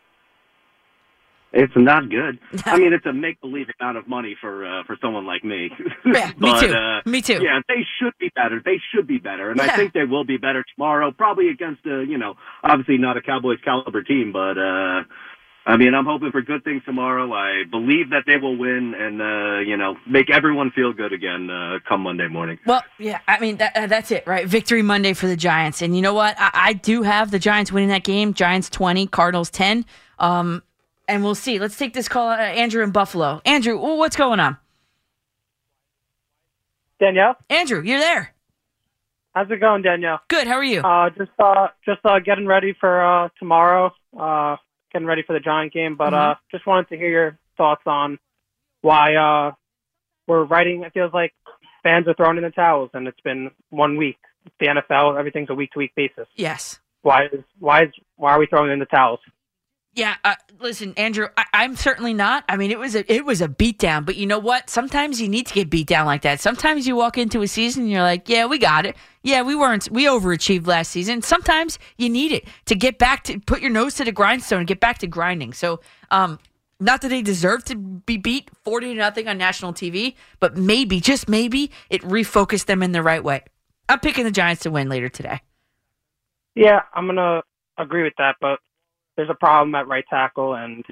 It's 1.58 1.74
not 1.76 2.10
good. 2.10 2.38
I 2.66 2.78
mean, 2.78 2.92
it's 2.92 3.06
a 3.06 3.14
make 3.14 3.40
believe 3.40 3.68
amount 3.80 3.98
of 3.98 4.08
money 4.10 4.36
for 4.42 4.66
uh, 4.66 4.84
for 4.84 4.98
someone 5.02 5.26
like 5.26 5.44
me. 5.44 5.72
Yeah, 6.06 6.32
me 6.38 6.60
too. 6.60 6.74
Uh, 6.74 7.02
Me 7.06 7.22
too. 7.22 7.40
Yeah, 7.42 7.60
they 7.68 7.86
should 7.98 8.14
be 8.20 8.30
better. 8.36 8.62
They 8.64 8.80
should 8.94 9.08
be 9.08 9.18
better, 9.18 9.50
and 9.50 9.58
Yeah. 9.60 9.66
I 9.72 9.76
think 9.76 9.94
they 9.94 10.04
will 10.04 10.26
be 10.26 10.38
better 10.38 10.64
tomorrow. 10.76 11.12
Probably 11.12 11.50
against 11.50 11.86
a 11.86 12.04
you 12.08 12.18
know, 12.18 12.36
obviously 12.64 12.98
not 12.98 13.16
a 13.18 13.22
Cowboys 13.22 13.60
caliber 13.64 14.04
team, 14.04 14.32
but 14.34 14.58
uh, 14.58 15.04
I 15.68 15.78
mean, 15.78 15.96
I'm 15.96 16.06
hoping 16.06 16.32
for 16.32 16.42
good 16.42 16.64
things 16.64 16.84
tomorrow. 16.86 17.34
I 17.34 17.64
believe 17.70 18.12
that 18.12 18.24
they 18.28 18.38
will 18.38 18.56
win, 18.58 18.94
and 18.94 19.22
uh, 19.22 19.60
you 19.60 19.78
know, 19.78 19.96
make 20.08 20.30
everyone 20.30 20.72
feel 20.72 20.94
good 20.94 21.12
again 21.14 21.50
uh, 21.50 21.80
come 21.88 22.02
Monday 22.02 22.28
morning. 22.28 22.60
Well, 22.66 22.84
yeah, 23.00 23.20
I 23.28 23.40
mean 23.40 23.58
that, 23.58 23.76
uh, 23.76 23.88
that's 23.88 24.12
it, 24.12 24.28
right? 24.28 24.46
Victory 24.48 24.82
Monday 24.84 25.14
for 25.14 25.28
the 25.28 25.38
Giants, 25.38 25.82
and 25.82 25.96
you 25.96 26.02
know 26.02 26.14
what? 26.14 26.36
I, 26.38 26.52
I 26.54 26.74
do 26.74 27.02
have 27.04 27.32
the 27.32 27.40
Giants 27.40 27.72
winning 27.72 27.90
that 27.90 28.04
game. 28.04 28.34
Giants 28.34 28.70
twenty, 28.70 29.08
Cardinals 29.08 29.50
ten. 29.50 29.86
Um, 30.20 30.62
and 31.08 31.24
we'll 31.24 31.36
see. 31.36 31.60
Let's 31.60 31.78
take 31.78 31.94
this 31.94 32.08
call, 32.08 32.30
uh, 32.30 32.38
Andrew 32.38 32.84
in 32.84 32.92
Buffalo. 32.92 33.42
Andrew, 33.46 33.78
what's 33.78 34.16
going 34.16 34.40
on? 34.40 34.58
Danielle, 37.00 37.36
Andrew, 37.50 37.82
you're 37.84 38.00
there. 38.00 38.34
how's 39.34 39.52
it 39.52 39.60
going, 39.60 39.82
Danielle? 39.82 40.22
Good. 40.30 40.48
How 40.48 40.54
are 40.54 40.64
you? 40.64 40.80
Uh, 40.82 41.10
just 41.10 41.32
uh, 41.38 41.68
just 41.84 42.00
uh, 42.06 42.20
getting 42.20 42.48
ready 42.48 42.74
for 42.80 43.26
uh, 43.26 43.30
tomorrow. 43.38 43.94
Uh, 44.18 44.56
getting 44.94 45.06
ready 45.08 45.24
for 45.28 45.34
the 45.34 45.42
Giant 45.42 45.74
game, 45.74 45.98
but 45.98 46.14
uh, 46.14 46.36
just 46.52 46.66
wanted 46.66 46.88
to 46.90 46.96
hear 46.98 47.10
your 47.10 47.38
thoughts 47.58 47.82
on 47.86 48.18
why 48.82 49.16
uh, 49.16 49.52
we're 50.26 50.46
writing. 50.46 50.84
It 50.84 50.94
feels 50.94 51.14
like 51.14 51.34
fans 51.84 52.08
are 52.08 52.14
throwing 52.14 52.38
in 52.38 52.44
the 52.44 52.50
towels, 52.52 52.92
and 52.94 53.08
it's 53.08 53.20
been 53.20 53.52
one 53.72 53.98
week. 53.98 54.18
The 54.60 54.68
NFL, 54.68 55.20
everything's 55.20 55.50
a 55.50 55.54
week 55.56 55.72
to 55.72 55.80
week 55.80 55.92
basis. 55.96 56.28
Yes. 56.36 56.80
Why 57.02 57.26
is 57.26 57.44
why 57.60 57.84
is 57.84 57.90
why 58.16 58.32
are 58.32 58.40
we 58.40 58.46
throwing 58.46 58.72
in 58.72 58.80
the 58.80 58.86
towels? 58.86 59.20
Yeah, 59.96 60.16
uh, 60.26 60.36
listen, 60.60 60.94
Andrew, 60.98 61.30
I, 61.38 61.46
I'm 61.54 61.78
certainly 61.78 62.14
not. 62.14 62.44
I 62.50 62.58
mean, 62.58 62.70
it 62.70 62.78
was 62.78 62.96
a 62.96 63.12
it 63.12 63.24
was 63.24 63.42
a 63.42 63.48
beatdown, 63.48 64.06
but 64.06 64.18
you 64.18 64.28
know 64.28 64.40
what? 64.40 64.70
Sometimes 64.70 65.22
you 65.22 65.30
need 65.30 65.48
to 65.48 65.54
get 65.54 65.70
beat 65.70 65.88
down 65.88 66.06
like 66.06 66.22
that. 66.24 66.42
Sometimes 66.42 66.86
you 66.86 66.98
walk 66.98 67.18
into 67.18 67.42
a 67.42 67.48
season 67.48 67.84
and 67.84 67.92
you're 67.92 68.02
like, 68.02 68.28
yeah, 68.28 68.46
we 68.46 68.58
got 68.58 68.86
it. 68.86 68.98
Yeah, 69.24 69.42
we 69.42 69.56
weren't 69.56 69.90
we 69.90 70.06
overachieved 70.06 70.68
last 70.68 70.92
season. 70.92 71.22
Sometimes 71.22 71.80
you 71.98 72.10
need 72.10 72.34
it 72.34 72.46
to 72.66 72.76
get 72.76 72.98
back 72.98 73.24
to 73.24 73.40
put 73.40 73.62
your 73.62 73.72
nose 73.72 73.96
to 73.96 74.04
the 74.04 74.12
grindstone 74.12 74.60
and 74.60 74.68
get 74.68 74.82
back 74.82 74.98
to 74.98 75.08
grinding. 75.08 75.54
So, 75.54 75.80
um, 76.12 76.40
not 76.82 77.02
that 77.02 77.08
they 77.08 77.22
deserve 77.22 77.64
to 77.66 77.78
be 77.78 78.18
beat 78.18 78.52
forty 78.66 78.88
to 78.94 78.96
nothing 78.96 79.30
on 79.30 79.38
national 79.38 79.72
TV, 79.74 80.16
but 80.42 80.58
maybe, 80.58 81.00
just 81.00 81.30
maybe, 81.30 81.72
it 81.90 82.02
refocused 82.02 82.66
them 82.66 82.84
in 82.84 82.92
the 82.92 83.02
right 83.02 83.24
way. 83.24 83.44
I'm 83.88 84.02
picking 84.02 84.26
the 84.26 84.32
Giants 84.32 84.64
to 84.64 84.72
win 84.72 84.90
later 84.90 85.08
today. 85.08 85.40
Yeah, 86.54 86.82
I'm 86.94 87.08
gonna 87.08 87.44
agree 87.78 88.04
with 88.04 88.14
that, 88.18 88.36
but 88.42 88.60
there's 89.16 89.30
a 89.30 89.34
problem 89.36 89.74
at 89.76 89.88
right 89.88 90.06
tackle, 90.10 90.56
and 90.56 90.84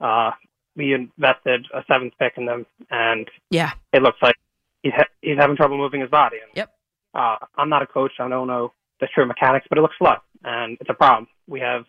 uh, 0.00 0.30
we 0.76 0.92
invested 0.94 1.66
a 1.74 1.82
seventh 1.90 2.14
pick 2.18 2.34
in 2.36 2.46
them, 2.46 2.66
and 2.90 3.28
Yeah. 3.50 3.72
it 3.92 4.02
looks 4.02 4.18
like 4.22 4.36
he's 4.82 4.92
ha- 4.94 5.08
he's 5.22 5.38
having 5.38 5.56
trouble 5.56 5.78
moving 5.78 6.00
his 6.00 6.10
body. 6.10 6.38
And, 6.42 6.50
yep. 6.54 6.70
Uh, 7.14 7.36
I'm 7.56 7.68
not 7.68 7.82
a 7.82 7.86
coach. 7.86 8.12
I 8.18 8.28
don't 8.28 8.48
know 8.48 8.72
the 9.00 9.06
true 9.14 9.26
mechanics, 9.26 9.66
but 9.68 9.78
it 9.78 9.82
looks 9.82 9.96
slow, 9.98 10.16
and 10.44 10.76
it's 10.80 10.90
a 10.90 10.94
problem. 10.94 11.28
We 11.46 11.60
have, 11.60 11.84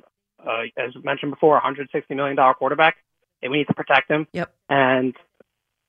uh, 0.46 0.64
as 0.78 0.92
mentioned 1.04 1.32
before, 1.32 1.54
a 1.54 1.58
160 1.58 2.14
million 2.14 2.36
dollar 2.36 2.54
quarterback, 2.54 2.98
and 3.42 3.52
we 3.52 3.60
need 3.60 3.68
to 3.68 3.74
protect 3.74 4.10
him. 4.10 4.28
Yep. 4.34 4.54
And 4.70 5.16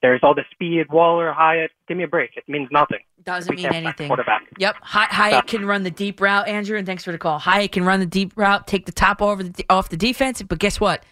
there's 0.06 0.20
all 0.22 0.34
the 0.34 0.44
speed, 0.52 0.86
Waller, 0.90 1.32
Hyatt. 1.32 1.72
Give 1.88 1.96
me 1.96 2.04
a 2.04 2.08
break. 2.08 2.30
It 2.36 2.44
means 2.48 2.68
nothing. 2.70 3.00
Doesn't 3.24 3.54
mean 3.56 3.66
anything. 3.66 4.06
Quarterback. 4.08 4.42
Yep. 4.58 4.76
Hy- 4.80 5.06
Hyatt 5.10 5.46
can 5.48 5.66
run 5.66 5.82
the 5.82 5.90
deep 5.90 6.20
route, 6.20 6.46
Andrew, 6.46 6.78
and 6.78 6.86
thanks 6.86 7.02
for 7.04 7.10
the 7.12 7.18
call. 7.18 7.38
Hyatt 7.40 7.72
can 7.72 7.84
run 7.84 7.98
the 8.00 8.06
deep 8.06 8.32
route, 8.36 8.66
take 8.68 8.86
the 8.86 8.92
top 8.92 9.20
over 9.20 9.42
the, 9.42 9.64
off 9.68 9.88
the 9.88 9.96
defense, 9.96 10.40
but 10.42 10.58
guess 10.60 10.78
what? 10.78 11.02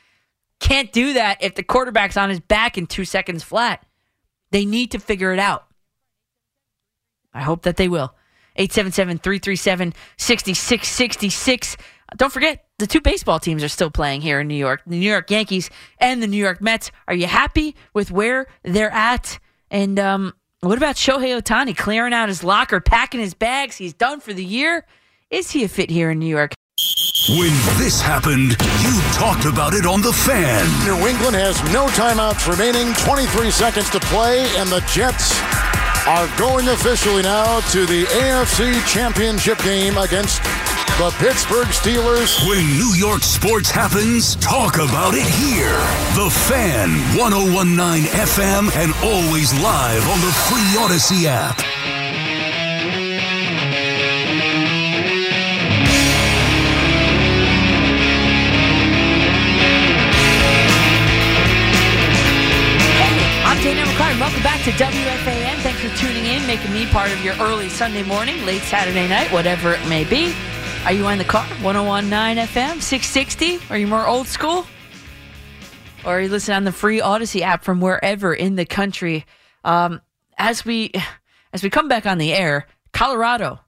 Can't 0.61 0.93
do 0.93 1.13
that 1.15 1.43
if 1.43 1.57
the 1.57 1.65
quarterback's 1.65 2.17
on 2.17 2.29
his 2.31 2.39
back 2.41 2.79
in 2.79 2.87
two 2.87 3.05
seconds 3.05 3.43
flat. 3.43 3.85
They 4.53 4.65
need 4.65 4.93
to 4.93 5.01
figure 5.01 5.33
it 5.33 5.41
out. 5.41 5.67
I 7.35 7.43
hope 7.43 7.63
that 7.63 7.77
they 7.77 7.89
will. 7.89 8.15
877 8.57 9.19
337 9.19 9.95
6666. 10.17 11.77
Don't 12.17 12.33
forget, 12.33 12.65
the 12.79 12.87
two 12.87 13.01
baseball 13.01 13.41
teams 13.41 13.63
are 13.65 13.69
still 13.69 13.91
playing 13.91 14.21
here 14.21 14.41
in 14.41 14.49
New 14.49 14.55
York 14.55 14.83
the 14.87 14.99
New 14.99 15.11
York 15.11 15.31
Yankees 15.31 15.71
and 15.99 16.23
the 16.23 16.27
New 16.27 16.37
York 16.37 16.61
Mets. 16.61 16.91
Are 17.09 17.15
you 17.15 17.27
happy 17.27 17.77
with 17.93 18.11
where 18.11 18.47
they're 18.63 18.93
at? 18.93 19.39
And 19.71 19.99
um, 19.99 20.35
what 20.61 20.79
about 20.79 20.97
Shohei 20.97 21.41
Ohtani 21.41 21.77
clearing 21.77 22.13
out 22.13 22.29
his 22.29 22.45
locker, 22.45 22.81
packing 22.81 23.21
his 23.21 23.35
bags? 23.35 23.77
He's 23.77 23.95
done 23.95 24.21
for 24.21 24.33
the 24.33 24.45
year. 24.45 24.87
Is 25.31 25.51
he 25.51 25.65
a 25.65 25.69
fit 25.69 25.91
here 25.91 26.11
in 26.11 26.19
New 26.19 26.29
York? 26.29 26.55
When 27.31 27.53
this 27.79 28.01
happened, 28.01 28.51
you 28.83 29.01
talked 29.15 29.47
about 29.47 29.73
it 29.73 29.87
on 29.87 30.03
The 30.03 30.13
Fan. 30.13 30.67
New 30.85 31.09
England 31.09 31.35
has 31.35 31.57
no 31.73 31.87
timeouts 31.89 32.47
remaining, 32.47 32.93
23 32.95 33.51
seconds 33.51 33.89
to 33.91 34.01
play, 34.01 34.47
and 34.57 34.69
the 34.69 34.81
Jets 34.93 35.41
are 36.07 36.29
going 36.37 36.69
officially 36.69 37.23
now 37.23 37.61
to 37.71 37.87
the 37.87 38.05
AFC 38.05 38.87
Championship 38.87 39.59
game 39.63 39.97
against 39.97 40.43
the 40.99 41.11
Pittsburgh 41.19 41.67
Steelers. 41.67 42.47
When 42.47 42.65
New 42.79 42.95
York 42.95 43.23
sports 43.23 43.69
happens, 43.69 44.37
talk 44.37 44.77
about 44.77 45.15
it 45.15 45.27
here. 45.27 45.75
The 46.15 46.31
Fan, 46.31 46.91
1019 47.19 48.05
FM, 48.13 48.71
and 48.77 48.93
always 49.03 49.53
live 49.55 50.09
on 50.09 50.21
the 50.21 50.31
free 50.47 50.63
Audacy 50.79 51.25
app. 51.27 51.59
I'm 63.45 63.63
Dana 63.65 63.83
McCartan. 63.83 64.21
Welcome 64.21 64.43
back 64.45 64.63
to 64.63 64.71
WFAN. 64.71 65.57
Thanks 65.57 65.81
for 65.81 65.89
tuning 65.97 66.27
in, 66.27 66.47
making 66.47 66.73
me 66.73 66.87
part 66.87 67.11
of 67.13 67.25
your 67.25 67.35
early 67.41 67.69
Sunday 67.69 68.05
morning, 68.05 68.45
late 68.45 68.63
Saturday 68.63 69.09
night, 69.09 69.33
whatever 69.33 69.75
it 69.75 69.85
may 69.89 70.05
be. 70.05 70.33
Are 70.85 70.93
you 70.93 71.09
in 71.09 71.17
the 71.17 71.25
car? 71.25 71.47
1019 71.63 72.45
FM, 72.47 72.83
660? 72.83 73.59
Are 73.71 73.79
you 73.79 73.87
more 73.87 74.07
old 74.07 74.27
school? 74.27 74.67
Or 76.05 76.19
are 76.19 76.21
you 76.21 76.29
listening 76.29 76.59
on 76.59 76.65
the 76.65 76.73
free 76.73 77.01
Audacy 77.01 77.41
app 77.41 77.65
from 77.65 77.81
wherever 77.81 78.35
in 78.35 78.57
the 78.57 78.67
country? 78.67 79.25
Um, 79.65 80.03
as 80.37 80.67
we 80.67 80.93
as 81.55 81.63
we 81.63 81.71
come 81.71 81.89
back 81.89 82.05
on 82.05 82.19
the 82.19 82.35
air, 82.35 82.67
Colorado, 82.93 83.61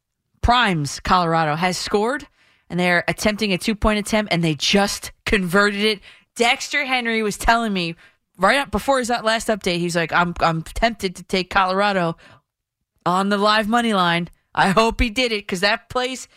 Primes, 0.43 1.01
Colorado 1.01 1.55
has 1.55 1.79
scored, 1.79 2.29
and 2.69 2.79
they're 2.79 3.03
attempting 3.09 3.55
a 3.55 3.59
two 3.59 3.75
point 3.75 3.99
attempt, 3.99 4.31
and 4.31 4.45
they 4.45 4.55
just 4.55 5.13
converted 5.25 5.81
it. 5.81 6.01
Dexter 6.35 6.85
Henry 6.85 7.23
was 7.23 7.39
telling 7.39 7.73
me 7.73 7.97
right 8.37 8.59
up 8.59 8.71
before 8.71 8.99
his 8.99 9.09
last 9.09 9.49
update, 9.49 9.79
he's 9.79 9.97
like, 9.97 10.13
"I'm 10.13 10.35
I'm 10.41 10.61
tempted 10.61 11.17
to 11.17 11.23
take 11.23 11.49
Colorado 11.49 12.19
on 13.07 13.31
the 13.31 13.39
live 13.39 13.69
money 13.69 13.95
line. 13.95 14.29
I 14.55 14.69
hope 14.69 15.01
he 15.01 15.09
did 15.09 15.33
it 15.33 15.47
because 15.47 15.61
that 15.61 15.89
place, 15.89 16.29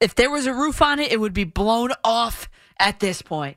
if 0.00 0.14
there 0.14 0.30
was 0.30 0.46
a 0.46 0.54
roof 0.54 0.80
on 0.82 0.98
it, 0.98 1.12
it 1.12 1.20
would 1.20 1.34
be 1.34 1.44
blown 1.44 1.90
off 2.04 2.48
at 2.78 3.00
this 3.00 3.22
point." 3.22 3.56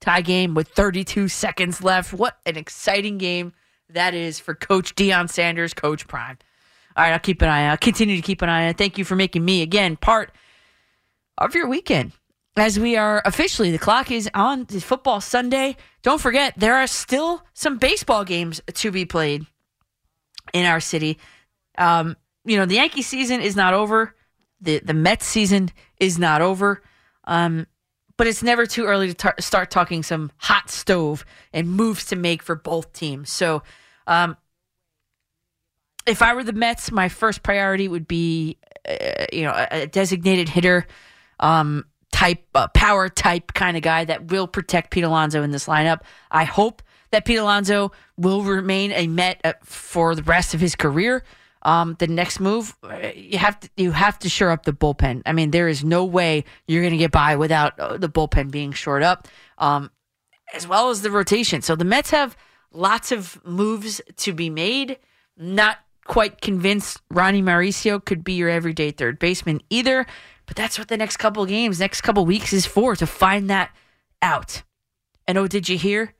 Tie 0.00 0.20
game 0.20 0.54
with 0.54 0.68
32 0.68 1.28
seconds 1.28 1.82
left. 1.82 2.12
What 2.12 2.38
an 2.44 2.56
exciting 2.56 3.16
game 3.16 3.54
that 3.88 4.14
is 4.14 4.38
for 4.38 4.54
Coach 4.54 4.94
Deion 4.94 5.30
Sanders, 5.30 5.72
Coach 5.72 6.06
Prime. 6.06 6.38
All 6.96 7.04
right, 7.04 7.12
I'll 7.12 7.18
keep 7.18 7.42
an 7.42 7.48
eye 7.48 7.66
out. 7.66 7.80
Continue 7.80 8.16
to 8.16 8.22
keep 8.22 8.42
an 8.42 8.48
eye 8.48 8.68
out. 8.68 8.76
Thank 8.76 8.98
you 8.98 9.04
for 9.04 9.16
making 9.16 9.44
me, 9.44 9.62
again, 9.62 9.96
part 9.96 10.32
of 11.38 11.54
your 11.54 11.68
weekend. 11.68 12.12
As 12.56 12.78
we 12.78 12.96
are 12.96 13.20
officially, 13.24 13.72
the 13.72 13.78
clock 13.78 14.12
is 14.12 14.30
on 14.32 14.66
football 14.66 15.20
Sunday. 15.20 15.76
Don't 16.02 16.20
forget, 16.20 16.54
there 16.56 16.76
are 16.76 16.86
still 16.86 17.42
some 17.52 17.78
baseball 17.78 18.24
games 18.24 18.60
to 18.74 18.92
be 18.92 19.04
played 19.04 19.44
in 20.52 20.64
our 20.66 20.78
city. 20.78 21.18
Um, 21.76 22.16
you 22.44 22.56
know, 22.56 22.64
the 22.64 22.76
Yankee 22.76 23.02
season 23.02 23.40
is 23.40 23.56
not 23.56 23.74
over. 23.74 24.14
The 24.64 24.80
the 24.80 24.94
Mets 24.94 25.26
season 25.26 25.70
is 25.98 26.18
not 26.18 26.42
over. 26.42 26.82
Um, 27.24 27.66
but 28.16 28.26
it's 28.26 28.42
never 28.42 28.66
too 28.66 28.84
early 28.84 29.08
to 29.08 29.14
tar- 29.14 29.34
start 29.40 29.70
talking 29.70 30.02
some 30.02 30.30
hot 30.36 30.70
stove 30.70 31.24
and 31.52 31.68
moves 31.68 32.06
to 32.06 32.16
make 32.16 32.42
for 32.42 32.54
both 32.54 32.92
teams. 32.92 33.30
So, 33.30 33.62
um, 34.06 34.36
if 36.06 36.22
I 36.22 36.34
were 36.34 36.44
the 36.44 36.52
Mets, 36.52 36.92
my 36.92 37.08
first 37.08 37.42
priority 37.42 37.88
would 37.88 38.06
be, 38.06 38.58
uh, 38.88 39.24
you 39.32 39.42
know, 39.42 39.52
a, 39.52 39.82
a 39.82 39.86
designated 39.86 40.48
hitter, 40.48 40.86
um, 41.40 41.86
type, 42.12 42.44
uh, 42.54 42.68
power 42.68 43.08
type 43.08 43.54
kind 43.54 43.76
of 43.76 43.82
guy 43.82 44.04
that 44.04 44.30
will 44.30 44.46
protect 44.46 44.90
Pete 44.90 45.04
Alonso 45.04 45.42
in 45.42 45.50
this 45.50 45.66
lineup. 45.66 46.02
I 46.30 46.44
hope 46.44 46.82
that 47.10 47.24
Pete 47.24 47.38
Alonso 47.38 47.90
will 48.16 48.42
remain 48.42 48.92
a 48.92 49.06
Met 49.06 49.40
uh, 49.44 49.54
for 49.64 50.14
the 50.14 50.22
rest 50.22 50.54
of 50.54 50.60
his 50.60 50.76
career. 50.76 51.24
Um, 51.64 51.96
the 51.98 52.06
next 52.06 52.40
move, 52.40 52.76
uh, 52.82 53.08
you 53.14 53.38
have 53.38 53.58
to 53.60 53.70
you 53.76 53.92
have 53.92 54.18
to 54.18 54.28
shore 54.28 54.50
up 54.50 54.64
the 54.64 54.72
bullpen. 54.72 55.22
I 55.24 55.32
mean, 55.32 55.50
there 55.50 55.68
is 55.68 55.82
no 55.82 56.04
way 56.04 56.44
you're 56.68 56.82
going 56.82 56.92
to 56.92 56.98
get 56.98 57.10
by 57.10 57.36
without 57.36 57.78
uh, 57.80 57.96
the 57.96 58.08
bullpen 58.08 58.50
being 58.50 58.72
shored 58.72 59.02
up, 59.02 59.28
um, 59.56 59.90
as 60.52 60.68
well 60.68 60.90
as 60.90 61.00
the 61.00 61.10
rotation. 61.10 61.62
So 61.62 61.74
the 61.74 61.84
Mets 61.84 62.10
have 62.10 62.36
lots 62.70 63.12
of 63.12 63.42
moves 63.46 64.02
to 64.16 64.34
be 64.34 64.50
made. 64.50 64.98
Not 65.36 65.78
quite 66.04 66.40
convinced 66.40 67.00
Ronny 67.10 67.42
Mauricio 67.42 68.04
could 68.04 68.22
be 68.24 68.34
your 68.34 68.50
everyday 68.50 68.90
third 68.90 69.18
baseman 69.18 69.62
either, 69.70 70.06
but 70.46 70.56
that's 70.56 70.78
what 70.78 70.88
the 70.88 70.96
next 70.96 71.16
couple 71.16 71.46
games, 71.46 71.80
next 71.80 72.02
couple 72.02 72.26
weeks 72.26 72.52
is 72.52 72.66
for 72.66 72.94
to 72.96 73.06
find 73.06 73.48
that 73.48 73.70
out. 74.20 74.62
And 75.26 75.38
oh, 75.38 75.46
did 75.46 75.68
you 75.68 75.78
hear? 75.78 76.14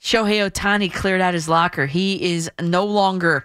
Shohei 0.00 0.48
Ohtani 0.48 0.92
cleared 0.92 1.20
out 1.20 1.34
his 1.34 1.48
locker. 1.48 1.86
He 1.86 2.34
is 2.34 2.50
no 2.60 2.84
longer 2.84 3.44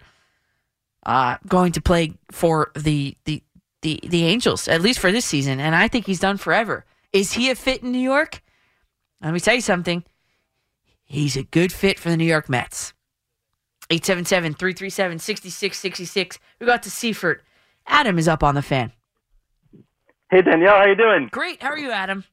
uh, 1.08 1.38
going 1.48 1.72
to 1.72 1.82
play 1.82 2.14
for 2.32 2.72
the, 2.76 3.18
the 3.26 3.42
the 3.82 4.00
the 4.04 4.26
Angels 4.26 4.68
at 4.68 4.82
least 4.82 5.00
for 5.00 5.12
this 5.12 5.26
season, 5.26 5.60
and 5.60 5.76
I 5.76 5.88
think 5.88 6.06
he's 6.06 6.20
done 6.20 6.38
forever. 6.38 6.86
Is 7.14 7.34
he 7.34 7.50
a 7.50 7.56
fit 7.56 7.82
in 7.82 7.92
New 7.92 7.98
York? 8.00 8.44
Let 9.22 9.34
me 9.34 9.40
tell 9.40 9.56
you 9.56 9.62
something. 9.62 10.04
He's 11.06 11.36
a 11.38 11.44
good 11.44 11.72
fit 11.72 11.98
for 11.98 12.10
the 12.10 12.18
New 12.18 12.26
York 12.26 12.50
Mets. 12.50 12.94
877-337-6666. 13.90 16.38
We 16.60 16.66
got 16.66 16.84
to 16.84 16.92
Seaford. 16.92 17.42
Adam 17.88 18.20
is 18.20 18.28
up 18.28 18.44
on 18.44 18.56
the 18.56 18.62
fan. 18.62 18.92
Hey 20.30 20.42
Danielle, 20.42 20.76
how 20.76 20.86
you 20.86 20.96
doing? 20.96 21.30
Great. 21.32 21.64
How 21.64 21.70
are 21.70 21.78
you, 21.78 21.92
Adam? 21.92 22.26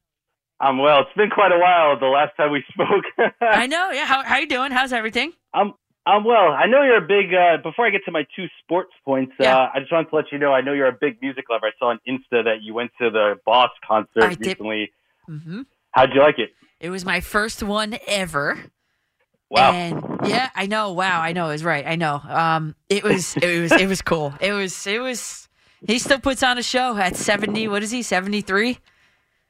I'm 0.58 0.78
well. 0.78 1.02
It's 1.02 1.12
been 1.16 1.30
quite 1.30 1.52
a 1.52 1.58
while 1.58 1.96
the 1.98 2.06
last 2.06 2.36
time 2.36 2.50
we 2.50 2.64
spoke. 2.72 3.04
I 3.40 3.68
know. 3.68 3.90
Yeah. 3.90 4.06
How 4.06 4.24
how 4.24 4.38
you 4.38 4.48
doing? 4.48 4.72
How's 4.72 4.92
everything? 4.92 5.32
I'm 5.52 5.74
I'm 6.06 6.24
well. 6.24 6.48
I 6.52 6.66
know 6.66 6.82
you're 6.82 6.98
a 6.98 7.06
big. 7.06 7.32
Uh, 7.32 7.56
before 7.62 7.86
I 7.86 7.90
get 7.90 8.02
to 8.04 8.10
my 8.10 8.26
two 8.36 8.46
sports 8.62 8.92
points, 9.04 9.32
Yeah. 9.40 9.56
uh, 9.56 9.70
I 9.74 9.80
just 9.80 9.90
wanted 9.90 10.10
to 10.10 10.16
let 10.16 10.24
you 10.32 10.38
know 10.38 10.52
I 10.52 10.60
know 10.60 10.72
you're 10.74 10.86
a 10.88 10.92
big 10.98 11.20
music 11.22 11.44
lover. 11.48 11.66
I 11.66 11.70
saw 11.78 11.86
on 11.90 12.00
Insta 12.06 12.44
that 12.44 12.58
you 12.62 12.74
went 12.74 12.90
to 13.00 13.10
the 13.10 13.36
Boss 13.46 13.70
concert 13.86 14.22
I 14.22 14.28
recently. 14.28 14.92
Mm-hmm. 15.28 15.62
How'd 15.92 16.12
you 16.14 16.20
like 16.20 16.38
it? 16.38 16.50
It 16.80 16.90
was 16.90 17.04
my 17.06 17.20
first 17.20 17.62
one 17.62 17.96
ever. 18.06 18.58
Wow. 19.48 19.72
And 19.72 20.02
yeah, 20.26 20.50
I 20.54 20.66
know. 20.66 20.92
Wow, 20.92 21.20
I 21.22 21.32
know. 21.32 21.50
Is 21.50 21.64
right. 21.64 21.86
I 21.86 21.96
know. 21.96 22.20
Um, 22.28 22.74
it 22.88 23.02
was 23.04 23.36
it 23.36 23.60
was 23.60 23.72
it 23.72 23.86
was 23.86 24.02
cool. 24.02 24.34
It 24.40 24.52
was 24.52 24.86
it 24.86 24.98
was. 25.00 25.48
He 25.86 25.98
still 25.98 26.18
puts 26.18 26.42
on 26.42 26.58
a 26.58 26.62
show 26.62 26.96
at 26.96 27.16
seventy. 27.16 27.68
What 27.68 27.82
is 27.82 27.90
he? 27.90 28.02
Seventy 28.02 28.40
three. 28.40 28.78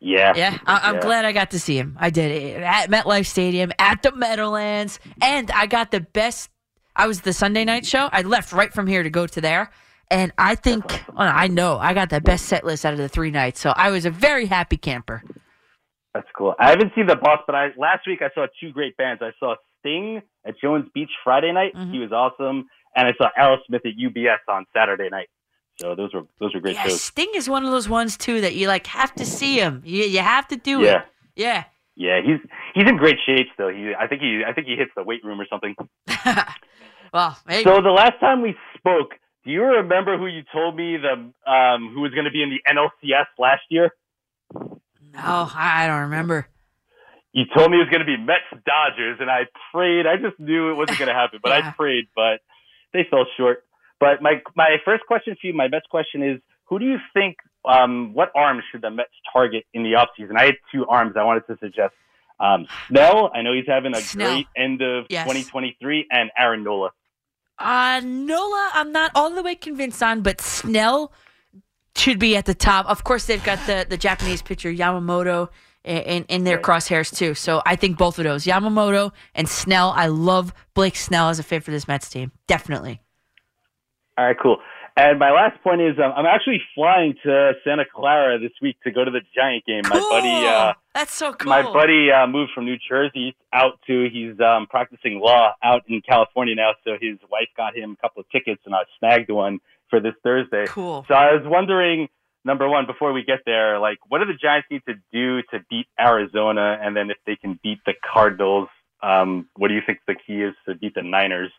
Yeah. 0.04 0.34
Yeah, 0.36 0.58
I, 0.66 0.80
I'm 0.84 0.96
Yeah. 0.96 1.00
glad 1.00 1.24
I 1.24 1.32
got 1.32 1.50
to 1.52 1.58
see 1.58 1.78
him. 1.78 1.96
I 1.98 2.10
did 2.10 2.30
it 2.30 2.62
at 2.62 2.90
MetLife 2.90 3.24
Stadium, 3.26 3.72
at 3.78 4.02
the 4.02 4.12
Meadowlands, 4.12 5.00
and 5.22 5.50
I 5.50 5.66
got 5.66 5.90
the 5.92 6.00
best. 6.00 6.50
I 6.94 7.06
was 7.06 7.22
the 7.22 7.32
Sunday 7.32 7.64
night 7.64 7.86
show. 7.86 8.10
I 8.12 8.20
left 8.22 8.52
right 8.52 8.72
from 8.72 8.86
here 8.86 9.02
to 9.02 9.08
go 9.10 9.26
to 9.26 9.40
there, 9.40 9.70
and 10.10 10.30
I 10.36 10.56
think 10.56 10.84
well, 11.08 11.32
I 11.34 11.48
know 11.48 11.78
I 11.78 11.94
got 11.94 12.10
the 12.10 12.20
best 12.20 12.44
set 12.46 12.64
list 12.64 12.84
out 12.84 12.92
of 12.92 12.98
the 12.98 13.08
three 13.08 13.30
nights. 13.30 13.60
So 13.60 13.72
I 13.74 13.90
was 13.90 14.04
a 14.04 14.10
very 14.10 14.44
happy 14.46 14.76
camper. 14.76 15.22
That's 16.12 16.28
cool. 16.36 16.54
I 16.60 16.68
haven't 16.68 16.92
seen 16.94 17.06
the 17.06 17.16
Boss, 17.16 17.40
but 17.46 17.54
I 17.56 17.68
last 17.78 18.06
week 18.06 18.20
I 18.20 18.28
saw 18.34 18.46
two 18.60 18.72
great 18.72 18.96
bands. 18.98 19.22
I 19.24 19.30
saw 19.40 19.56
Sting 19.80 20.20
at 20.46 20.54
Jones 20.62 20.84
Beach 20.94 21.10
Friday 21.24 21.50
night. 21.52 21.74
Mm-hmm. 21.74 21.92
He 21.92 21.98
was 21.98 22.12
awesome, 22.12 22.66
and 22.94 23.08
I 23.08 23.12
saw 23.16 23.30
Aerosmith 23.38 23.86
at 23.86 23.96
UBS 23.98 24.38
on 24.48 24.66
Saturday 24.76 25.08
night. 25.10 25.28
So 25.80 25.94
those 25.94 26.14
were 26.14 26.22
those 26.40 26.54
were 26.54 26.60
great 26.60 26.74
Yeah, 26.76 26.84
shows. 26.84 27.02
Sting 27.02 27.30
is 27.34 27.48
one 27.48 27.64
of 27.64 27.70
those 27.70 27.88
ones 27.88 28.16
too 28.16 28.40
that 28.42 28.54
you 28.54 28.68
like 28.68 28.86
have 28.88 29.14
to 29.16 29.24
see 29.26 29.58
him. 29.58 29.82
You 29.84 30.04
you 30.04 30.20
have 30.20 30.46
to 30.48 30.56
do 30.56 30.82
Yeah. 30.82 30.98
it. 31.00 31.02
Yeah. 31.36 31.64
Yeah, 31.96 32.20
he's 32.24 32.40
he's 32.74 32.88
in 32.88 32.96
great 32.96 33.18
shape 33.26 33.46
still. 33.54 33.68
He 33.68 33.92
I 33.98 34.06
think 34.06 34.20
he 34.22 34.42
I 34.46 34.52
think 34.52 34.66
he 34.66 34.76
hits 34.76 34.90
the 34.96 35.02
weight 35.02 35.24
room 35.24 35.40
or 35.40 35.46
something. 35.50 35.74
Well, 37.12 37.38
maybe. 37.46 37.62
So 37.62 37.80
the 37.80 37.90
last 37.90 38.18
time 38.18 38.42
we 38.42 38.56
spoke, 38.76 39.14
do 39.44 39.50
you 39.52 39.62
remember 39.62 40.18
who 40.18 40.26
you 40.26 40.42
told 40.52 40.74
me 40.74 40.96
the 40.96 41.12
um 41.48 41.92
who 41.94 42.00
was 42.00 42.10
going 42.12 42.24
to 42.24 42.32
be 42.32 42.42
in 42.42 42.50
the 42.50 42.60
NLCS 42.68 43.26
last 43.38 43.62
year? 43.68 43.90
no, 44.52 45.48
I 45.54 45.86
don't 45.86 46.00
remember. 46.10 46.48
you 47.32 47.44
told 47.56 47.70
me 47.70 47.76
it 47.76 47.80
was 47.80 47.88
going 47.88 48.00
to 48.00 48.06
be 48.06 48.16
Mets 48.16 48.50
Dodgers, 48.66 49.18
and 49.20 49.30
I 49.30 49.42
prayed. 49.72 50.06
I 50.06 50.16
just 50.16 50.38
knew 50.40 50.70
it 50.70 50.74
wasn't 50.74 50.98
going 50.98 51.08
to 51.08 51.14
happen, 51.14 51.38
but 51.42 51.50
Yeah. 51.56 51.68
I 51.68 51.72
prayed, 51.72 52.06
but 52.16 52.40
they 52.92 53.06
fell 53.08 53.26
short. 53.36 53.64
But 54.00 54.20
my 54.22 54.40
my 54.54 54.76
first 54.84 55.04
question 55.06 55.36
for 55.40 55.46
you, 55.46 55.54
my 55.54 55.68
best 55.68 55.88
question 55.88 56.22
is, 56.22 56.40
who 56.66 56.78
do 56.78 56.84
you 56.84 56.98
think? 57.12 57.36
Um, 57.66 58.12
what 58.12 58.30
arms 58.34 58.62
should 58.70 58.82
the 58.82 58.90
Mets 58.90 59.08
target 59.32 59.64
in 59.72 59.82
the 59.84 59.92
offseason? 59.92 60.36
I 60.36 60.44
had 60.44 60.56
two 60.70 60.84
arms 60.86 61.14
I 61.16 61.24
wanted 61.24 61.46
to 61.46 61.56
suggest. 61.60 61.94
Um, 62.38 62.66
Snell, 62.88 63.30
I 63.34 63.40
know 63.42 63.54
he's 63.54 63.64
having 63.66 63.94
a 63.96 64.00
Snell. 64.00 64.28
great 64.34 64.46
end 64.56 64.82
of 64.82 65.06
Yes. 65.08 65.24
2023, 65.24 66.06
and 66.10 66.30
Aaron 66.36 66.62
Nola. 66.64 66.90
Uh, 67.58 68.00
Nola, 68.04 68.70
I'm 68.74 68.92
not 68.92 69.12
all 69.14 69.30
the 69.30 69.42
way 69.42 69.54
convinced 69.54 70.02
on, 70.02 70.20
but 70.22 70.40
Snell 70.40 71.12
should 71.96 72.18
be 72.18 72.36
at 72.36 72.44
the 72.44 72.54
top. 72.54 72.86
Of 72.86 73.04
course, 73.04 73.26
they've 73.26 73.42
got 73.44 73.64
the, 73.66 73.86
the 73.88 73.96
Japanese 73.96 74.42
pitcher 74.42 74.70
Yamamoto 74.72 75.48
in, 75.84 75.96
in, 76.02 76.24
in 76.24 76.44
their 76.44 76.58
crosshairs 76.58 77.16
too. 77.16 77.34
So 77.34 77.62
I 77.64 77.76
think 77.76 77.96
both 77.96 78.18
of 78.18 78.24
those, 78.24 78.44
Yamamoto 78.44 79.12
and 79.34 79.48
Snell. 79.48 79.90
I 79.96 80.06
love 80.08 80.52
Blake 80.74 80.96
Snell 80.96 81.28
as 81.28 81.38
a 81.38 81.44
fit 81.44 81.62
for 81.62 81.70
this 81.70 81.86
Mets 81.86 82.10
team. 82.10 82.32
Definitely. 82.48 83.00
All 84.16 84.24
right, 84.24 84.36
cool. 84.40 84.58
And 84.96 85.18
my 85.18 85.32
last 85.32 85.60
point 85.64 85.80
is, 85.80 85.98
um, 85.98 86.12
I'm 86.16 86.26
actually 86.26 86.62
flying 86.72 87.14
to 87.24 87.52
Santa 87.64 87.84
Clara 87.84 88.38
this 88.38 88.52
week 88.62 88.76
to 88.84 88.92
go 88.92 89.04
to 89.04 89.10
the 89.10 89.22
Giant 89.34 89.64
game. 89.66 89.82
My 89.90 89.98
buddy, 89.98 90.46
uh, 90.46 90.74
That's 90.94 91.12
so 91.12 91.32
cool. 91.32 91.50
my 91.50 91.62
buddy 91.62 92.12
uh, 92.12 92.28
moved 92.28 92.52
from 92.54 92.64
New 92.64 92.76
Jersey 92.88 93.34
out 93.52 93.80
to. 93.88 94.08
He's 94.12 94.38
um, 94.38 94.68
practicing 94.70 95.18
law 95.18 95.54
out 95.64 95.82
in 95.88 96.00
California 96.00 96.54
now. 96.54 96.74
So 96.84 96.92
his 96.92 97.18
wife 97.28 97.48
got 97.56 97.76
him 97.76 97.96
a 97.98 98.02
couple 98.02 98.20
of 98.20 98.30
tickets, 98.30 98.62
and 98.66 98.74
I 98.74 98.82
snagged 99.00 99.30
one 99.30 99.58
for 99.90 99.98
this 99.98 100.14
Thursday. 100.22 100.66
Cool. 100.68 101.04
So 101.08 101.14
I 101.14 101.32
was 101.32 101.42
wondering, 101.44 102.06
number 102.44 102.68
one, 102.68 102.86
before 102.86 103.12
we 103.12 103.24
get 103.24 103.40
there, 103.44 103.80
like, 103.80 103.98
what 104.08 104.18
do 104.20 104.26
the 104.26 104.38
Giants 104.40 104.68
need 104.70 104.82
to 104.86 104.94
do 105.12 105.42
to 105.50 105.64
beat 105.68 105.86
Arizona? 105.98 106.78
And 106.80 106.96
then 106.96 107.10
if 107.10 107.16
they 107.26 107.34
can 107.34 107.58
beat 107.64 107.78
the 107.84 107.94
Cardinals, 108.12 108.68
um, 109.02 109.48
what 109.56 109.68
do 109.68 109.74
you 109.74 109.82
think 109.84 109.98
the 110.06 110.14
key 110.14 110.42
is 110.42 110.54
to 110.68 110.76
beat 110.76 110.94
the 110.94 111.02
Niners? 111.02 111.50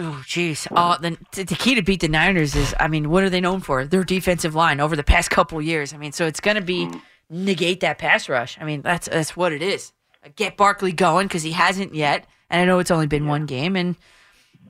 Oh, 0.00 0.22
jeez. 0.26 0.70
Uh, 0.70 0.96
oh, 0.96 1.02
the, 1.02 1.44
the 1.44 1.56
key 1.56 1.74
to 1.74 1.82
beat 1.82 2.00
the 2.00 2.08
Niners 2.08 2.54
is, 2.54 2.74
I 2.78 2.86
mean, 2.86 3.10
what 3.10 3.24
are 3.24 3.30
they 3.30 3.40
known 3.40 3.60
for? 3.60 3.84
Their 3.84 4.04
defensive 4.04 4.54
line 4.54 4.80
over 4.80 4.94
the 4.94 5.02
past 5.02 5.30
couple 5.30 5.60
years. 5.60 5.92
I 5.92 5.96
mean, 5.96 6.12
so 6.12 6.26
it's 6.26 6.40
going 6.40 6.54
to 6.54 6.62
be 6.62 6.88
negate 7.30 7.80
that 7.80 7.98
pass 7.98 8.28
rush. 8.28 8.56
I 8.60 8.64
mean, 8.64 8.82
that's 8.82 9.08
that's 9.08 9.36
what 9.36 9.52
it 9.52 9.62
is. 9.62 9.92
Get 10.36 10.56
Barkley 10.56 10.92
going 10.92 11.26
because 11.26 11.42
he 11.42 11.52
hasn't 11.52 11.94
yet, 11.94 12.26
and 12.50 12.60
I 12.60 12.64
know 12.64 12.78
it's 12.78 12.90
only 12.90 13.06
been 13.06 13.26
one 13.26 13.46
game, 13.46 13.76
and 13.76 13.96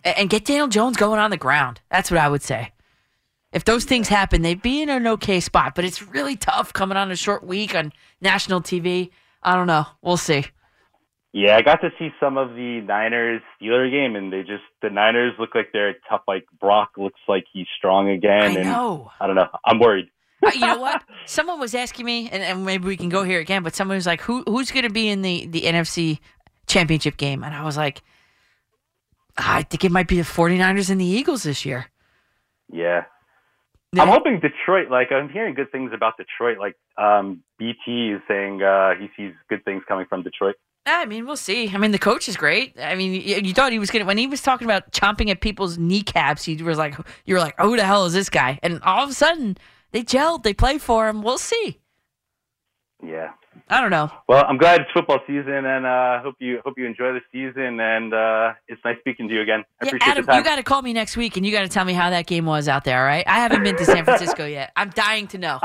and 0.04 0.30
get 0.30 0.44
Daniel 0.44 0.68
Jones 0.68 0.96
going 0.96 1.20
on 1.20 1.30
the 1.30 1.36
ground. 1.36 1.80
That's 1.90 2.10
what 2.10 2.18
I 2.18 2.28
would 2.28 2.42
say. 2.42 2.72
If 3.52 3.64
those 3.64 3.84
things 3.84 4.08
happen, 4.08 4.42
they'd 4.42 4.60
be 4.60 4.82
in 4.82 4.88
an 4.88 5.06
okay 5.06 5.40
spot, 5.40 5.74
but 5.74 5.84
it's 5.84 6.02
really 6.02 6.36
tough 6.36 6.72
coming 6.72 6.98
on 6.98 7.10
a 7.10 7.16
short 7.16 7.44
week 7.44 7.74
on 7.74 7.92
national 8.20 8.60
TV. 8.60 9.10
I 9.42 9.54
don't 9.54 9.66
know. 9.66 9.86
We'll 10.02 10.18
see. 10.18 10.44
Yeah, 11.32 11.56
I 11.56 11.62
got 11.62 11.82
to 11.82 11.90
see 11.98 12.08
some 12.18 12.38
of 12.38 12.54
the 12.54 12.80
Niners 12.80 13.42
Steeler 13.60 13.90
game, 13.90 14.16
and 14.16 14.32
they 14.32 14.40
just 14.40 14.62
the 14.80 14.88
Niners 14.88 15.34
look 15.38 15.54
like 15.54 15.68
they're 15.72 15.94
tough. 16.08 16.22
Like 16.26 16.46
Brock 16.58 16.92
looks 16.96 17.20
like 17.28 17.44
he's 17.52 17.66
strong 17.76 18.08
again, 18.08 18.42
I 18.42 18.46
and 18.46 18.64
know. 18.64 19.10
I 19.20 19.26
don't 19.26 19.36
know. 19.36 19.48
I'm 19.64 19.78
worried. 19.78 20.08
Uh, 20.44 20.52
you 20.54 20.60
know 20.60 20.78
what? 20.78 21.02
Someone 21.26 21.60
was 21.60 21.74
asking 21.74 22.06
me, 22.06 22.30
and, 22.30 22.42
and 22.42 22.64
maybe 22.64 22.86
we 22.86 22.96
can 22.96 23.10
go 23.10 23.24
here 23.24 23.40
again. 23.40 23.62
But 23.62 23.74
someone 23.74 23.96
was 23.96 24.06
like, 24.06 24.22
"Who 24.22 24.42
who's 24.46 24.70
going 24.70 24.84
to 24.84 24.90
be 24.90 25.08
in 25.08 25.20
the 25.20 25.46
the 25.46 25.62
NFC 25.62 26.20
Championship 26.66 27.18
game?" 27.18 27.44
And 27.44 27.54
I 27.54 27.62
was 27.62 27.76
like, 27.76 28.02
"I 29.36 29.64
think 29.64 29.84
it 29.84 29.92
might 29.92 30.08
be 30.08 30.16
the 30.16 30.22
49ers 30.22 30.88
and 30.88 31.00
the 31.00 31.04
Eagles 31.04 31.42
this 31.42 31.66
year." 31.66 31.90
Yeah. 32.72 33.04
I'm 33.96 34.08
hoping 34.08 34.40
Detroit. 34.40 34.90
Like 34.90 35.12
I'm 35.12 35.28
hearing 35.28 35.54
good 35.54 35.72
things 35.72 35.92
about 35.94 36.16
Detroit. 36.16 36.58
Like 36.58 36.76
um, 36.96 37.42
BT 37.58 38.12
is 38.12 38.20
saying 38.28 38.62
uh, 38.62 38.94
he 38.98 39.08
sees 39.16 39.34
good 39.48 39.64
things 39.64 39.82
coming 39.88 40.06
from 40.06 40.22
Detroit. 40.22 40.56
I 40.96 41.04
mean, 41.06 41.26
we'll 41.26 41.36
see. 41.36 41.70
I 41.70 41.78
mean, 41.78 41.90
the 41.92 41.98
coach 41.98 42.28
is 42.28 42.36
great. 42.36 42.74
I 42.80 42.94
mean, 42.94 43.12
you, 43.12 43.20
you 43.36 43.54
thought 43.54 43.72
he 43.72 43.78
was 43.78 43.90
going 43.90 44.00
to 44.00 44.06
when 44.06 44.18
he 44.18 44.26
was 44.26 44.42
talking 44.42 44.66
about 44.66 44.92
chomping 44.92 45.30
at 45.30 45.40
people's 45.40 45.78
kneecaps. 45.78 46.44
He 46.44 46.62
was 46.62 46.78
like, 46.78 46.96
"You 47.24 47.34
were 47.34 47.40
like, 47.40 47.54
oh, 47.58 47.68
who 47.70 47.76
the 47.76 47.84
hell 47.84 48.04
is 48.06 48.12
this 48.12 48.28
guy?" 48.30 48.58
And 48.62 48.80
all 48.82 49.04
of 49.04 49.10
a 49.10 49.14
sudden, 49.14 49.56
they 49.92 50.02
gelled. 50.02 50.42
They 50.42 50.54
play 50.54 50.78
for 50.78 51.08
him. 51.08 51.22
We'll 51.22 51.38
see. 51.38 51.80
Yeah. 53.04 53.30
I 53.70 53.80
don't 53.80 53.90
know. 53.90 54.10
Well, 54.28 54.44
I'm 54.48 54.56
glad 54.56 54.80
it's 54.80 54.90
football 54.92 55.18
season, 55.26 55.66
and 55.66 55.84
uh, 55.84 56.22
hope 56.22 56.36
you 56.38 56.60
hope 56.64 56.78
you 56.78 56.86
enjoy 56.86 57.12
the 57.12 57.20
season. 57.32 57.80
And 57.80 58.14
uh, 58.14 58.52
it's 58.66 58.80
nice 58.84 58.96
speaking 59.00 59.28
to 59.28 59.34
you 59.34 59.42
again. 59.42 59.64
I 59.80 59.84
Yeah, 59.84 59.88
appreciate 59.88 60.10
Adam, 60.10 60.24
the 60.24 60.32
time. 60.32 60.38
you 60.38 60.44
got 60.44 60.56
to 60.56 60.62
call 60.62 60.80
me 60.80 60.92
next 60.92 61.16
week, 61.16 61.36
and 61.36 61.44
you 61.44 61.52
got 61.52 61.62
to 61.62 61.68
tell 61.68 61.84
me 61.84 61.92
how 61.92 62.08
that 62.10 62.26
game 62.26 62.46
was 62.46 62.66
out 62.68 62.84
there. 62.84 62.98
All 62.98 63.04
right? 63.04 63.24
I 63.26 63.40
haven't 63.40 63.64
been 63.64 63.76
to 63.76 63.84
San 63.84 64.04
Francisco 64.04 64.46
yet. 64.46 64.72
I'm 64.76 64.90
dying 64.90 65.26
to 65.28 65.38
know. 65.38 65.60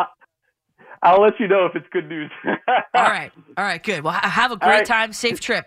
I'll 1.04 1.22
let 1.22 1.34
you 1.38 1.50
know 1.50 1.66
if 1.66 1.76
it's 1.76 1.86
good 1.92 2.08
news. 2.08 2.32
all 2.46 2.56
right, 2.96 3.32
all 3.58 3.64
right, 3.64 3.84
good. 3.84 4.04
Well, 4.04 4.14
have 4.14 4.52
a 4.52 4.58
great 4.58 4.70
right. 4.70 4.86
time. 4.86 5.12
Safe 5.12 5.40
trip. 5.40 5.66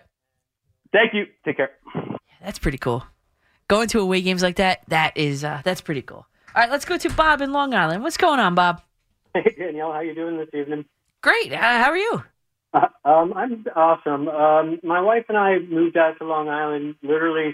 Thank 0.91 1.13
you. 1.13 1.25
Take 1.45 1.57
care. 1.57 1.71
That's 2.43 2.57
pretty 2.57 2.79
cool. 2.79 3.05
Going 3.67 3.87
to 3.89 3.99
away 3.99 4.21
games 4.21 4.41
like 4.41 4.55
that, 4.55 4.81
that 4.87 5.15
is 5.15 5.43
uh, 5.43 5.61
that's 5.63 5.81
pretty 5.81 6.01
cool. 6.01 6.25
All 6.55 6.63
right, 6.63 6.71
let's 6.71 6.85
go 6.85 6.97
to 6.97 7.09
Bob 7.11 7.41
in 7.41 7.51
Long 7.51 7.75
Island. 7.75 8.01
What's 8.01 8.17
going 8.17 8.39
on, 8.39 8.55
Bob? 8.55 8.81
Hey 9.35 9.55
Danielle, 9.57 9.93
how 9.93 9.99
you 9.99 10.15
doing 10.15 10.37
this 10.37 10.49
evening? 10.53 10.85
Great. 11.21 11.53
Uh, 11.53 11.57
how 11.57 11.91
are 11.91 11.97
you? 11.97 12.23
Uh, 12.73 12.87
um, 13.05 13.33
I'm 13.33 13.65
awesome. 13.75 14.27
Um, 14.27 14.79
my 14.81 15.01
wife 15.01 15.25
and 15.29 15.37
I 15.37 15.59
moved 15.59 15.97
out 15.97 16.17
to 16.17 16.25
Long 16.25 16.49
Island 16.49 16.95
literally 17.03 17.53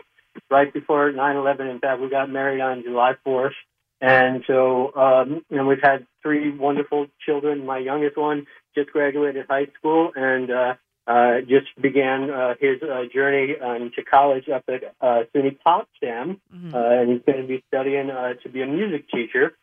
right 0.50 0.72
before 0.72 1.12
9/11. 1.12 1.70
In 1.70 1.80
fact, 1.80 2.02
we 2.02 2.10
got 2.10 2.30
married 2.30 2.62
on 2.62 2.84
July 2.84 3.14
4th, 3.28 3.52
and 4.00 4.44
so 4.48 4.96
um, 4.96 5.44
know 5.50 5.66
we've 5.66 5.84
had 5.84 6.06
three 6.24 6.56
wonderful 6.58 7.08
children. 7.24 7.66
My 7.66 7.78
youngest 7.78 8.18
one 8.18 8.48
just 8.76 8.92
graduated 8.92 9.46
high 9.48 9.68
school 9.78 10.12
and 10.16 10.50
uh, 10.50 10.74
uh, 11.06 11.42
just 11.42 11.68
began 11.80 12.32
uh, 12.32 12.56
his 12.60 12.82
uh, 12.82 13.04
journey 13.14 13.56
um, 13.62 13.92
to 13.96 14.04
college 14.04 14.48
up 14.50 14.64
at 14.68 14.96
uh, 15.02 15.24
SUNY 15.36 15.60
Potsdam, 15.60 16.40
uh, 16.74 16.78
and 16.78 17.12
he's 17.12 17.22
going 17.26 17.42
to 17.42 17.48
be 17.48 17.64
studying 17.68 18.10
uh, 18.10 18.34
to 18.42 18.50
be 18.50 18.62
a 18.62 18.68
music 18.68 19.10
teacher. 19.10 19.54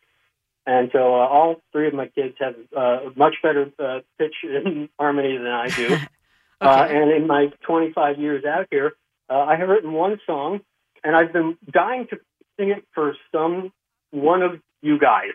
And 0.65 0.89
so 0.93 1.15
uh, 1.15 1.27
all 1.27 1.55
three 1.71 1.87
of 1.87 1.93
my 1.93 2.07
kids 2.07 2.35
have 2.39 2.55
uh, 2.75 3.09
much 3.15 3.35
better 3.41 3.71
uh, 3.79 4.01
pitch 4.19 4.35
and 4.43 4.89
harmony 4.99 5.37
than 5.37 5.47
I 5.47 5.67
do. 5.69 5.97
uh, 6.61 6.87
and 6.89 7.11
in 7.11 7.27
my 7.27 7.47
25 7.65 8.19
years 8.19 8.45
out 8.45 8.67
here, 8.69 8.93
uh, 9.29 9.39
I 9.39 9.55
have 9.55 9.69
written 9.69 9.93
one 9.93 10.19
song, 10.25 10.59
and 11.03 11.15
I've 11.15 11.33
been 11.33 11.57
dying 11.71 12.07
to 12.11 12.17
sing 12.57 12.69
it 12.69 12.85
for 12.93 13.15
some 13.31 13.71
one 14.11 14.43
of 14.43 14.59
you 14.81 14.99
guys. 14.99 15.33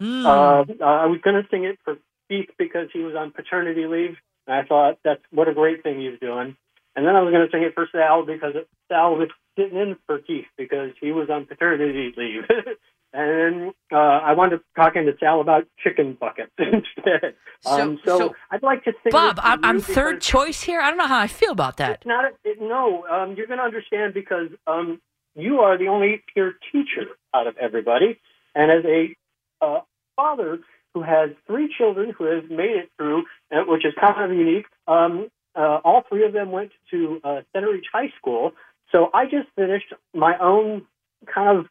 Hmm. 0.00 0.26
Uh, 0.26 0.62
I 0.84 1.06
was 1.06 1.20
going 1.22 1.42
to 1.42 1.48
sing 1.50 1.64
it 1.64 1.78
for 1.84 1.96
Keith 2.28 2.50
because 2.58 2.88
he 2.92 3.00
was 3.00 3.14
on 3.16 3.30
paternity 3.32 3.86
leave, 3.86 4.16
and 4.46 4.56
I 4.56 4.62
thought 4.64 4.98
that's 5.04 5.22
what 5.30 5.48
a 5.48 5.54
great 5.54 5.82
thing 5.82 6.00
he's 6.00 6.18
doing. 6.20 6.56
And 6.96 7.06
then 7.06 7.14
I 7.16 7.20
was 7.22 7.32
going 7.32 7.46
to 7.46 7.50
sing 7.50 7.62
it 7.62 7.74
for 7.74 7.88
Sal 7.92 8.24
because 8.24 8.54
Sal 8.88 9.14
was 9.16 9.28
sitting 9.56 9.78
in 9.78 9.96
for 10.06 10.18
Keith 10.18 10.46
because 10.56 10.90
he 11.00 11.12
was 11.12 11.28
on 11.30 11.46
paternity 11.46 12.12
leave. 12.16 12.42
and 13.12 13.72
uh, 13.92 13.96
I 13.96 14.32
wound 14.34 14.52
up 14.52 14.62
talking 14.76 15.06
to 15.06 15.12
Sal 15.18 15.40
about 15.40 15.66
chicken 15.82 16.16
buckets 16.18 16.52
instead. 16.58 17.34
So- 17.62 17.70
um, 17.70 18.00
so, 18.04 18.18
so- 18.18 18.34
I'd 18.50 18.62
like 18.62 18.84
to 18.84 18.92
sing 19.02 19.10
Bob, 19.12 19.38
I'm, 19.42 19.64
I'm 19.64 19.80
third 19.80 20.20
choice 20.20 20.62
here. 20.62 20.80
I 20.80 20.90
don't 20.90 20.98
know 20.98 21.06
how 21.06 21.18
I 21.20 21.26
feel 21.28 21.52
about 21.52 21.76
that. 21.78 21.90
it's 21.92 22.06
not. 22.06 22.24
A, 22.24 22.28
it, 22.44 22.58
no, 22.60 23.04
um, 23.06 23.34
you're 23.36 23.46
going 23.46 23.58
to 23.58 23.64
understand 23.64 24.14
because 24.14 24.48
um, 24.66 25.00
you 25.34 25.60
are 25.60 25.76
the 25.78 25.88
only 25.88 26.22
peer 26.34 26.54
teacher 26.72 27.06
out 27.34 27.46
of 27.46 27.56
everybody, 27.58 28.18
and 28.54 28.70
as 28.70 28.84
a 28.84 29.14
uh, 29.60 29.80
father 30.16 30.60
who 30.94 31.02
has 31.02 31.30
three 31.46 31.72
children 31.76 32.12
who 32.16 32.24
has 32.24 32.44
made 32.50 32.76
it 32.76 32.90
through, 32.96 33.24
uh, 33.52 33.62
which 33.66 33.84
is 33.84 33.92
kind 34.00 34.30
of 34.30 34.36
unique. 34.36 34.66
Um, 34.86 35.28
uh, 35.54 35.78
all 35.84 36.02
three 36.08 36.24
of 36.24 36.32
them 36.32 36.50
went 36.50 36.70
to 36.90 37.20
uh, 37.24 37.40
Centereach 37.54 37.86
High 37.92 38.12
School, 38.18 38.52
so 38.92 39.10
I 39.12 39.24
just 39.24 39.48
finished 39.56 39.92
my 40.14 40.38
own 40.38 40.86
kind 41.32 41.58
of 41.58 41.66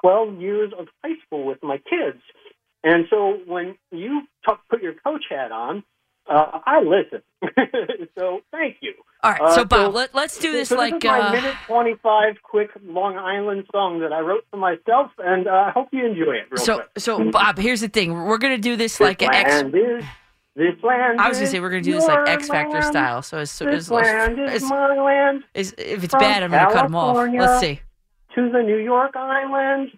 12 0.00 0.40
years 0.40 0.72
of 0.78 0.86
high 1.02 1.16
school 1.26 1.46
with 1.46 1.62
my 1.62 1.78
kids. 1.78 2.22
And 2.82 3.06
so 3.08 3.38
when 3.46 3.76
you 3.90 4.22
talk, 4.44 4.60
put 4.68 4.82
your 4.82 4.94
coach 4.94 5.24
hat 5.30 5.52
on, 5.52 5.84
uh, 6.28 6.58
I 6.66 6.80
listen. 6.80 7.22
so 8.18 8.40
thank 8.50 8.76
you. 8.80 8.94
All 9.22 9.32
right, 9.32 9.40
Uh, 9.40 9.54
so 9.54 9.64
Bob, 9.64 9.94
let, 9.94 10.14
let's 10.14 10.38
do 10.38 10.48
so 10.50 10.52
this 10.52 10.68
this 10.68 10.78
like 10.78 10.94
is 10.94 11.04
my 11.04 11.20
uh, 11.20 11.32
minute 11.32 11.54
25 11.66 12.34
quick 12.42 12.70
Long 12.84 13.16
Island 13.16 13.66
song 13.72 14.00
that 14.00 14.12
I 14.12 14.20
wrote 14.20 14.44
for 14.50 14.56
myself, 14.58 15.10
and 15.18 15.46
uh, 15.46 15.50
I 15.50 15.70
hope 15.70 15.88
you 15.92 16.04
enjoy 16.06 16.32
it 16.34 16.46
real 16.50 16.62
so 16.64 16.74
quick. 16.76 16.88
so 16.98 17.30
Bob. 17.30 17.58
Here's 17.58 17.80
the 17.80 17.88
thing: 17.88 18.12
we're 18.12 18.38
gonna 18.38 18.58
do 18.58 18.76
this 18.76 18.92
This 18.98 19.00
like 19.00 19.22
an 19.22 19.32
X. 19.34 19.50
land 19.62 19.74
is, 19.74 20.04
this 20.56 20.74
land 20.82 21.20
I 21.20 21.28
was 21.28 21.38
gonna 21.38 21.50
say 21.50 21.60
we're 21.60 21.70
gonna 21.70 21.82
do 21.82 21.92
this 21.94 22.06
like 22.06 22.28
X 22.28 22.48
Factor 22.48 22.72
land. 22.74 22.84
style. 22.84 23.22
So 23.22 23.38
as, 23.38 23.50
so 23.50 23.64
This 23.64 23.84
as, 23.86 23.90
land 23.90 24.38
is 24.40 24.62
my 24.64 24.94
land. 25.00 25.44
as- 25.54 25.74
if 25.78 26.04
it's 26.04 26.10
From 26.12 26.20
bad, 26.20 26.42
I'm 26.42 26.50
gonna 26.50 26.70
cut 26.72 26.82
them 26.84 26.94
off. 26.94 27.16
Let's 27.32 27.60
see. 27.60 27.80
To 28.34 28.50
the 28.50 28.62
New 28.62 28.78
York 28.78 29.14
Island, 29.16 29.90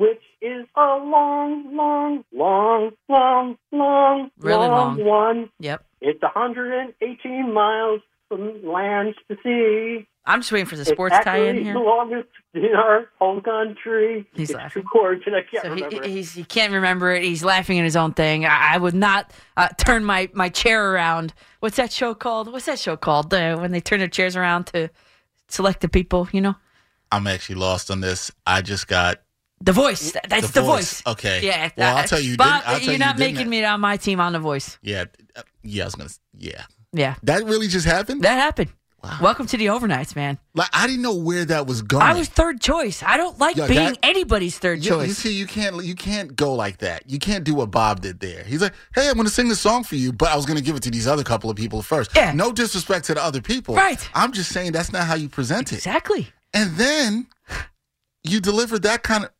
which 0.00 0.22
is 0.40 0.64
a 0.76 0.80
long, 0.80 1.76
long, 1.76 2.24
long, 2.32 2.90
long, 3.08 3.56
long, 3.70 4.30
Really 4.38 4.66
long. 4.66 4.96
long 4.96 5.04
one. 5.04 5.50
Yep. 5.60 5.84
It's 6.00 6.22
118 6.22 7.52
miles 7.52 8.00
from 8.28 8.64
lands 8.64 9.16
to 9.28 9.36
sea. 9.42 10.06
I'm 10.26 10.40
just 10.40 10.52
waiting 10.52 10.66
for 10.66 10.76
the 10.76 10.82
It's 10.82 10.90
sports 10.90 11.16
tie 11.24 11.38
in 11.38 11.48
actually 11.48 11.64
here. 11.64 11.72
the 11.74 11.78
longest 11.80 12.28
in 12.54 12.66
our 12.74 13.08
home 13.18 13.40
country. 13.42 14.26
He's 14.34 14.50
it's 14.50 14.56
laughing. 14.56 14.82
two 14.82 14.88
chords, 14.88 15.22
and 15.26 15.34
I 15.36 15.40
can't 15.50 15.62
So 15.64 15.74
he, 15.74 15.82
remember. 15.82 16.04
it. 16.04 16.10
he's, 16.10 16.32
he 16.34 16.44
can't 16.44 16.72
remember 16.72 17.10
it. 17.12 17.22
He's 17.24 17.42
laughing 17.44 17.78
at 17.78 17.84
his 17.84 17.96
own 17.96 18.12
thing. 18.14 18.44
I, 18.46 18.74
I 18.74 18.78
would 18.78 18.94
not 18.94 19.32
uh, 19.56 19.68
turn 19.78 20.04
my, 20.04 20.28
my 20.32 20.48
chair 20.48 20.92
around. 20.92 21.34
What's 21.60 21.76
that 21.76 21.92
show 21.92 22.14
called? 22.14 22.50
What's 22.52 22.66
that 22.66 22.78
show 22.78 22.96
called? 22.96 23.32
Uh, 23.34 23.56
when 23.58 23.72
they 23.72 23.80
turn 23.80 23.98
their 23.98 24.08
chairs 24.08 24.36
around 24.36 24.64
to 24.68 24.88
select 25.48 25.80
the 25.80 25.88
people, 25.88 26.28
you 26.32 26.40
know? 26.40 26.54
I'm 27.12 27.26
actually 27.26 27.56
lost 27.56 27.90
on 27.90 28.00
this. 28.00 28.30
I 28.46 28.62
just 28.62 28.86
got 28.88 29.20
The 29.62 29.72
voice. 29.72 30.12
That's 30.28 30.50
the, 30.52 30.62
voice. 30.62 31.02
Okay. 31.06 31.40
Yeah. 31.42 31.70
Well, 31.76 31.96
I'll 31.98 32.04
tell 32.08 32.18
you. 32.20 32.30
Didn't, 32.36 32.40
I'll 32.40 32.62
tell 32.62 32.80
you're 32.80 32.92
you 32.92 32.98
not 32.98 33.16
didn't 33.16 33.34
making 33.34 33.50
me 33.50 33.62
on 33.64 33.80
my 33.80 33.96
team 33.98 34.18
on 34.20 34.32
the 34.32 34.38
voice. 34.38 34.78
Yeah. 34.82 35.04
uh, 35.36 35.42
Yeah. 35.62 35.82
I 35.82 35.86
was 35.86 35.94
gonna. 35.96 36.08
s- 36.08 36.20
Yeah. 36.36 36.62
Yeah. 36.92 37.14
That 37.22 37.44
really 37.44 37.68
just 37.68 37.86
happened. 37.86 38.22
That 38.22 38.36
happened. 38.38 38.70
Welcome 39.22 39.46
to 39.46 39.56
the 39.56 39.66
overnights, 39.66 40.14
man. 40.14 40.38
Like 40.54 40.68
I 40.74 40.86
didn't 40.86 41.00
know 41.00 41.14
where 41.14 41.46
that 41.46 41.66
was 41.66 41.80
going. 41.80 42.02
I 42.02 42.12
was 42.12 42.28
third 42.28 42.60
choice. 42.60 43.02
I 43.02 43.16
don't 43.16 43.38
like 43.38 43.56
being 43.56 43.68
that- 43.68 43.98
anybody's 44.02 44.58
third 44.58 44.80
Yeah, 44.84 44.92
you 44.96 45.06
choice. 45.06 45.18
see, 45.18 45.32
you 45.32 45.46
can't 45.46 45.82
you 45.84 45.94
can't 45.94 46.36
go 46.36 46.52
like 46.54 46.78
that. 46.78 47.08
You 47.10 47.18
can't 47.18 47.42
do 47.44 47.54
what 47.54 47.70
Bob 47.70 48.00
did 48.02 48.20
there. 48.20 48.44
He's 48.44 48.60
like, 48.60 48.74
"Hey, 48.94 49.08
I'm 49.08 49.14
going 49.14 49.26
to 49.26 49.32
sing 49.32 49.48
this 49.48 49.60
song 49.60 49.84
for 49.84 49.96
you, 49.96 50.12
but 50.12 50.28
I 50.30 50.36
was 50.36 50.44
going 50.44 50.58
to 50.58 50.62
give 50.62 50.76
it 50.76 50.82
to 50.82 50.90
these 50.90 51.06
other 51.06 51.22
couple 51.24 51.48
of 51.48 51.56
people 51.56 51.80
first. 51.80 52.10
Yeah. 52.14 52.32
No 52.32 52.52
disrespect 52.52 53.06
to 53.06 53.14
the 53.14 53.22
other 53.24 53.40
people. 53.40 53.74
Right. 53.74 54.06
I'm 54.14 54.32
just 54.32 54.52
saying 54.52 54.72
that's 54.72 54.92
not 54.92 55.04
how 55.06 55.14
you 55.14 55.28
present 55.30 55.72
it. 55.72 55.76
Exactly. 55.76 56.28
And 56.52 56.76
then 56.76 57.26
you 58.24 58.40
delivered 58.40 58.82
that 58.82 59.02
kind 59.02 59.24
of. 59.24 59.30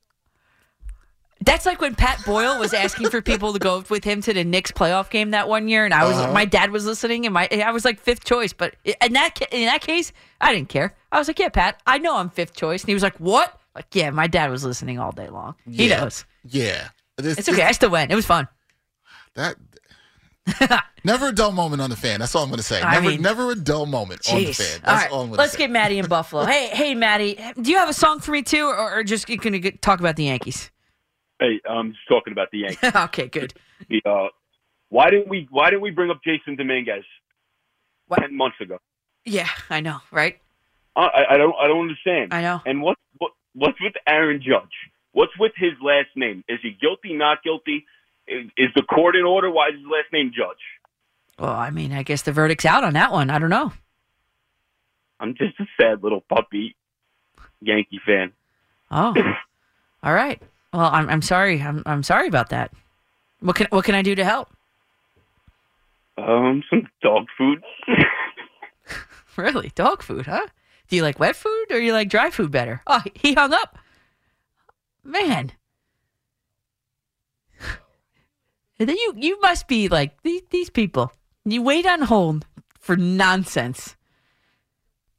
That's 1.43 1.65
like 1.65 1.81
when 1.81 1.95
Pat 1.95 2.23
Boyle 2.27 2.59
was 2.59 2.75
asking 2.75 3.09
for 3.09 3.23
people 3.23 3.55
to 3.55 3.59
go 3.59 3.83
with 3.89 4.05
him 4.05 4.21
to 4.23 4.35
the 4.35 4.45
Knicks 4.45 4.73
playoff 4.73 5.09
game 5.09 5.31
that 5.31 5.49
one 5.49 5.69
year, 5.69 5.87
and 5.87 5.95
I 5.95 6.05
was 6.05 6.17
Uh-huh. 6.17 6.33
my 6.33 6.45
dad 6.45 6.71
was 6.71 6.85
listening, 6.85 7.25
and 7.25 7.33
my 7.33 7.49
I 7.51 7.71
was 7.71 7.85
like 7.85 7.99
fifth 7.99 8.25
choice. 8.25 8.53
But 8.53 8.75
in 8.85 9.15
that 9.15 9.41
in 9.51 9.65
that 9.67 9.81
case, 9.81 10.13
I 10.41 10.53
didn't 10.53 10.69
care. 10.69 10.95
I 11.11 11.19
was 11.19 11.29
like, 11.29 11.39
yeah, 11.39 11.49
Pat, 11.49 11.81
I 11.87 11.97
know 11.99 12.17
I'm 12.19 12.29
fifth 12.29 12.55
choice, 12.55 12.83
and 12.83 12.89
he 12.89 12.95
was 12.95 13.03
like, 13.03 13.17
what? 13.17 13.59
Like, 13.75 13.87
yeah, 13.95 14.11
my 14.11 14.27
dad 14.27 14.51
was 14.51 14.65
listening 14.65 14.99
all 14.99 15.13
day 15.13 15.29
long. 15.29 15.55
He 15.71 15.89
Yeah. 15.89 16.01
knows. 16.03 16.25
Yeah. 16.45 16.89
This- 17.17 17.39
It's 17.39 17.49
okay. 17.49 17.63
I 17.63 17.73
still 17.73 17.91
went. 17.91 18.11
It 18.13 18.17
was 18.17 18.27
fun. 18.27 18.47
That. 19.35 19.57
never 21.05 21.29
a 21.29 21.33
dull 21.33 21.53
moment 21.53 21.81
on 21.81 21.91
the 21.91 21.97
fan. 21.97 22.21
That's 22.21 22.35
all 22.35 22.43
I'm 22.43 22.49
going 22.49 22.59
to 22.59 22.63
say. 22.65 22.81
I 22.83 22.95
Never, 22.95 23.09
mean- 23.11 23.23
never 23.23 23.51
a 23.53 23.55
dull 23.55 23.87
moment 23.87 24.23
on 24.33 24.43
the 24.43 24.53
fan. 24.53 24.81
All 24.85 24.93
That's 24.95 25.05
right, 25.05 25.11
all 25.13 25.23
I'm 25.23 25.31
let's 25.33 25.53
say. 25.53 25.59
get 25.59 25.71
Maddie 25.71 25.99
in 25.99 26.07
Buffalo. 26.07 26.45
hey, 26.47 26.69
hey, 26.69 26.95
Maddie, 26.95 27.39
do 27.61 27.71
you 27.71 27.79
have 27.79 27.89
a 27.89 27.93
song 27.95 28.21
for 28.21 28.31
me 28.33 28.43
too, 28.43 28.67
or, 28.67 28.99
or 28.99 29.05
just 29.05 29.27
going 29.27 29.41
to 29.63 29.71
talk 29.79 30.01
about 30.01 30.17
the 30.17 30.25
Yankees? 30.25 30.71
Hey, 31.41 31.61
I'm 31.69 31.93
just 31.93 32.07
talking 32.09 32.33
about 32.33 32.51
the 32.53 32.59
Yankees. 32.59 32.91
okay, 32.95 33.27
good. 33.29 33.55
The, 33.89 34.03
uh, 34.05 34.29
why 34.91 35.11
didn't 35.11 35.29
we 35.29 35.49
Why 35.51 35.71
didn't 35.71 35.83
we 35.83 35.91
bring 35.91 36.11
up 36.11 36.21
Jasson 36.27 36.59
Domínguez 36.61 37.03
ten 38.19 38.37
months 38.37 38.61
ago? 38.61 38.79
Yeah, 39.25 39.49
I 39.71 39.81
know, 39.81 39.99
right? 40.13 40.39
I, 40.97 41.25
I- 41.31 41.37
don't 41.39 41.55
I 41.61 41.67
don't 41.67 41.81
understand. 41.83 42.35
I 42.35 42.43
know. 42.43 42.61
And 42.67 42.83
what's 42.83 43.01
what, 43.19 43.33
what's 43.55 43.81
with 43.81 43.95
Aaron 44.07 44.41
Judge? 44.43 44.75
What's 45.13 45.33
with 45.39 45.53
his 45.57 45.73
last 45.83 46.09
name? 46.15 46.45
Is 46.49 46.59
he 46.63 46.77
guilty? 46.81 47.15
Not 47.15 47.43
guilty? 47.43 47.87
Is, 48.29 48.47
is 48.57 48.69
the 48.77 48.83
court 48.83 49.17
in 49.17 49.25
order? 49.25 49.51
Why 49.51 49.69
is 49.69 49.75
his 49.75 49.85
last 49.85 50.13
name 50.13 50.31
Judge? 50.37 50.59
Well, 51.39 51.51
I 51.51 51.71
mean, 51.71 51.93
I 51.93 52.03
guess 52.03 52.23
the 52.23 52.33
verdict's 52.33 52.67
out 52.67 52.85
on 52.85 52.93
that 52.95 53.13
one. 53.13 53.31
I 53.31 53.39
don't 53.39 53.49
know. 53.51 53.73
I'm 55.19 55.35
just 55.35 55.59
a 55.59 55.65
sad 55.81 56.03
little 56.03 56.21
puppy 56.21 56.77
Yankee 57.61 58.01
fan. 58.05 58.33
Oh, 58.91 59.15
all 60.03 60.13
right. 60.15 60.41
Well, 60.73 60.91
I'm 60.93 61.09
I'm 61.09 61.23
sorry. 61.23 61.61
I'm 61.61 61.83
I'm 61.87 62.03
sorry 62.03 62.29
about 62.29 62.51
that. 62.51 62.73
What 63.41 63.57
can 63.57 63.67
what 63.71 63.85
can 63.85 63.95
I 63.95 64.03
do 64.03 64.15
to 64.15 64.25
help? 64.25 64.49
Um, 66.19 66.63
some 66.71 66.87
dog 67.03 67.27
food. 67.37 67.63
Really, 69.37 69.71
dog 69.75 70.03
food, 70.03 70.27
huh? 70.27 70.47
Do 70.89 70.97
you 70.97 71.03
like 71.03 71.19
wet 71.19 71.37
food 71.37 71.67
or 71.71 71.79
you 71.79 71.93
like 71.93 72.09
dry 72.09 72.31
food 72.31 72.51
better? 72.51 72.83
Oh, 72.87 73.03
he 73.15 73.33
hung 73.35 73.55
up. 73.55 73.79
Man. 75.05 75.53
And 78.79 78.89
then 78.89 78.97
you 78.97 79.15
you 79.17 79.41
must 79.41 79.67
be 79.69 79.89
like 79.89 80.21
these 80.23 80.43
these 80.51 80.69
people. 80.69 81.13
You 81.45 81.63
wait 81.63 81.87
on 81.87 82.03
hold 82.03 82.45
for 82.79 82.97
nonsense. 82.97 83.97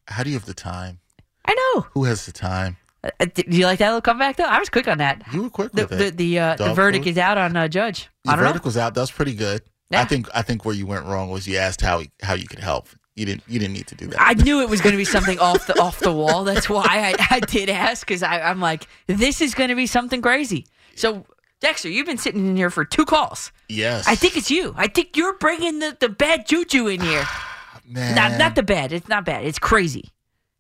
How 0.08 0.24
do 0.24 0.30
you 0.30 0.36
have 0.36 0.46
the 0.46 0.54
time? 0.54 1.00
I 1.46 1.54
know. 1.54 1.88
Who 1.94 2.04
has 2.04 2.26
the 2.26 2.32
time? 2.32 2.78
Uh, 3.04 3.26
do 3.34 3.44
you 3.48 3.66
like 3.66 3.80
that 3.80 3.88
little 3.88 4.02
comeback 4.02 4.38
though? 4.38 4.44
I 4.44 4.60
was 4.60 4.70
quick 4.70 4.88
on 4.88 5.00
that. 5.00 5.24
You 5.34 5.44
were 5.44 5.50
quick 5.50 5.72
The 5.72 5.88
with 5.88 5.98
the 5.98 6.06
it. 6.08 6.18
the, 6.18 6.40
uh, 6.40 6.56
the 6.56 6.66
Dog 6.66 6.76
verdict 6.76 7.06
food? 7.06 7.12
is 7.12 7.18
out 7.18 7.38
on 7.38 7.56
uh, 7.58 7.68
Judge. 7.68 8.10
The 8.26 8.32
I 8.32 8.36
don't 8.36 8.46
verdict 8.46 8.66
was 8.66 8.78
out. 8.78 8.94
That 8.94 9.02
was 9.02 9.12
pretty 9.12 9.34
good. 9.34 9.62
Yeah. 9.90 10.02
I 10.02 10.06
think 10.06 10.28
I 10.34 10.42
think 10.42 10.64
where 10.66 10.76
you 10.76 10.86
went 10.86 11.06
wrong 11.06 11.30
was 11.32 11.48
you 11.48 11.58
asked 11.58 11.82
how 11.82 12.04
how 12.22 12.34
you 12.36 12.48
could 12.48 12.60
help. 12.60 12.88
You 13.16 13.26
didn't 13.26 13.44
you 13.48 13.60
didn't 13.60 13.74
need 13.74 13.88
to 13.88 13.96
do 13.96 14.08
that. 14.08 14.22
I 14.22 14.34
knew 14.36 14.62
it 14.62 14.70
was 14.70 14.80
going 14.82 14.94
to 14.94 14.98
be 14.98 15.04
something 15.06 15.38
off 15.40 15.68
the 15.68 15.78
off 15.82 16.00
the 16.00 16.14
wall. 16.14 16.44
That's 16.44 16.70
why 16.70 16.86
I, 17.20 17.26
I 17.36 17.40
did 17.42 17.70
ask 17.70 18.06
because 18.08 18.24
I'm 18.24 18.60
like, 18.62 18.88
this 19.08 19.42
is 19.42 19.54
going 19.54 19.70
to 19.70 19.76
be 19.76 19.86
something 19.88 20.22
crazy. 20.22 20.66
So 20.96 21.26
Dexter, 21.60 21.90
you've 21.90 22.06
been 22.06 22.18
sitting 22.18 22.48
in 22.48 22.56
here 22.56 22.70
for 22.70 22.86
two 22.86 23.06
calls. 23.06 23.52
yes. 23.68 24.08
I 24.08 24.16
think 24.16 24.38
it's 24.38 24.50
you. 24.50 24.74
I 24.78 24.88
think 24.88 25.16
you're 25.18 25.38
bringing 25.38 25.80
the, 25.80 25.96
the 26.00 26.10
bad 26.10 26.48
juju 26.48 26.88
in 26.88 27.02
here. 27.02 27.26
Man. 27.86 28.16
Not 28.16 28.38
not 28.40 28.56
the 28.56 28.64
bad. 28.64 28.94
It's 28.94 29.10
not 29.10 29.26
bad. 29.26 29.44
It's 29.46 29.60
crazy. 29.60 30.10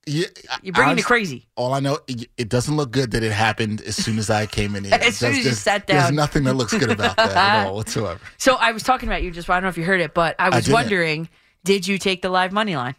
Yeah, 0.07 0.25
You're 0.63 0.73
bringing 0.73 0.93
I- 0.93 0.95
the 0.95 1.03
crazy. 1.03 1.47
All 1.55 1.73
I 1.73 1.79
know, 1.79 1.99
it, 2.07 2.27
it 2.37 2.49
doesn't 2.49 2.75
look 2.75 2.89
good 2.91 3.11
that 3.11 3.21
it 3.23 3.31
happened 3.31 3.81
as 3.81 3.95
soon 3.95 4.17
as 4.17 4.29
I 4.31 4.47
came 4.47 4.75
in 4.75 4.83
here. 4.85 4.93
As 4.95 5.17
soon 5.17 5.27
There's- 5.27 5.31
as 5.31 5.37
you 5.37 5.43
there's- 5.43 5.59
sat 5.59 5.85
down, 5.85 5.97
There's 5.99 6.11
nothing 6.11 6.43
that 6.45 6.55
looks 6.55 6.73
good 6.75 6.89
about 6.91 7.17
that 7.17 7.35
at 7.35 7.67
all 7.67 7.75
whatsoever. 7.75 8.19
So 8.37 8.55
I 8.55 8.71
was 8.71 8.81
talking 8.83 9.07
about 9.07 9.21
you 9.21 9.29
just. 9.31 9.49
I 9.49 9.53
don't 9.55 9.63
know 9.63 9.69
if 9.69 9.77
you 9.77 9.83
heard 9.85 10.01
it, 10.01 10.13
but 10.15 10.35
I 10.39 10.49
was 10.49 10.65
didn't. 10.65 10.73
wondering, 10.73 11.29
did 11.63 11.87
you 11.87 11.97
take 11.99 12.21
the 12.23 12.29
live 12.29 12.51
money 12.51 12.75
line? 12.75 12.95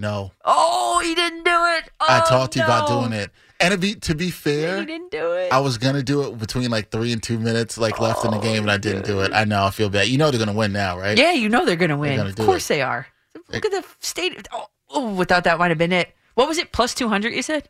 No, 0.00 0.30
Oh, 0.44 1.00
he 1.02 1.14
didn't 1.16 1.42
do 1.42 1.50
it. 1.50 1.90
I 2.00 2.22
Oh, 2.24 2.28
talked 2.28 2.52
to 2.52 2.60
you 2.60 2.64
about 2.64 2.86
doing 2.86 3.12
it, 3.12 3.32
and 3.58 3.72
to 3.72 3.78
be 3.78 3.96
to 3.96 4.14
be 4.14 4.30
fair, 4.30 4.78
He 4.78 4.86
didn't 4.86 5.10
do 5.10 5.32
it. 5.32 5.52
I 5.52 5.58
was 5.58 5.76
gonna 5.76 6.04
do 6.04 6.22
it 6.28 6.38
between 6.38 6.70
like 6.70 6.92
three 6.92 7.12
and 7.12 7.20
two 7.20 7.40
minutes, 7.40 7.76
like 7.78 7.98
left 7.98 8.24
in 8.24 8.30
the 8.30 8.36
oh, 8.38 8.40
game, 8.40 8.62
and 8.62 8.70
I 8.70 8.76
didn't 8.76 9.06
do 9.06 9.22
it. 9.22 9.32
I 9.32 9.42
know, 9.44 9.64
I 9.64 9.70
feel 9.70 9.90
bad. 9.90 10.06
You 10.06 10.16
know 10.18 10.30
they're 10.30 10.38
gonna 10.38 10.52
win 10.56 10.72
now, 10.72 10.96
right? 10.96 11.18
Yeah, 11.18 11.32
you 11.32 11.48
know 11.48 11.64
they're 11.64 11.74
going 11.74 11.90
to 11.90 11.96
win. 11.96 12.16
gonna 12.16 12.28
of 12.28 12.36
course 12.36 12.68
they 12.68 12.80
are. 12.80 13.08
Look 13.52 13.64
at 13.66 13.72
the 13.72 13.84
state. 13.98 14.46
Oh, 14.52 14.66
oh, 14.90 15.14
without 15.14 15.42
that 15.44 15.58
might 15.58 15.72
have 15.72 15.78
been 15.78 15.90
it. 15.92 16.14
What 16.38 16.46
was 16.46 16.56
it? 16.58 16.70
Plus 16.70 16.94
two 16.94 17.08
hundred? 17.08 17.32
You 17.34 17.42
said 17.42 17.68